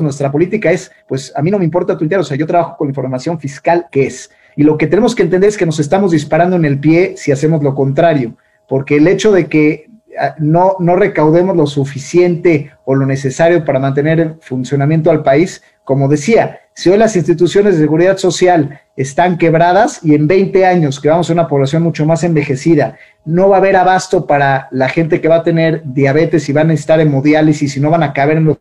nuestra 0.00 0.32
política 0.32 0.72
es, 0.72 0.90
pues 1.06 1.30
a 1.36 1.42
mí 1.42 1.50
no 1.50 1.58
me 1.58 1.66
importa 1.66 1.98
tu 1.98 2.04
dinero, 2.04 2.22
o 2.22 2.24
sea, 2.24 2.38
yo 2.38 2.46
trabajo 2.46 2.78
con 2.78 2.88
información 2.88 3.38
fiscal 3.38 3.86
que 3.92 4.06
es. 4.06 4.30
Y 4.56 4.62
lo 4.62 4.78
que 4.78 4.86
tenemos 4.86 5.14
que 5.14 5.24
entender 5.24 5.50
es 5.50 5.58
que 5.58 5.66
nos 5.66 5.78
estamos 5.78 6.12
disparando 6.12 6.56
en 6.56 6.64
el 6.64 6.80
pie 6.80 7.18
si 7.18 7.32
hacemos 7.32 7.62
lo 7.62 7.74
contrario, 7.74 8.38
porque 8.66 8.96
el 8.96 9.06
hecho 9.08 9.30
de 9.30 9.48
que 9.48 9.90
no, 10.38 10.76
no 10.78 10.96
recaudemos 10.96 11.56
lo 11.56 11.66
suficiente 11.66 12.72
o 12.84 12.94
lo 12.94 13.06
necesario 13.06 13.64
para 13.64 13.78
mantener 13.78 14.20
el 14.20 14.34
funcionamiento 14.40 15.10
al 15.10 15.22
país, 15.22 15.62
como 15.84 16.08
decía, 16.08 16.60
si 16.74 16.90
hoy 16.90 16.98
las 16.98 17.16
instituciones 17.16 17.74
de 17.74 17.80
seguridad 17.80 18.18
social 18.18 18.80
están 18.96 19.38
quebradas 19.38 20.04
y 20.04 20.14
en 20.14 20.26
20 20.26 20.66
años, 20.66 21.00
que 21.00 21.08
vamos 21.08 21.30
a 21.30 21.32
una 21.32 21.48
población 21.48 21.82
mucho 21.82 22.04
más 22.04 22.22
envejecida, 22.22 22.98
no 23.24 23.48
va 23.48 23.56
a 23.56 23.60
haber 23.60 23.76
abasto 23.76 24.26
para 24.26 24.68
la 24.70 24.88
gente 24.88 25.20
que 25.20 25.28
va 25.28 25.36
a 25.36 25.42
tener 25.42 25.82
diabetes 25.84 26.48
y 26.48 26.52
van 26.52 26.66
a 26.66 26.68
necesitar 26.68 27.00
hemodiálisis 27.00 27.76
y 27.76 27.80
no 27.80 27.90
van 27.90 28.02
a 28.02 28.12
caber 28.12 28.36
en 28.36 28.44
los 28.44 28.58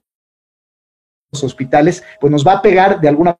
hospitales, 1.43 2.03
pues 2.21 2.31
nos 2.31 2.47
va 2.47 2.53
a 2.53 2.61
pegar 2.61 3.01
de 3.01 3.09
alguna 3.09 3.35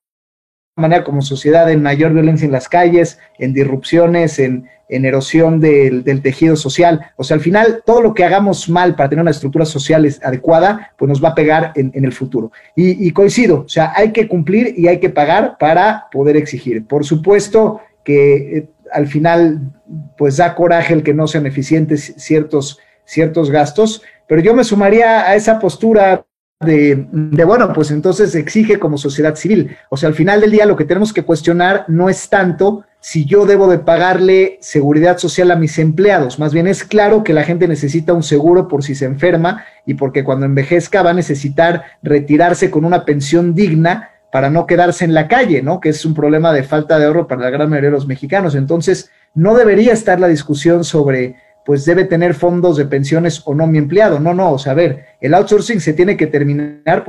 manera 0.76 1.06
como 1.06 1.22
sociedad 1.22 1.72
en 1.72 1.82
mayor 1.82 2.14
violencia 2.14 2.46
en 2.46 2.52
las 2.52 2.68
calles, 2.68 3.18
en 3.40 3.54
disrupciones, 3.54 4.40
en, 4.40 4.70
erosión 4.90 5.62
del, 5.62 6.04
tejido 6.22 6.58
social. 6.58 7.00
O 7.16 7.24
sea, 7.24 7.36
al 7.36 7.42
final, 7.42 7.82
todo 7.86 8.02
lo 8.02 8.14
que 8.14 8.26
hagamos 8.26 8.68
mal 8.68 8.96
para 8.96 9.10
tener 9.10 9.22
una 9.22 9.32
estructura 9.32 9.66
social 9.66 10.06
adecuada, 10.22 10.92
pues 10.98 11.08
nos 11.08 11.24
va 11.24 11.30
a 11.30 11.36
pegar 11.36 11.72
en, 11.76 11.92
el 12.04 12.12
futuro. 12.12 12.52
Y, 12.76 13.10
coincido, 13.12 13.63
o 13.65 13.69
sea, 13.69 13.94
hay 13.96 14.12
que 14.12 14.28
cumplir 14.28 14.76
y 14.78 14.88
hay 14.88 15.00
que 15.00 15.10
pagar 15.10 15.58
para 15.58 16.08
poder 16.12 16.36
exigir. 16.36 16.86
Por 16.86 17.06
supuesto 17.06 17.80
que 18.04 18.58
eh, 18.58 18.69
al 18.92 19.08
final, 19.08 19.73
pues 20.17 20.38
da 20.38 20.56
coraje 20.56 20.94
el 20.94 21.04
que 21.04 21.13
no 21.13 21.26
sean 21.26 21.46
eficientes 21.46 22.13
ciertos, 22.17 22.80
ciertos 23.06 23.50
gastos, 23.50 24.04
pero 24.28 24.42
yo 24.42 24.54
me 24.54 24.65
sumaría 24.65 25.21
a 25.21 25.36
esa 25.36 25.58
postura 25.58 26.26
de, 26.62 27.08
bueno, 27.45 27.73
pues 27.73 27.91
entonces 27.91 28.33
exige 28.33 28.79
como 28.79 28.97
sociedad 28.97 29.35
civil. 29.35 29.75
O 29.89 29.97
sea, 29.97 30.08
al 30.08 30.15
final 30.15 30.39
del 30.39 30.51
día 30.51 30.65
lo 30.65 30.77
que 30.77 30.85
tenemos 30.85 31.12
que 31.12 31.23
cuestionar 31.23 31.85
no 31.89 32.10
es 32.10 32.29
tanto 32.29 32.85
si 33.01 33.25
yo 33.25 33.45
debo 33.45 33.67
de 33.67 33.79
pagarle 33.79 34.58
seguridad 34.62 35.17
social 35.17 35.51
a 35.51 35.58
mis 35.58 35.77
empleados, 35.77 36.39
más 36.39 36.53
bien 36.53 36.65
es 36.65 36.83
claro 36.83 37.23
que 37.23 37.33
la 37.33 37.43
gente 37.43 37.67
necesita 37.67 38.13
un 38.13 38.23
seguro 38.23 38.67
por 38.67 38.83
si 38.83 38.95
se 38.95 39.06
enferma 39.06 39.63
y 39.85 39.93
porque 39.93 40.23
cuando 40.23 40.47
envejezca 40.47 41.03
va 41.03 41.12
a 41.12 41.13
necesitar 41.13 41.83
retirarse 42.01 42.71
con 42.71 42.83
una 42.83 43.06
pensión 43.06 43.53
digna 43.53 44.10
para 44.31 44.49
no 44.49 44.65
quedarse 44.65 45.06
en 45.06 45.13
la 45.13 45.27
calle, 45.27 45.62
¿no? 45.62 45.79
Que 45.79 45.89
es 45.89 46.03
un 46.03 46.13
problema 46.13 46.51
de 46.51 46.63
falta 46.63 46.97
de 46.97 47.06
ahorro 47.06 47.27
para 47.27 47.41
la 47.41 47.51
gran 47.51 47.69
mayoría 47.69 47.89
de 47.89 47.95
los 47.95 48.08
mexicanos. 48.08 48.56
Entonces, 48.56 49.12
no 49.33 49.56
debería 49.56 49.93
estar 49.93 50.19
la 50.19 50.27
discusión 50.27 50.83
sobre 50.83 51.35
pues 51.65 51.83
debe 51.83 52.06
tener 52.06 52.35
fondos 52.35 52.77
de 52.77 52.85
pensiones 52.85 53.41
o 53.45 53.56
no 53.56 53.65
mi 53.65 53.79
empleado. 53.79 54.19
No, 54.19 54.33
no, 54.33 54.51
o 54.51 54.60
sea, 54.60 54.73
a 54.73 54.75
ver, 54.75 55.06
el 55.26 55.34
outsourcing 55.34 55.82
se 55.82 55.94
tiene 55.94 56.15
que 56.15 56.28
terminar 56.28 57.04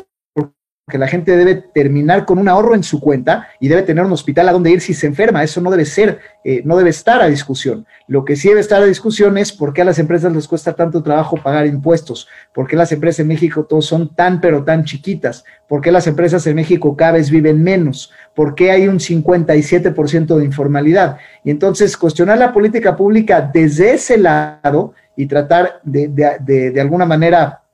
porque 0.87 0.99
la 0.99 1.09
gente 1.09 1.37
debe 1.37 1.57
terminar 1.57 2.25
con 2.25 2.39
un 2.39 2.49
ahorro 2.49 2.77
en 2.77 2.85
su 2.85 3.01
cuenta 3.01 3.49
y 3.59 3.67
debe 3.67 3.83
tener 3.83 4.05
un 4.05 4.13
hospital 4.13 4.49
a 4.49 4.53
donde 4.53 4.71
ir 4.71 4.81
si 4.81 4.95
se 4.95 5.09
enferma. 5.09 5.43
Eso 5.43 5.61
no 5.61 5.69
debe 5.69 5.85
ser, 5.85 6.21
eh, 6.45 6.63
no 6.65 6.77
debe 6.77 6.91
estar 6.91 7.21
a 7.21 7.27
discusión. 7.27 7.85
Lo 8.07 8.25
que 8.25 8.37
sí 8.37 8.49
debe 8.49 8.61
estar 8.61 8.81
a 8.81 8.87
discusión 8.87 9.37
es 9.37 9.53
por 9.53 9.73
qué 9.73 9.83
a 9.83 9.85
las 9.85 9.99
empresas 9.99 10.33
les 10.33 10.47
cuesta 10.47 10.75
tanto 10.75 11.03
trabajo 11.03 11.43
pagar 11.43 11.67
impuestos, 11.67 12.29
por 12.55 12.69
qué 12.69 12.77
las 12.77 12.93
empresas 12.93 13.19
en 13.19 13.27
México 13.27 13.65
todos 13.65 13.85
son 13.85 14.15
tan 14.15 14.41
pero 14.41 14.63
tan 14.63 14.85
chiquitas, 14.85 15.45
por 15.69 15.81
qué 15.81 15.91
las 15.91 16.07
empresas 16.07 16.47
en 16.47 16.55
México 16.55 16.97
cada 16.97 17.13
vez 17.13 17.31
viven 17.31 17.65
menos, 17.65 18.13
por 18.33 18.55
qué 18.55 18.71
hay 18.71 18.87
un 18.87 19.01
57% 19.01 20.37
de 20.37 20.45
informalidad. 20.45 21.19
Y 21.43 21.51
entonces 21.51 21.97
cuestionar 21.97 22.39
la 22.39 22.53
política 22.53 22.97
pública 22.97 23.51
desde 23.53 23.95
ese 23.95 24.19
lado 24.19 24.95
y 25.17 25.27
tratar 25.27 25.81
de, 25.83 26.07
de, 26.07 26.71
de 26.71 26.81
alguna 26.81 27.07
manera 27.07 27.66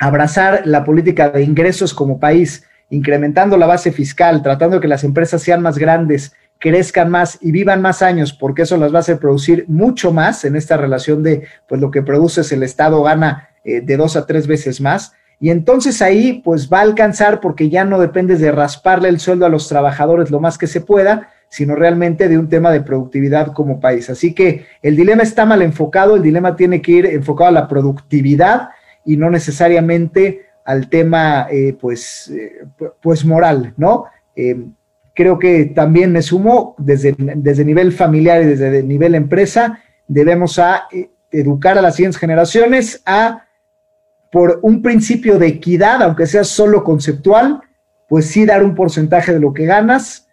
abrazar 0.00 0.62
la 0.64 0.82
política 0.82 1.28
de 1.28 1.42
ingresos 1.42 1.92
como 1.92 2.18
país, 2.18 2.64
incrementando 2.88 3.58
la 3.58 3.66
base 3.66 3.92
fiscal, 3.92 4.42
tratando 4.42 4.76
de 4.76 4.80
que 4.80 4.88
las 4.88 5.04
empresas 5.04 5.42
sean 5.42 5.60
más 5.60 5.76
grandes, 5.76 6.32
crezcan 6.58 7.10
más 7.10 7.38
y 7.40 7.52
vivan 7.52 7.82
más 7.82 8.00
años, 8.00 8.32
porque 8.32 8.62
eso 8.62 8.78
las 8.78 8.92
va 8.92 8.96
a 8.96 9.00
hacer 9.00 9.18
producir 9.18 9.66
mucho 9.68 10.10
más 10.10 10.44
en 10.46 10.56
esta 10.56 10.78
relación 10.78 11.22
de, 11.22 11.46
pues 11.68 11.80
lo 11.82 11.90
que 11.90 12.02
produces 12.02 12.50
el 12.50 12.62
Estado 12.62 13.02
gana 13.02 13.50
eh, 13.62 13.82
de 13.82 13.96
dos 13.98 14.16
a 14.16 14.26
tres 14.26 14.46
veces 14.46 14.80
más. 14.80 15.12
Y 15.38 15.50
entonces 15.50 16.00
ahí, 16.00 16.40
pues 16.44 16.70
va 16.70 16.78
a 16.78 16.82
alcanzar 16.82 17.40
porque 17.40 17.68
ya 17.68 17.84
no 17.84 18.00
dependes 18.00 18.40
de 18.40 18.52
rasparle 18.52 19.10
el 19.10 19.20
sueldo 19.20 19.44
a 19.44 19.50
los 19.50 19.68
trabajadores 19.68 20.30
lo 20.30 20.40
más 20.40 20.56
que 20.56 20.66
se 20.66 20.80
pueda, 20.80 21.28
sino 21.50 21.74
realmente 21.74 22.28
de 22.28 22.38
un 22.38 22.48
tema 22.48 22.70
de 22.70 22.80
productividad 22.80 23.52
como 23.52 23.80
país. 23.80 24.08
Así 24.08 24.32
que 24.32 24.64
el 24.82 24.96
dilema 24.96 25.22
está 25.22 25.44
mal 25.44 25.60
enfocado, 25.60 26.16
el 26.16 26.22
dilema 26.22 26.56
tiene 26.56 26.80
que 26.80 26.92
ir 26.92 27.06
enfocado 27.06 27.48
a 27.48 27.52
la 27.52 27.68
productividad 27.68 28.70
y 29.04 29.16
no 29.16 29.30
necesariamente 29.30 30.46
al 30.64 30.88
tema 30.88 31.48
eh, 31.50 31.76
pues, 31.80 32.30
eh, 32.30 32.64
pues 33.00 33.24
moral, 33.24 33.74
¿no? 33.76 34.04
Eh, 34.36 34.56
creo 35.14 35.38
que 35.38 35.66
también 35.66 36.12
me 36.12 36.22
sumo 36.22 36.74
desde, 36.78 37.14
desde 37.18 37.64
nivel 37.64 37.92
familiar 37.92 38.42
y 38.42 38.46
desde 38.46 38.82
nivel 38.82 39.14
empresa, 39.14 39.80
debemos 40.06 40.60
educar 41.30 41.76
a 41.76 41.82
las 41.82 41.96
siguientes 41.96 42.20
generaciones 42.20 43.02
a, 43.04 43.44
por 44.30 44.60
un 44.62 44.82
principio 44.82 45.38
de 45.38 45.48
equidad, 45.48 46.02
aunque 46.02 46.26
sea 46.26 46.44
solo 46.44 46.84
conceptual, 46.84 47.60
pues 48.08 48.26
sí 48.26 48.46
dar 48.46 48.62
un 48.62 48.74
porcentaje 48.74 49.32
de 49.32 49.40
lo 49.40 49.52
que 49.52 49.66
ganas 49.66 50.28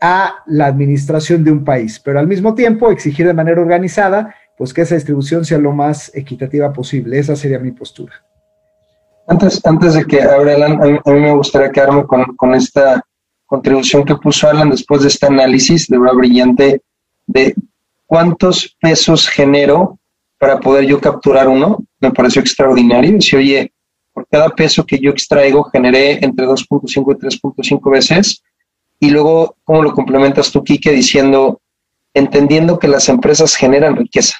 a 0.00 0.42
la 0.46 0.66
administración 0.66 1.42
de 1.42 1.50
un 1.50 1.64
país, 1.64 1.98
pero 1.98 2.18
al 2.18 2.26
mismo 2.26 2.54
tiempo 2.54 2.90
exigir 2.90 3.26
de 3.26 3.34
manera 3.34 3.60
organizada 3.60 4.34
pues 4.58 4.74
que 4.74 4.82
esa 4.82 4.96
distribución 4.96 5.44
sea 5.44 5.58
lo 5.58 5.72
más 5.72 6.12
equitativa 6.14 6.72
posible. 6.72 7.18
Esa 7.18 7.36
sería 7.36 7.60
mi 7.60 7.70
postura. 7.70 8.12
Antes, 9.28 9.64
antes 9.64 9.94
de 9.94 10.04
que 10.04 10.20
abra 10.20 10.54
Alan, 10.54 10.82
a 10.82 11.10
mí, 11.12 11.20
me 11.20 11.32
gustaría 11.32 11.70
quedarme 11.70 12.04
con, 12.06 12.54
esta 12.54 13.00
contribución 13.46 14.04
que 14.04 14.16
puso 14.16 14.48
Alan 14.48 14.70
después 14.70 15.02
de 15.02 15.08
este 15.08 15.26
análisis 15.26 15.86
de 15.86 15.98
verdad 15.98 16.14
brillante 16.14 16.82
de 17.26 17.54
cuántos 18.06 18.76
pesos 18.80 19.28
genero 19.28 19.98
para 20.38 20.58
poder 20.58 20.86
yo 20.86 21.00
capturar 21.00 21.46
uno. 21.46 21.84
Me 22.00 22.10
pareció 22.10 22.40
extraordinario. 22.40 23.20
Si 23.20 23.36
oye, 23.36 23.72
por 24.12 24.26
cada 24.26 24.48
peso 24.48 24.84
que 24.84 24.98
yo 24.98 25.10
extraigo 25.10 25.62
generé 25.64 26.24
entre 26.24 26.46
2.5 26.46 26.90
y 26.90 27.70
3.5 27.70 27.90
veces. 27.92 28.42
Y 28.98 29.10
luego, 29.10 29.56
¿cómo 29.62 29.82
lo 29.82 29.92
complementas 29.92 30.50
tú, 30.50 30.64
Kike, 30.64 30.90
diciendo, 30.90 31.60
entendiendo 32.12 32.80
que 32.80 32.88
las 32.88 33.08
empresas 33.08 33.54
generan 33.54 33.94
riqueza? 33.94 34.38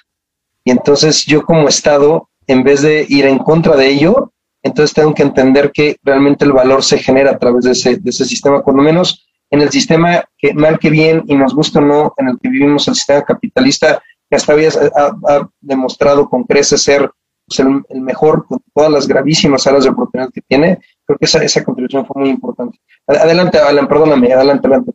Y 0.69 0.71
entonces 0.71 1.25
yo 1.25 1.47
como 1.47 1.67
Estado, 1.67 2.29
en 2.47 2.63
vez 2.63 2.83
de 2.83 3.07
ir 3.09 3.25
en 3.25 3.39
contra 3.39 3.75
de 3.75 3.89
ello, 3.89 4.35
entonces 4.63 4.93
tengo 4.93 5.15
que 5.15 5.23
entender 5.23 5.73
que 5.73 5.97
realmente 6.03 6.45
el 6.45 6.53
valor 6.53 6.85
se 6.85 6.99
genera 6.99 7.31
a 7.31 7.39
través 7.39 7.65
de 7.65 7.73
ese, 7.73 7.97
de 7.97 8.11
ese 8.11 8.27
sistema, 8.27 8.63
por 8.63 8.77
lo 8.77 8.83
menos 8.83 9.27
en 9.51 9.63
el 9.63 9.71
sistema 9.71 10.23
que 10.37 10.53
mal 10.53 10.79
que 10.79 10.91
bien 10.91 11.25
y 11.27 11.37
nos 11.37 11.55
gusta 11.55 11.79
o 11.79 11.83
no, 11.83 12.13
en 12.19 12.29
el 12.29 12.39
que 12.39 12.51
vivimos 12.51 12.87
el 12.87 12.97
sistema 12.97 13.23
capitalista, 13.23 14.03
que 14.29 14.37
hasta 14.37 14.53
había 14.53 14.69
ha, 14.95 15.49
demostrado 15.63 16.29
con 16.29 16.45
creces 16.45 16.83
ser 16.83 17.11
pues, 17.47 17.61
el, 17.61 18.03
mejor 18.03 18.45
con 18.47 18.59
todas 18.75 18.93
las 18.93 19.09
gravísimas 19.09 19.67
áreas 19.67 19.85
de 19.85 19.91
oportunidad 19.91 20.31
que 20.31 20.43
tiene, 20.43 20.81
creo 21.07 21.19
que 21.19 21.25
esa, 21.25 21.43
esa 21.43 21.65
contribución 21.65 22.05
fue 22.05 22.21
muy 22.21 22.29
importante. 22.29 22.79
Adelante, 23.07 23.57
Alan, 23.57 23.89
perdóname, 23.89 24.35
adelante, 24.35 24.67
adelante. 24.67 24.93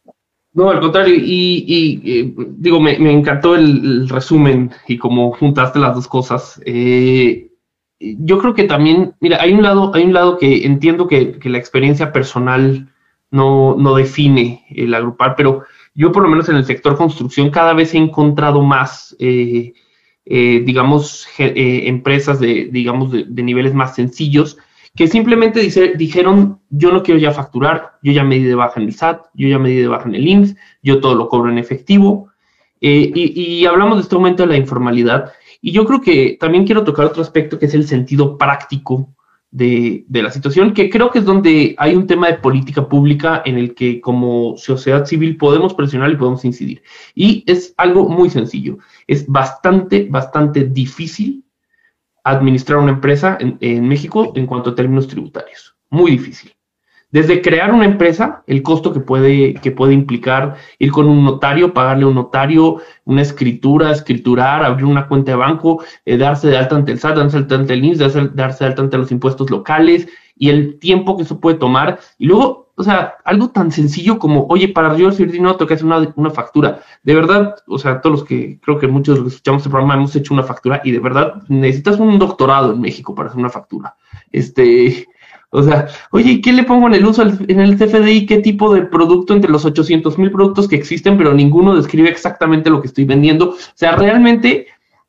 No, 0.53 0.69
al 0.69 0.79
contrario, 0.79 1.15
y, 1.17 1.99
eh, 2.05 2.33
digo, 2.57 2.79
me, 2.79 2.93
encantó 3.11 3.55
el, 3.55 4.07
resumen 4.07 4.71
y 4.87 4.97
cómo 4.99 5.31
juntaste 5.31 5.79
las 5.79 5.95
dos 5.95 6.07
cosas. 6.07 6.61
Eh, 6.65 7.49
yo 7.99 8.37
creo 8.37 8.53
que 8.53 8.65
también, 8.65 9.15
mira, 9.19 9.41
hay 9.41 9.53
un 9.53 9.63
lado, 9.63 9.91
hay 9.95 10.03
un 10.03 10.13
lado 10.13 10.37
que 10.37 10.65
entiendo 10.65 11.07
que, 11.07 11.39
la 11.43 11.57
experiencia 11.57 12.11
personal 12.11 12.87
no, 13.31 13.75
no, 13.77 13.95
define 13.95 14.63
el 14.69 14.93
agrupar, 14.93 15.35
pero 15.35 15.63
yo 15.95 16.11
por 16.11 16.21
lo 16.21 16.29
menos 16.29 16.47
en 16.49 16.57
el 16.57 16.65
sector 16.65 16.97
construcción 16.97 17.49
cada 17.49 17.73
vez 17.73 17.95
he 17.95 17.97
encontrado 17.97 18.61
más, 18.61 19.15
eh, 19.19 19.73
digamos, 20.25 21.27
empresas 21.39 22.39
de, 22.39 22.69
digamos, 22.71 23.11
de, 23.11 23.25
de 23.27 23.43
niveles 23.43 23.73
más 23.73 23.95
sencillos 23.95 24.59
que 24.95 25.07
simplemente 25.07 25.59
dijeron, 25.97 26.59
yo 26.69 26.91
no 26.91 27.01
quiero 27.01 27.19
ya 27.19 27.31
facturar, 27.31 27.93
yo 28.03 28.11
ya 28.11 28.23
me 28.23 28.35
di 28.35 28.43
de 28.43 28.55
baja 28.55 28.79
en 28.79 28.87
el 28.87 28.93
SAT, 28.93 29.25
yo 29.33 29.47
ya 29.47 29.57
me 29.57 29.69
di 29.69 29.77
de 29.77 29.87
baja 29.87 30.07
en 30.07 30.15
el 30.15 30.27
IMSS, 30.27 30.55
yo 30.83 30.99
todo 30.99 31.15
lo 31.15 31.29
cobro 31.29 31.51
en 31.51 31.57
efectivo. 31.57 32.29
Eh, 32.79 33.11
y, 33.15 33.65
hablamos 33.65 33.97
de 33.97 34.01
este 34.03 34.15
aumento 34.15 34.43
de 34.43 34.49
la 34.49 34.57
informalidad. 34.57 35.31
Y 35.61 35.71
yo 35.71 35.85
creo 35.85 36.01
que 36.01 36.37
también 36.39 36.65
quiero 36.65 36.83
tocar 36.83 37.05
otro 37.05 37.21
aspecto 37.21 37.57
que 37.57 37.65
es 37.65 37.73
el 37.73 37.87
sentido 37.87 38.37
práctico 38.37 39.09
de, 39.49 40.05
la 40.09 40.29
situación, 40.29 40.73
que 40.73 40.89
creo 40.89 41.09
que 41.09 41.19
es 41.19 41.25
donde 41.25 41.75
hay 41.77 41.95
un 41.95 42.05
tema 42.05 42.27
de 42.27 42.35
política 42.35 42.87
pública 42.87 43.41
en 43.45 43.57
el 43.57 43.73
que 43.73 44.01
como 44.01 44.57
sociedad 44.57 45.05
civil 45.05 45.37
podemos 45.37 45.73
presionar 45.73 46.11
y 46.11 46.17
podemos 46.17 46.43
incidir. 46.45 46.83
Y 47.15 47.43
es 47.47 47.73
algo 47.77 48.09
muy 48.09 48.29
sencillo. 48.29 48.77
Es 49.07 49.25
bastante, 49.27 50.07
bastante 50.09 50.65
difícil 50.65 51.42
administrar 52.24 52.80
una 52.80 52.91
empresa 52.91 53.38
en, 53.39 53.88
México 53.88 54.32
en 54.36 54.45
cuanto 54.45 54.71
a 54.71 54.76
términos 54.76 55.07
tributarios. 55.07 55.76
Muy 55.89 56.11
difícil. 56.11 56.53
Desde 57.11 57.41
crear 57.41 57.71
una 57.71 57.86
empresa, 57.86 58.43
el 58.47 58.63
costo 58.63 58.91
que 58.91 58.99
puede, 58.99 59.53
que 59.55 59.69
puede 59.69 59.93
implicar 59.93 60.55
ir 60.80 60.91
con 60.91 61.07
un 61.07 61.24
notario, 61.24 61.74
pagarle 61.74 62.05
a 62.05 62.07
un 62.07 62.15
notario, 62.15 62.78
una 63.05 63.21
escritura, 63.21 63.91
escriturar, 63.91 64.63
abrir 64.63 64.86
una 64.86 65.07
cuenta 65.07 65.32
de 65.32 65.38
banco, 65.38 65.84
eh, 66.05 66.17
darse 66.17 66.47
de 66.47 66.57
alta 66.57 66.76
ante 66.76 66.91
el 66.91 66.99
SAT, 66.99 67.17
darse 67.17 67.38
de 67.38 67.43
alta 67.43 67.55
ante 67.55 67.74
el 67.74 67.86
INSS, 67.86 67.99
darse, 67.99 68.30
darse 68.34 68.63
de 68.63 68.69
alta 68.69 68.82
ante 68.82 68.97
los 68.97 69.11
impuestos 69.11 69.51
locales 69.51 70.07
y 70.36 70.49
el 70.49 70.80
tiempo 70.80 71.15
que 71.15 71.24
eso 71.24 71.39
puede 71.39 71.57
tomar. 71.57 71.99
Y 72.17 72.26
luego 72.26 72.62
o 72.76 72.84
sea, 72.84 73.15
algo 73.24 73.49
tan 73.49 73.71
sencillo 73.71 74.17
como, 74.17 74.47
oye, 74.47 74.67
para 74.67 74.95
yo 74.97 75.09
recibir 75.09 75.32
dinero 75.32 75.55
tengo 75.55 75.67
que 75.67 75.76
hacer 75.76 75.86
una, 75.86 76.11
una, 76.15 76.32
factura. 76.32 76.82
De 77.03 77.13
verdad, 77.13 77.55
o 77.67 77.78
sea, 77.78 78.01
todos 78.01 78.19
los 78.19 78.28
que, 78.28 78.59
creo 78.61 78.80
que 78.80 78.88
muchos 78.88 79.15
de 79.15 79.21
los 79.21 79.32
que 79.32 79.36
escuchamos 79.36 79.61
este 79.61 79.69
programa 79.69 79.95
hemos 79.95 80.15
hecho 80.15 80.34
una 80.34 80.43
factura 80.43 80.82
y 80.84 80.91
de 80.91 80.99
verdad 80.99 81.43
necesitas 81.49 81.99
un 81.99 82.17
doctorado 82.17 82.74
en 82.74 82.82
México 82.82 83.13
para 83.13 83.30
hacer 83.30 83.39
una 83.39 83.49
factura. 83.49 83.95
Este, 84.32 85.07
o 85.51 85.61
sea, 85.61 85.88
oye, 86.09 86.41
¿qué 86.41 86.51
le 86.51 86.63
pongo 86.63 86.88
en 86.88 86.95
el 86.95 87.05
uso 87.05 87.21
en 87.21 87.59
el 87.59 87.78
CFDI? 87.78 88.26
¿Qué 88.26 88.39
tipo 88.39 88.74
de 88.74 88.82
producto 88.82 89.34
entre 89.34 89.51
los 89.51 89.65
800 89.65 90.17
mil 90.17 90.32
productos 90.32 90.67
que 90.67 90.76
existen, 90.76 91.15
pero 91.15 91.32
ninguno 91.32 91.76
describe 91.76 92.09
exactamente 92.09 92.71
lo 92.71 92.82
que 92.82 92.88
estoy 92.88 93.05
vendiendo? 93.05 93.51
O 93.51 93.57
sea, 93.76 93.95
realmente 93.95 94.65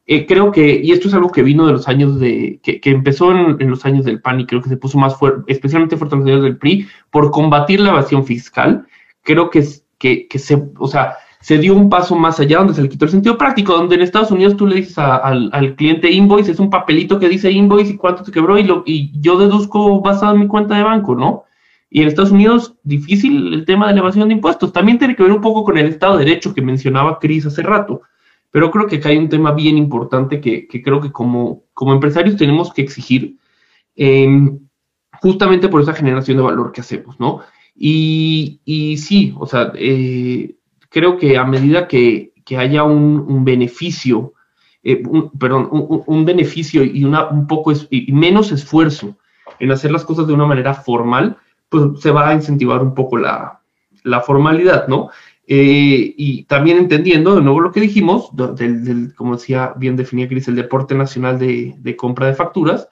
eh, 0.07 0.27
creo 0.27 0.53
que, 0.53 0.81
y 0.83 0.93
esto 0.93 1.09
es 1.09 1.15
algo 1.15 1.33
que 1.33 1.43
vino 1.43 1.67
de 1.67 1.73
los 1.73 1.89
años 1.89 2.21
de, 2.21 2.61
que, 2.63 2.81
empezó 2.85 3.33
en, 3.33 3.71
los 3.71 3.85
años 3.87 4.05
del 4.05 4.21
PAN 4.21 4.41
y 4.41 4.47
creo 4.47 4.61
que 4.61 4.69
se 4.69 4.77
puso 4.77 4.99
más 4.99 5.17
fuerte, 5.17 5.51
especialmente 5.51 5.97
fuerte 5.97 6.15
en 6.15 6.21
los 6.21 6.31
años 6.31 6.43
del 6.43 6.59
PRI, 6.59 6.87
por 7.11 7.31
combatir 7.31 7.81
la 7.81 7.91
evasión 7.91 8.27
fiscal, 8.27 8.87
creo 9.23 9.49
que, 9.49 9.65
que, 9.99 10.29
que 10.29 10.39
se, 10.39 10.63
o 10.79 10.87
sea, 10.89 11.15
se 11.41 11.59
dio 11.59 11.75
un 11.75 11.89
paso 11.89 12.17
más 12.17 12.39
allá 12.41 12.59
donde 12.59 12.75
se 12.75 12.83
le 12.83 12.89
quitó 12.89 13.07
el 13.07 13.11
sentido 13.11 13.39
práctico, 13.39 13.75
donde 13.75 13.95
en 13.95 14.03
Estados 14.03 14.31
Unidos 14.31 14.57
tú 14.57 14.67
le 14.67 14.77
dices 14.77 14.99
al, 14.99 15.51
al, 15.53 15.75
cliente 15.75 16.11
invoice, 16.11 16.53
es 16.53 16.59
un 16.59 16.71
papelito 16.71 17.19
que 17.19 17.29
dice 17.29 17.51
invoice 17.51 17.93
y 17.93 17.97
cuánto 17.97 18.23
te 18.23 18.33
quebró 18.33 18.59
y, 18.59 18.63
lo, 18.63 18.83
y 18.87 19.11
yo 19.21 19.39
deduzco 19.39 20.01
basado 20.01 20.35
en 20.35 20.41
mi 20.41 20.47
cuenta 20.47 20.77
de 20.77 20.83
banco, 20.83 21.15
¿no? 21.15 21.45
Y 21.91 22.03
en 22.03 22.09
Estados 22.09 22.31
Unidos, 22.31 22.75
difícil 22.83 23.55
el 23.55 23.65
tema 23.65 23.87
de 23.87 23.95
la 23.95 24.01
evasión 24.01 24.29
de 24.29 24.35
impuestos. 24.35 24.73
También 24.73 24.99
tiene 24.99 25.15
que 25.15 25.23
ver 25.23 25.33
un 25.33 25.41
poco 25.41 25.65
con 25.65 25.79
el 25.79 25.87
Estado 25.87 26.17
de 26.17 26.25
Derecho 26.25 26.53
que 26.53 26.61
mencionaba 26.61 27.19
Cris 27.19 27.47
hace 27.47 27.63
rato. 27.63 28.03
Pero 28.55 28.71
creo 28.71 28.87
que 28.87 28.99
acá 28.99 29.09
hay 29.09 29.17
un 29.17 29.29
tema 29.29 29.51
bien 29.51 29.77
importante 29.77 30.41
que, 30.41 30.69
creo 30.69 31.01
que 31.01 31.11
como, 31.11 31.65
como 31.75 31.93
empresarios 31.93 32.37
tenemos 32.37 32.73
que 32.73 32.83
exigir 32.83 33.37
em, 33.97 34.61
justamente 35.21 35.69
por 35.69 35.83
esa 35.83 35.93
generación 35.93 36.37
de 36.37 36.45
valor 36.45 36.71
que 36.71 36.81
hacemos, 36.81 37.19
¿no? 37.19 37.41
Y, 37.75 38.61
sí, 38.97 39.35
o 39.37 39.49
sea, 39.49 39.73
eh, 39.75 40.55
creo 40.89 41.19
que 41.19 41.37
a 41.37 41.43
medida 41.43 41.89
que, 41.89 42.33
haya 42.57 42.85
un, 42.85 43.45
beneficio, 43.45 44.35
eh, 44.85 45.03
perdón, 45.37 45.69
un, 46.07 46.25
beneficio 46.25 46.85
y 46.85 47.03
una, 47.03 47.27
un 47.27 47.49
poco 47.49 47.73
y 47.91 48.13
menos 48.13 48.53
esfuerzo 48.53 49.17
en 49.59 49.73
hacer 49.73 49.91
las 49.91 50.05
cosas 50.05 50.29
de 50.29 50.33
una 50.33 50.47
manera 50.47 50.75
formal, 50.75 51.39
pues 51.69 52.01
se 52.01 52.13
va 52.13 52.29
a 52.29 52.35
incentivar 52.35 52.83
un 52.83 52.95
poco 52.95 53.17
la, 53.17 53.63
la 54.05 54.21
formalidad, 54.21 54.87
¿no? 54.87 55.11
Eh, 55.47 56.14
y 56.16 56.45
también 56.45 56.78
entendiendo 56.78 57.34
de 57.34 57.42
nuevo 57.42 57.61
lo 57.61 57.70
que 57.70 57.80
dijimos, 57.80 58.30
del, 58.32 59.14
como 59.14 59.36
decía 59.36 59.74
bien 59.76 59.97
definía 59.97 60.28
Cris, 60.28 60.49
el 60.49 60.57
deporte 60.57 60.95
nacional 60.95 61.38
de, 61.38 61.97
compra 61.97 62.26
de 62.26 62.34
facturas, 62.34 62.88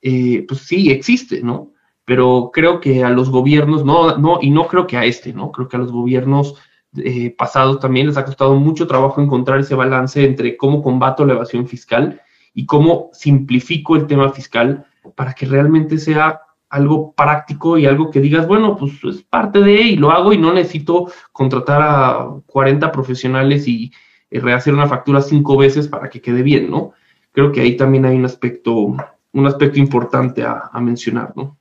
eh, 0.00 0.44
pues 0.48 0.62
sí 0.62 0.90
existe, 0.90 1.42
¿no? 1.42 1.72
Pero 2.04 2.50
creo 2.52 2.80
que 2.80 3.04
a 3.04 3.10
los 3.10 3.30
gobiernos, 3.30 3.84
no, 3.84 4.18
no, 4.18 4.38
y 4.42 4.50
no 4.50 4.66
creo 4.66 4.86
que 4.88 4.96
a 4.96 5.04
este, 5.04 5.32
¿no? 5.32 5.52
Creo 5.52 5.68
que 5.68 5.76
a 5.76 5.80
los 5.80 5.92
gobiernos 5.92 6.56
eh, 6.96 7.30
pasados 7.30 7.78
también 7.78 8.08
les 8.08 8.16
ha 8.16 8.24
costado 8.24 8.54
mucho 8.56 8.88
trabajo 8.88 9.22
encontrar 9.22 9.60
ese 9.60 9.76
balance 9.76 10.24
entre 10.24 10.56
cómo 10.56 10.82
combato 10.82 11.24
la 11.24 11.34
evasión 11.34 11.68
fiscal 11.68 12.20
y 12.52 12.66
cómo 12.66 13.10
simplifico 13.12 13.94
el 13.94 14.06
tema 14.06 14.30
fiscal 14.30 14.84
para 15.14 15.32
que 15.34 15.46
realmente 15.46 15.98
sea 15.98 16.42
algo 16.72 17.12
práctico 17.12 17.76
y 17.76 17.84
algo 17.84 18.10
que 18.10 18.18
digas, 18.18 18.48
bueno, 18.48 18.78
pues 18.78 18.92
es 19.04 19.22
parte 19.22 19.60
de 19.60 19.74
y 19.74 19.96
lo 19.96 20.10
hago 20.10 20.32
y 20.32 20.38
no 20.38 20.54
necesito 20.54 21.12
contratar 21.30 21.82
a 21.82 22.28
40 22.46 22.90
profesionales 22.90 23.68
y, 23.68 23.92
rehacer 24.30 24.72
una 24.72 24.86
factura 24.86 25.20
cinco 25.20 25.58
veces 25.58 25.88
para 25.88 26.08
que 26.08 26.22
quede 26.22 26.42
bien, 26.42 26.70
¿no? 26.70 26.94
Creo 27.32 27.52
que 27.52 27.60
ahí 27.60 27.76
también 27.76 28.06
hay 28.06 28.16
un 28.16 28.24
aspecto, 28.24 28.74
un 28.74 29.46
aspecto 29.46 29.78
importante 29.78 30.42
a, 30.42 30.70
mencionar, 30.80 31.34
¿no? 31.36 31.58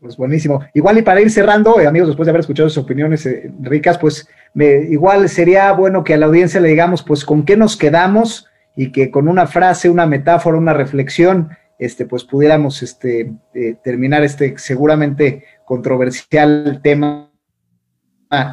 Pues 0.00 0.16
buenísimo. 0.16 0.64
Igual 0.74 0.98
y 0.98 1.02
para 1.02 1.20
ir 1.20 1.30
cerrando, 1.30 1.78
eh, 1.78 1.86
amigos, 1.86 2.08
después 2.08 2.26
de 2.26 2.30
haber 2.30 2.40
escuchado 2.40 2.68
sus 2.68 2.82
opiniones 2.82 3.24
eh, 3.26 3.52
ricas, 3.60 3.96
pues 3.96 4.28
me, 4.52 4.78
igual 4.90 5.28
sería 5.28 5.70
bueno 5.70 6.02
que 6.02 6.14
a 6.14 6.16
la 6.16 6.26
audiencia 6.26 6.60
le 6.60 6.70
digamos, 6.70 7.04
pues, 7.04 7.24
con 7.24 7.44
qué 7.44 7.56
nos 7.56 7.76
quedamos 7.76 8.48
y 8.74 8.90
que 8.90 9.12
con 9.12 9.28
una 9.28 9.46
frase, 9.46 9.88
una 9.88 10.06
metáfora, 10.06 10.58
una 10.58 10.74
reflexión, 10.74 11.50
este, 11.78 12.06
pues 12.06 12.24
pudiéramos 12.24 12.82
este, 12.82 13.32
eh, 13.54 13.76
terminar 13.82 14.22
este 14.24 14.56
seguramente 14.58 15.44
controversial 15.64 16.80
tema 16.82 17.30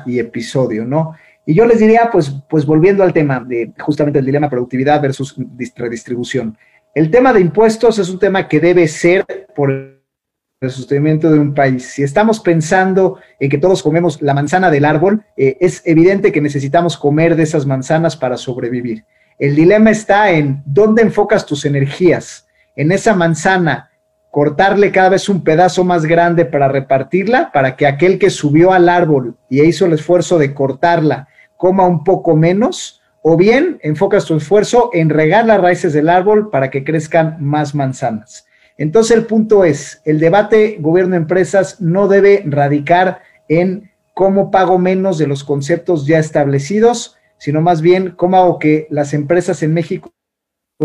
y 0.05 0.19
episodio, 0.19 0.85
¿no? 0.85 1.15
Y 1.45 1.55
yo 1.55 1.65
les 1.65 1.79
diría, 1.79 2.09
pues, 2.11 2.31
pues 2.49 2.65
volviendo 2.65 3.03
al 3.03 3.13
tema 3.13 3.39
de 3.39 3.73
justamente 3.79 4.19
el 4.19 4.25
dilema 4.25 4.49
productividad 4.49 5.01
versus 5.01 5.35
redistribución. 5.75 6.57
El 6.93 7.09
tema 7.09 7.33
de 7.33 7.41
impuestos 7.41 7.97
es 7.97 8.09
un 8.09 8.19
tema 8.19 8.47
que 8.47 8.59
debe 8.59 8.87
ser 8.87 9.25
por 9.55 9.71
el 9.71 10.69
sostenimiento 10.69 11.31
de 11.31 11.39
un 11.39 11.55
país. 11.55 11.87
Si 11.87 12.03
estamos 12.03 12.39
pensando 12.39 13.17
en 13.39 13.49
que 13.49 13.57
todos 13.57 13.81
comemos 13.81 14.21
la 14.21 14.35
manzana 14.35 14.69
del 14.69 14.85
árbol, 14.85 15.23
eh, 15.35 15.57
es 15.59 15.81
evidente 15.85 16.31
que 16.31 16.41
necesitamos 16.41 16.97
comer 16.97 17.35
de 17.35 17.43
esas 17.43 17.65
manzanas 17.65 18.15
para 18.15 18.37
sobrevivir. 18.37 19.05
El 19.39 19.55
dilema 19.55 19.89
está 19.89 20.29
en 20.29 20.61
dónde 20.65 21.01
enfocas 21.01 21.47
tus 21.47 21.65
energías 21.65 22.47
en 22.81 22.91
esa 22.91 23.13
manzana, 23.13 23.91
cortarle 24.31 24.91
cada 24.91 25.09
vez 25.09 25.29
un 25.29 25.43
pedazo 25.43 25.83
más 25.83 26.03
grande 26.03 26.45
para 26.45 26.67
repartirla, 26.67 27.51
para 27.51 27.75
que 27.75 27.85
aquel 27.85 28.17
que 28.17 28.31
subió 28.31 28.73
al 28.73 28.89
árbol 28.89 29.37
y 29.49 29.61
hizo 29.61 29.85
el 29.85 29.93
esfuerzo 29.93 30.39
de 30.39 30.55
cortarla 30.55 31.27
coma 31.57 31.85
un 31.85 32.03
poco 32.03 32.35
menos, 32.35 32.99
o 33.21 33.37
bien 33.37 33.77
enfocas 33.83 34.25
tu 34.25 34.35
esfuerzo 34.35 34.89
en 34.93 35.11
regar 35.11 35.45
las 35.45 35.61
raíces 35.61 35.93
del 35.93 36.09
árbol 36.09 36.49
para 36.49 36.71
que 36.71 36.83
crezcan 36.83 37.37
más 37.39 37.75
manzanas. 37.75 38.47
Entonces 38.79 39.15
el 39.15 39.27
punto 39.27 39.63
es, 39.63 40.01
el 40.03 40.19
debate 40.19 40.77
gobierno-empresas 40.79 41.81
no 41.81 42.07
debe 42.07 42.41
radicar 42.47 43.21
en 43.47 43.91
cómo 44.15 44.49
pago 44.49 44.79
menos 44.79 45.19
de 45.19 45.27
los 45.27 45.43
conceptos 45.43 46.07
ya 46.07 46.17
establecidos, 46.17 47.15
sino 47.37 47.61
más 47.61 47.83
bien 47.83 48.15
cómo 48.15 48.37
hago 48.37 48.57
que 48.57 48.87
las 48.89 49.13
empresas 49.13 49.61
en 49.61 49.75
México 49.75 50.11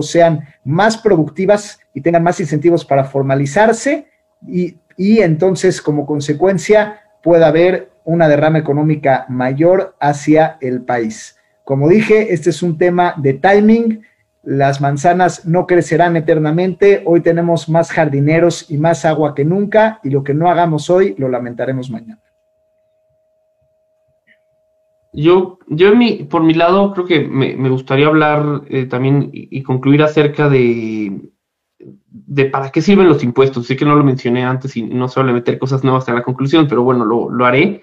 sean 0.02 0.46
más 0.64 0.96
productivas 0.96 1.80
y 1.94 2.00
tengan 2.00 2.22
más 2.22 2.40
incentivos 2.40 2.84
para 2.84 3.04
formalizarse 3.04 4.06
y, 4.46 4.76
entonces 4.98 5.82
como 5.82 6.06
consecuencia 6.06 7.00
pueda 7.22 7.48
haber 7.48 7.90
una 8.04 8.28
derrama 8.28 8.58
económica 8.58 9.26
mayor 9.28 9.94
hacia 10.00 10.58
el 10.60 10.82
país. 10.82 11.36
Como 11.64 11.88
dije, 11.88 12.32
este 12.32 12.50
es 12.50 12.62
un 12.62 12.78
tema 12.78 13.14
de 13.16 13.34
timing. 13.34 14.02
Las 14.42 14.80
manzanas 14.80 15.44
no 15.44 15.66
crecerán 15.66 16.16
eternamente. 16.16 17.02
Hoy 17.04 17.20
tenemos 17.20 17.68
más 17.68 17.90
jardineros 17.90 18.70
y 18.70 18.78
más 18.78 19.04
agua 19.04 19.34
que 19.34 19.44
nunca 19.44 20.00
y 20.04 20.10
lo 20.10 20.22
que 20.22 20.34
no 20.34 20.48
hagamos 20.48 20.88
hoy 20.88 21.14
lo 21.18 21.28
lamentaremos 21.28 21.90
mañana. 21.90 22.20
Yo, 25.16 25.58
yo 25.66 25.92
por 26.28 26.42
mi 26.42 26.52
lado, 26.52 26.92
creo 26.92 27.06
que 27.06 27.20
me, 27.20 27.70
gustaría 27.70 28.06
hablar 28.06 28.62
eh, 28.68 28.84
también 28.84 29.30
y, 29.32 29.62
concluir 29.62 30.02
acerca 30.02 30.50
de, 30.50 31.30
para 32.52 32.70
qué 32.70 32.82
sirven 32.82 33.08
los 33.08 33.24
impuestos. 33.24 33.66
Sé 33.66 33.76
que 33.76 33.86
no 33.86 33.96
lo 33.96 34.04
mencioné 34.04 34.44
antes 34.44 34.76
y 34.76 34.82
no 34.82 35.08
se 35.08 35.22
meter 35.24 35.58
cosas 35.58 35.82
nuevas 35.82 36.06
en 36.08 36.16
la 36.16 36.22
conclusión, 36.22 36.66
pero 36.68 36.82
bueno, 36.82 37.06
lo, 37.06 37.46
haré. 37.46 37.82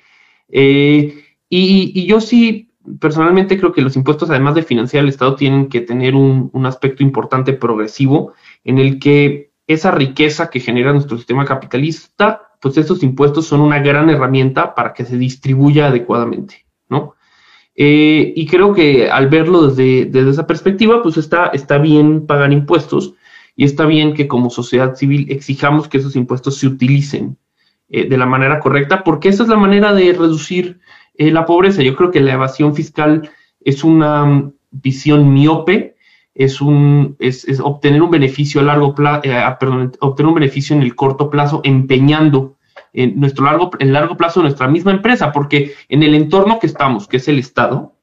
Eh, 0.50 1.24
y, 1.50 2.06
yo 2.06 2.22
sí, 2.22 2.72
personalmente 3.00 3.58
creo 3.58 3.72
que 3.72 3.82
los 3.82 3.96
impuestos, 3.96 4.30
además 4.30 4.54
de 4.54 4.62
financiar 4.62 5.04
el 5.04 5.10
Estado, 5.10 5.36
tienen 5.36 5.70
que 5.70 5.82
tener 5.82 6.14
un, 6.14 6.52
un 6.54 6.66
aspecto 6.68 7.02
importante 7.02 7.54
progresivo 7.54 8.34
en 8.64 8.78
el 8.78 9.00
que 9.00 9.54
esa 9.66 9.90
riqueza 9.90 10.52
que 10.52 10.60
genera 10.60 10.94
nuestro 10.94 11.18
sistema 11.18 11.46
capitalista, 11.46 12.54
pues 12.62 12.78
estos 12.78 13.02
impuestos 13.02 13.48
son 13.48 13.62
una 13.62 13.80
gran 13.80 14.10
herramienta 14.12 14.76
para 14.76 14.94
que 14.94 15.04
se 15.04 15.18
distribuya 15.18 15.88
adecuadamente. 15.88 16.63
Eh, 17.76 18.34
y 18.36 18.46
creo 18.46 18.74
que 18.74 19.10
al 19.10 19.30
verlo 19.30 19.68
desde, 19.68 20.30
esa 20.30 20.46
perspectiva, 20.46 21.02
pues 21.02 21.18
está, 21.18 21.48
está 21.48 21.78
bien 21.80 22.28
pagar 22.28 22.54
impuestos 22.54 23.16
y 23.56 23.66
está 23.66 23.86
bien 23.86 24.14
que 24.14 24.28
como 24.28 24.50
sociedad 24.50 24.96
civil 24.96 25.28
exijamos 25.30 25.88
que 25.88 25.98
esos 25.98 26.16
impuestos 26.16 26.58
se 26.58 26.68
utilicen 26.68 27.38
eh, 27.90 28.08
de 28.08 28.18
la 28.18 28.26
manera 28.26 28.60
correcta, 28.60 29.04
porque 29.04 29.30
esa 29.30 29.44
es 29.44 29.50
la 29.50 29.58
manera 29.58 29.94
de 29.94 30.14
reducir 30.14 30.80
eh, 31.16 31.32
la 31.32 31.46
pobreza. 31.46 31.82
Yo 31.82 31.96
creo 31.96 32.12
que 32.12 32.22
la 32.22 32.34
evasión 32.34 32.76
fiscal 32.76 33.30
es 33.60 33.84
una 33.84 34.26
mm, 34.26 34.54
visión 34.72 35.34
miope, 35.34 35.96
es, 36.36 36.62
un, 36.62 37.16
es, 37.20 37.46
obtener 37.60 38.02
un 38.02 38.10
beneficio 38.12 38.62
a 38.62 38.64
largo 38.64 38.96
plazo, 38.96 39.22
perdón, 39.60 39.92
obtener 40.00 40.28
un 40.28 40.36
beneficio 40.36 40.76
en 40.76 40.82
el 40.82 40.96
corto 40.96 41.30
plazo 41.30 41.62
empeñando 41.64 42.56
en 42.94 43.20
nuestro 43.20 43.46
largo, 43.46 43.72
en 43.80 43.92
largo 43.92 44.16
plazo 44.16 44.42
nuestra 44.42 44.68
misma 44.68 44.92
empresa, 44.92 45.32
porque 45.32 45.74
en 45.90 46.04
el 46.04 46.14
entorno 46.14 46.60
que 46.60 46.68
estamos, 46.68 47.08
que 47.08 47.18
es 47.18 47.28
el 47.28 47.40
Estado, 47.40 47.96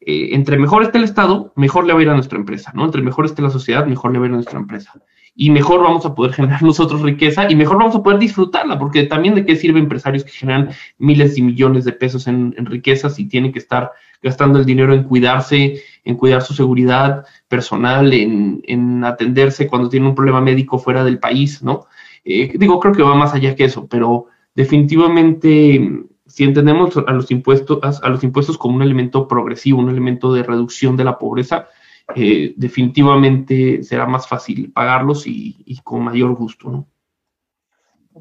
eh, 0.00 0.30
entre 0.32 0.58
mejor 0.58 0.82
esté 0.82 0.98
el 0.98 1.04
Estado, 1.04 1.52
mejor 1.56 1.86
le 1.86 1.92
va 1.92 1.98
a 1.98 2.02
ir 2.02 2.08
a 2.08 2.14
nuestra 2.14 2.38
empresa, 2.38 2.72
¿no? 2.74 2.84
Entre 2.84 3.02
mejor 3.02 3.24
esté 3.24 3.42
la 3.42 3.50
sociedad, 3.50 3.86
mejor 3.86 4.12
le 4.12 4.18
va 4.18 4.24
a 4.24 4.28
ir 4.28 4.32
a 4.32 4.36
nuestra 4.36 4.58
empresa. 4.58 4.92
Y 5.34 5.50
mejor 5.50 5.82
vamos 5.82 6.04
a 6.04 6.14
poder 6.14 6.34
generar 6.34 6.62
nosotros 6.62 7.02
riqueza 7.02 7.50
y 7.50 7.56
mejor 7.56 7.78
vamos 7.78 7.96
a 7.96 8.02
poder 8.02 8.18
disfrutarla, 8.18 8.78
porque 8.78 9.04
también 9.04 9.34
de 9.34 9.44
qué 9.44 9.56
sirve 9.56 9.80
empresarios 9.80 10.24
que 10.24 10.30
generan 10.30 10.70
miles 10.98 11.36
y 11.36 11.42
millones 11.42 11.84
de 11.84 11.92
pesos 11.92 12.26
en, 12.26 12.54
en 12.56 12.66
riquezas 12.66 13.18
y 13.18 13.26
tienen 13.26 13.52
que 13.52 13.58
estar 13.58 13.92
gastando 14.22 14.58
el 14.58 14.64
dinero 14.64 14.94
en 14.94 15.04
cuidarse, 15.04 15.82
en 16.04 16.16
cuidar 16.16 16.42
su 16.42 16.54
seguridad 16.54 17.24
personal, 17.48 18.12
en, 18.12 18.62
en 18.66 19.04
atenderse 19.04 19.66
cuando 19.66 19.88
tienen 19.88 20.10
un 20.10 20.14
problema 20.14 20.40
médico 20.40 20.78
fuera 20.78 21.04
del 21.04 21.18
país, 21.18 21.62
¿no? 21.62 21.86
Eh, 22.24 22.52
digo, 22.56 22.78
creo 22.80 22.94
que 22.94 23.02
va 23.02 23.14
más 23.14 23.34
allá 23.34 23.54
que 23.54 23.64
eso, 23.64 23.86
pero 23.86 24.26
definitivamente 24.54 26.06
si 26.32 26.44
entendemos 26.44 26.96
a 26.96 27.12
los 27.12 27.30
impuestos, 27.30 27.78
a, 28.02 28.08
los 28.08 28.24
impuestos 28.24 28.56
como 28.56 28.76
un 28.76 28.82
elemento 28.82 29.28
progresivo, 29.28 29.80
un 29.80 29.90
elemento 29.90 30.32
de 30.32 30.42
reducción 30.42 30.96
de 30.96 31.04
la 31.04 31.18
pobreza, 31.18 31.66
eh, 32.14 32.54
definitivamente 32.56 33.82
será 33.82 34.06
más 34.06 34.26
fácil 34.26 34.72
pagarlos 34.72 35.26
y, 35.26 35.78
con 35.84 36.02
mayor 36.02 36.34
gusto, 36.34 36.70
¿no? 36.70 36.86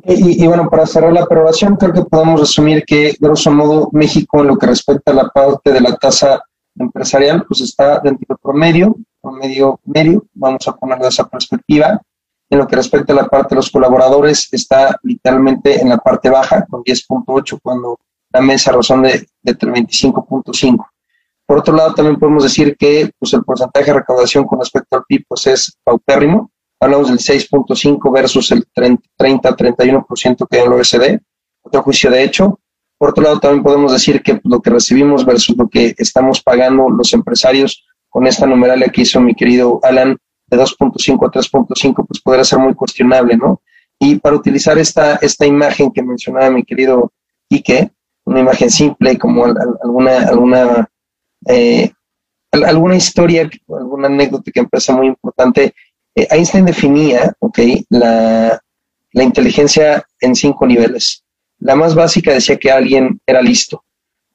Y, 0.05 0.45
bueno, 0.45 0.69
para 0.69 0.85
cerrar 0.85 1.13
la 1.13 1.23
aprobación, 1.23 1.75
creo 1.75 1.93
que 1.93 2.03
podemos 2.03 2.39
resumir 2.39 2.83
que, 2.85 3.13
grosso 3.19 3.51
modo, 3.51 3.89
México, 3.93 4.41
en 4.41 4.47
lo 4.47 4.57
que 4.57 4.67
respecta 4.67 5.11
a 5.11 5.15
la 5.15 5.29
parte 5.29 5.71
de 5.71 5.81
la 5.81 5.95
tasa 5.95 6.41
empresarial, 6.77 7.45
pues 7.45 7.61
está 7.61 7.99
dentro 7.99 8.25
del 8.27 8.37
promedio, 8.41 8.95
promedio 9.21 9.79
medio, 9.85 10.25
vamos 10.33 10.67
a 10.67 10.75
ponerlo 10.75 11.03
de 11.03 11.09
esa 11.09 11.27
perspectiva. 11.29 12.01
En 12.51 12.59
lo 12.59 12.67
que 12.67 12.75
respecta 12.75 13.13
a 13.13 13.15
la 13.15 13.27
parte 13.27 13.55
de 13.55 13.55
los 13.55 13.71
colaboradores, 13.71 14.49
está 14.51 14.99
literalmente 15.03 15.81
en 15.81 15.89
la 15.89 15.97
parte 15.97 16.29
baja, 16.29 16.65
con 16.69 16.83
10.8, 16.83 17.59
cuando 17.63 17.97
la 18.31 18.41
mesa 18.41 18.73
razón 18.73 19.03
de, 19.03 19.25
de 19.41 19.57
25.5. 19.57 20.85
Por 21.45 21.59
otro 21.59 21.75
lado, 21.75 21.93
también 21.93 22.19
podemos 22.19 22.43
decir 22.43 22.77
que 22.77 23.11
pues, 23.17 23.33
el 23.33 23.43
porcentaje 23.43 23.87
de 23.87 23.99
recaudación 23.99 24.45
con 24.45 24.59
respecto 24.59 24.97
al 24.97 25.03
PIB 25.05 25.25
pues, 25.27 25.47
es 25.47 25.77
paupérrimo. 25.83 26.51
Hablamos 26.79 27.09
del 27.09 27.19
6.5 27.19 28.13
versus 28.13 28.51
el 28.51 28.65
30-31% 28.73 30.47
que 30.49 30.57
hay 30.57 30.65
en 30.65 30.71
el 30.71 30.79
OSD. 30.79 31.19
Otro 31.61 31.83
juicio 31.83 32.11
de 32.11 32.23
hecho. 32.23 32.59
Por 32.97 33.09
otro 33.09 33.23
lado, 33.23 33.39
también 33.39 33.63
podemos 33.63 33.91
decir 33.91 34.21
que 34.21 34.39
lo 34.43 34.61
que 34.61 34.69
recibimos 34.69 35.25
versus 35.25 35.57
lo 35.57 35.67
que 35.67 35.95
estamos 35.97 36.41
pagando 36.41 36.89
los 36.89 37.13
empresarios 37.13 37.85
con 38.09 38.27
esta 38.27 38.45
numeralia 38.45 38.89
que 38.89 39.01
hizo 39.01 39.19
mi 39.21 39.33
querido 39.33 39.79
Alan, 39.83 40.17
de 40.51 40.57
2.5 40.57 41.27
a 41.27 41.31
3.5, 41.31 42.05
pues 42.05 42.21
podrá 42.21 42.43
ser 42.43 42.59
muy 42.59 42.75
cuestionable, 42.75 43.37
¿no? 43.37 43.61
Y 43.97 44.17
para 44.17 44.35
utilizar 44.35 44.77
esta, 44.77 45.15
esta 45.15 45.45
imagen 45.45 45.91
que 45.91 46.03
mencionaba 46.03 46.49
mi 46.49 46.63
querido 46.63 47.13
Ike, 47.49 47.91
una 48.25 48.41
imagen 48.41 48.69
simple 48.69 49.17
como 49.17 49.45
alguna, 49.45 50.27
alguna, 50.27 50.89
eh, 51.47 51.91
alguna 52.51 52.95
historia, 52.95 53.49
alguna 53.69 54.07
anécdota 54.07 54.51
que 54.51 54.63
parece 54.65 54.91
muy 54.91 55.07
importante, 55.07 55.73
eh, 56.15 56.27
Einstein 56.29 56.65
definía, 56.65 57.33
ok, 57.39 57.59
la, 57.89 58.61
la 59.13 59.23
inteligencia 59.23 60.05
en 60.19 60.35
cinco 60.35 60.67
niveles. 60.67 61.23
La 61.59 61.75
más 61.75 61.95
básica 61.95 62.33
decía 62.33 62.57
que 62.57 62.71
alguien 62.71 63.21
era 63.25 63.41
listo. 63.41 63.83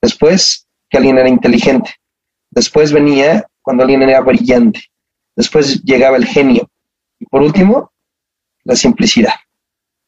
Después, 0.00 0.66
que 0.88 0.96
alguien 0.96 1.18
era 1.18 1.28
inteligente. 1.28 1.90
Después 2.50 2.92
venía 2.92 3.46
cuando 3.60 3.82
alguien 3.82 4.02
era 4.02 4.20
brillante. 4.20 4.80
Después 5.36 5.82
llegaba 5.84 6.16
el 6.16 6.26
genio. 6.26 6.68
Y 7.20 7.26
por 7.26 7.42
último, 7.42 7.92
la 8.64 8.74
simplicidad, 8.74 9.34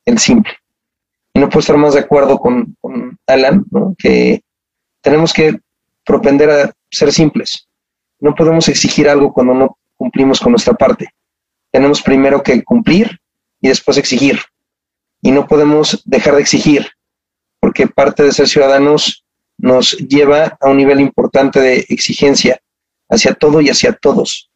el 0.04 0.18
simple. 0.18 0.52
Y 1.32 1.38
no 1.38 1.48
puedo 1.48 1.60
estar 1.60 1.76
más 1.76 1.94
de 1.94 2.00
acuerdo 2.00 2.38
con, 2.38 2.76
Alan, 3.26 3.64
que 3.96 4.42
tenemos 5.00 5.32
que 5.32 5.60
propender 6.04 6.50
a 6.50 6.72
ser 6.90 7.12
simples. 7.12 7.68
No 8.18 8.34
podemos 8.34 8.68
exigir 8.68 9.08
algo 9.08 9.32
cuando 9.32 9.54
no 9.54 9.78
cumplimos 9.96 10.40
con 10.40 10.52
nuestra 10.52 10.74
parte. 10.74 11.10
Tenemos 11.70 12.02
primero 12.02 12.42
que 12.42 12.64
cumplir 12.64 13.20
y 13.60 13.68
después 13.68 13.98
exigir. 13.98 14.40
Y 15.20 15.30
no 15.30 15.46
podemos 15.46 16.02
dejar 16.04 16.34
de 16.36 16.40
exigir, 16.40 16.88
porque 17.60 17.86
parte 17.86 18.22
de 18.22 18.32
ser 18.32 18.48
ciudadanos 18.48 19.24
nos 19.58 19.92
lleva 19.98 20.56
a 20.60 20.70
un 20.70 20.76
nivel 20.76 21.00
importante 21.00 21.60
de 21.60 21.84
exigencia 21.88 22.60
hacia 23.08 23.34
todo 23.34 23.60
y 23.60 23.68
hacia 23.68 23.92
todos. 23.92 24.50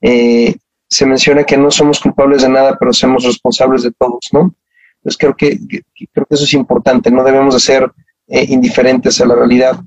Eh, 0.00 0.54
se 0.88 1.06
menciona 1.06 1.44
que 1.44 1.56
no 1.56 1.70
somos 1.70 2.00
culpables 2.00 2.42
de 2.42 2.48
nada, 2.48 2.76
pero 2.78 2.92
somos 2.92 3.24
responsables 3.24 3.82
de 3.82 3.92
todos, 3.92 4.28
¿no? 4.32 4.54
Entonces 4.96 5.18
creo 5.18 5.36
que, 5.36 5.58
creo 6.12 6.26
que 6.26 6.34
eso 6.34 6.44
es 6.44 6.54
importante, 6.54 7.10
no 7.10 7.24
debemos 7.24 7.54
de 7.54 7.60
ser 7.60 7.90
eh, 8.28 8.46
indiferentes 8.48 9.20
a 9.20 9.26
la 9.26 9.34
realidad. 9.34 9.80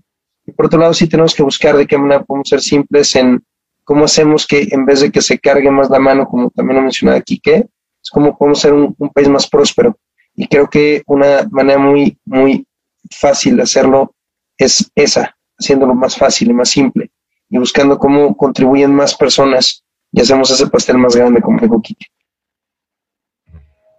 Y 0.45 0.51
por 0.51 0.66
otro 0.66 0.80
lado, 0.80 0.93
sí 0.93 1.07
tenemos 1.07 1.34
que 1.34 1.43
buscar 1.43 1.76
de 1.78 1.88
qué 1.88 1.97
manera 1.97 2.24
podemos 2.24 2.49
ser 2.49 2.62
simples 2.62 3.16
en 3.16 3.43
cómo 3.84 4.05
hacemos 4.05 4.45
que 4.45 4.68
en 4.72 4.86
vez 4.86 5.01
de 5.01 5.12
que 5.12 5.22
se 5.22 5.39
cargue 5.39 5.72
más 5.72 5.89
la 5.89 5.99
mano, 5.99 6.28
como 6.28 6.49
también 6.49 6.78
lo 6.78 6.84
mencionaba 6.84 7.18
aquí, 7.18 7.39
que 7.39 7.55
es 7.55 8.10
cómo 8.12 8.38
podemos 8.38 8.60
ser 8.60 8.74
un, 8.74 8.95
un 8.97 9.10
país 9.10 9.30
más 9.30 9.47
próspero. 9.47 9.97
Y 10.36 10.47
creo 10.47 10.70
que 10.70 11.03
una 11.05 11.47
manera 11.51 11.80
muy, 11.80 12.18
muy 12.26 12.66
fácil 13.12 13.57
de 13.57 13.64
hacerlo 13.64 14.14
es 14.57 14.91
esa, 14.95 15.36
haciéndolo 15.57 15.95
más 15.95 16.16
fácil 16.16 16.49
y 16.49 16.53
más 16.53 16.70
simple 16.70 17.12
y 17.49 17.57
buscando 17.57 17.97
cómo 17.97 18.36
contribuyen 18.38 18.93
más 18.93 19.16
personas 19.16 19.84
y 20.12 20.22
hacemos 20.22 20.49
ese 20.51 20.68
pastel 20.68 20.97
más 20.97 21.16
grande 21.16 21.41
como 21.41 21.60
dijo 21.60 21.82
Kike. 21.82 22.07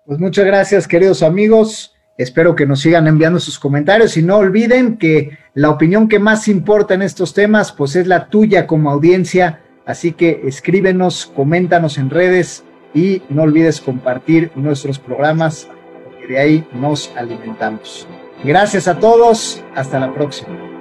Pues 0.06 0.18
muchas 0.18 0.44
gracias, 0.44 0.88
queridos 0.88 1.22
amigos. 1.22 1.94
Espero 2.18 2.54
que 2.54 2.66
nos 2.66 2.80
sigan 2.80 3.06
enviando 3.06 3.38
sus 3.38 3.58
comentarios 3.58 4.16
y 4.16 4.22
no 4.22 4.36
olviden 4.38 4.98
que 4.98 5.38
la 5.54 5.70
opinión 5.70 6.08
que 6.08 6.18
más 6.18 6.48
importa 6.48 6.94
en 6.94 7.02
estos 7.02 7.32
temas 7.32 7.72
pues 7.72 7.96
es 7.96 8.06
la 8.06 8.28
tuya 8.28 8.66
como 8.66 8.90
audiencia, 8.90 9.62
así 9.86 10.12
que 10.12 10.42
escríbenos, 10.44 11.32
coméntanos 11.34 11.96
en 11.96 12.10
redes 12.10 12.64
y 12.92 13.22
no 13.30 13.42
olvides 13.42 13.80
compartir 13.80 14.50
nuestros 14.54 14.98
programas 14.98 15.68
porque 16.04 16.34
de 16.34 16.38
ahí 16.38 16.68
nos 16.74 17.10
alimentamos. 17.16 18.06
Gracias 18.44 18.88
a 18.88 18.98
todos, 18.98 19.62
hasta 19.74 19.98
la 19.98 20.12
próxima. 20.12 20.79